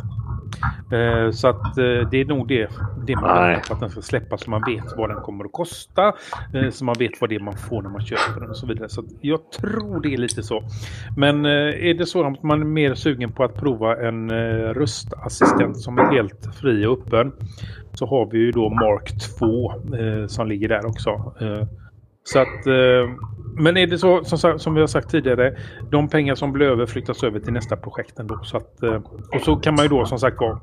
Eh, 0.92 1.32
så 1.32 1.48
att 1.48 1.78
eh, 1.78 2.10
det 2.12 2.22
är 2.22 2.26
nog 2.26 2.48
det, 2.48 2.70
det 3.08 3.16
man 3.16 3.50
väntar 3.50 3.68
på 3.68 3.74
att 3.74 3.80
den 3.80 3.90
ska 3.90 4.02
släppas 4.02 4.44
så 4.44 4.50
man 4.50 4.62
vet 4.68 4.98
vad 4.98 5.10
den 5.10 5.22
kommer 5.22 5.46
att 5.46 5.52
kosta. 5.52 6.14
Eh, 6.54 6.70
så 6.70 6.86
man 6.86 6.96
vet 7.00 7.22
vad 7.22 7.30
det 7.30 7.36
är 7.36 7.40
man 7.40 7.58
får 7.58 7.82
när 7.82 7.90
man 7.90 8.06
köper 8.06 8.40
den 8.42 8.50
och 8.50 8.58
så 8.58 8.68
vidare. 8.68 8.90
Så 8.90 9.04
jag 9.22 9.52
tror 9.52 10.02
det 10.02 10.14
är 10.14 10.18
lite 10.18 10.44
så. 10.44 10.64
Men 11.18 11.46
eh, 11.46 11.90
är 11.90 11.94
det 11.94 12.06
så 12.06 12.28
att 12.28 12.44
man 12.44 12.62
är 12.62 12.66
mer 12.66 12.94
sugen 12.94 13.32
på 13.32 13.44
att 13.44 13.56
prova 13.56 14.08
en 14.08 14.32
eh, 14.32 14.74
röstassistent 14.74 15.78
som 15.78 15.98
är 15.98 16.12
helt 16.12 16.56
fri 16.62 16.86
och 16.86 17.00
öppen 17.00 17.32
så 17.94 18.06
har 18.06 18.32
vi 18.32 18.38
ju 18.38 18.52
då 18.52 18.70
Mark 18.70 19.12
2 19.40 19.72
eh, 19.72 20.28
som 20.28 20.48
ligger 20.48 20.70
där 20.70 20.86
också. 20.86 21.34
Så 22.24 22.40
att, 22.40 22.68
eh, 22.68 23.10
men 23.58 23.78
är 23.78 23.88
det 23.88 23.98
så 23.98 24.24
som, 24.24 24.60
som 24.60 24.74
vi 24.74 24.80
har 24.80 24.88
sagt 24.88 25.10
tidigare, 25.12 25.58
de 25.92 26.10
pengar 26.10 26.36
som 26.36 26.52
blir 26.54 26.66
över 26.68 26.86
flyttas 26.86 27.24
över 27.24 27.40
till 27.40 27.54
nästa 27.54 27.78
projekt 27.78 28.20
ändå. 28.20 28.40
Så 28.44 28.58
att, 28.58 28.84
eh, 28.84 29.02
och 29.36 29.42
så 29.42 29.56
kan 29.56 29.76
man 29.76 29.86
ju 29.86 29.90
då 29.90 30.06
som 30.06 30.20
sagt 30.20 30.40
vara, 30.40 30.60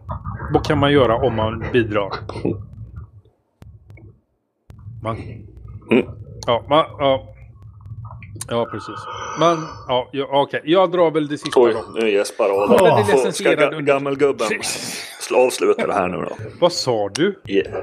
vad 0.53 0.67
kan 0.67 0.79
man 0.79 0.93
göra 0.93 1.17
om 1.17 1.37
man 1.37 1.65
bidrar? 1.73 2.13
Man, 5.03 5.17
Mm. 5.91 6.07
ja, 6.47 6.65
man, 6.69 6.85
ja, 6.99 7.35
ja, 8.49 8.67
precis. 8.71 8.95
Man, 9.41 9.67
ja, 9.89 10.09
ja 10.13 10.29
okej, 10.31 10.61
jag 10.65 10.91
drar 10.93 11.11
väl 11.11 11.29
det 11.29 11.39
sista 11.39 11.61
Oj, 11.61 11.73
då. 11.95 12.01
nu 12.01 12.11
gäspar. 12.11 12.45
Adam. 12.45 13.05
Får- 13.05 13.31
Ska 13.31 13.51
ga- 13.51 13.81
gammelgubben 13.83 14.47
avsluta 15.35 15.87
det 15.87 15.93
här 15.93 16.09
nu 16.09 16.17
då? 16.17 16.37
Vad 16.61 16.73
sa 16.73 17.09
du? 17.09 17.41
Yeah. 17.49 17.83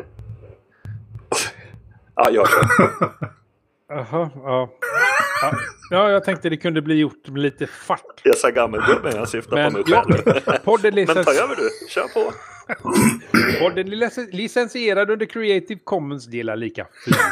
Ja, 2.16 2.30
jag. 2.32 2.48
Jaha, 3.90 4.30
ja. 4.36 4.70
ja. 5.42 5.52
Ja, 5.90 6.12
jag 6.12 6.24
tänkte 6.24 6.50
det 6.50 6.58
kunde 6.58 6.82
bli 6.82 6.96
gjort 6.96 7.28
med 7.28 7.42
lite 7.42 7.68
fart. 7.68 8.22
Jag 8.24 8.38
sa 8.38 8.50
gammelgubben, 8.50 9.16
jag 9.16 9.30
syftar 9.30 9.56
Men, 9.56 9.72
på 9.72 9.78
mig 9.78 9.84
ja, 9.88 10.04
själv. 10.04 10.58
podden, 10.64 10.96
Men 10.96 11.06
ta 11.08 11.34
över 11.34 11.56
du, 11.56 11.70
kör 11.90 12.08
på. 12.14 12.34
podden 13.60 13.90
licensierad 14.32 15.10
under 15.10 15.26
Creative 15.26 15.80
Commons 15.84 16.26
delar 16.26 16.56
lika 16.56 16.88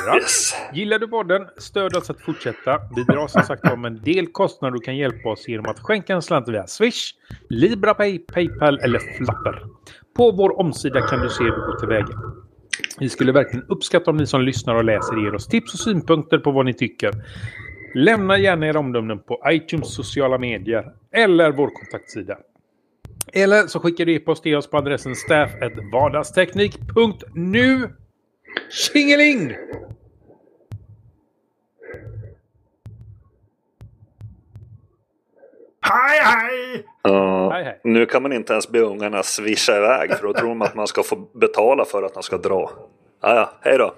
4. 0.08 0.16
Yes. 0.16 0.56
Gillar 0.74 0.99
du 0.99 1.08
podden, 1.08 1.47
stöd 1.58 1.95
oss 1.95 2.10
att 2.10 2.22
fortsätta. 2.22 2.80
Vi 2.95 3.03
drar 3.03 3.28
som 3.28 3.43
sagt 3.43 3.72
om 3.72 3.86
en 3.86 4.01
del 4.01 4.28
kostnader 4.28 4.76
och 4.78 4.84
kan 4.84 4.97
hjälpa 4.97 5.30
oss 5.30 5.47
genom 5.47 5.66
att 5.66 5.80
skänka 5.80 6.14
en 6.14 6.22
slant 6.22 6.47
via 6.47 6.68
Swish, 6.68 7.14
LibraPay, 7.49 8.20
Paypal 8.20 8.80
eller 8.80 8.99
Flapper. 8.99 9.64
På 10.18 10.32
vår 10.32 10.60
omsida 10.60 11.01
kan 11.08 11.20
du 11.22 11.30
se 11.30 11.43
hur 11.43 11.51
du 11.51 11.66
går 11.66 11.80
tillväga. 11.80 12.08
Vi 13.00 13.10
skulle 13.10 13.32
verkligen 13.32 13.66
uppskatta 13.70 14.12
om 14.12 14.18
ni 14.18 14.28
som 14.28 14.42
lyssnar 14.42 14.76
och 14.76 14.84
läser 14.84 15.24
ger 15.24 15.36
oss 15.36 15.48
tips 15.48 15.74
och 15.74 15.80
synpunkter 15.80 16.38
på 16.38 16.52
vad 16.52 16.66
ni 16.66 16.74
tycker. 16.74 17.12
Lämna 17.96 18.38
gärna 18.38 18.68
era 18.68 18.80
omdömen 18.80 19.20
på 19.20 19.42
iTunes 19.48 19.96
sociala 19.96 20.38
medier 20.38 20.92
eller 21.12 21.52
vår 21.52 21.68
kontaktsida. 21.68 22.38
Eller 23.34 23.68
så 23.68 23.80
skickar 23.80 24.06
du 24.06 24.16
e-post 24.16 24.44
till 24.44 24.56
oss 24.56 24.70
på 24.70 24.78
adressen 24.78 25.16
staff.vardagsteknik.nu. 25.16 27.90
Tjingeling! 28.72 29.56
Hej 35.90 36.20
hej! 36.22 36.86
Ja, 37.02 37.50
Hej, 37.52 37.64
hej. 37.64 37.80
nu 37.84 38.06
kan 38.06 38.22
man 38.24 38.34
inte 38.34 38.54
ens 38.54 38.70
be 38.70 38.80
ungarna 38.80 39.24
swisha 39.24 39.78
iväg 39.78 40.14
för 40.18 40.24
då 40.28 40.34
tror 40.34 40.50
de 40.50 40.62
att 40.62 40.76
man 40.76 40.88
ska 40.88 41.04
få 41.04 41.16
betala 41.16 41.86
för 41.86 42.04
att 42.04 42.14
de 42.14 42.24
ska 42.24 42.38
dra. 42.38 42.72
Ja, 43.22 43.36
ja, 43.36 43.52
hej 43.62 43.78
då. 43.78 43.94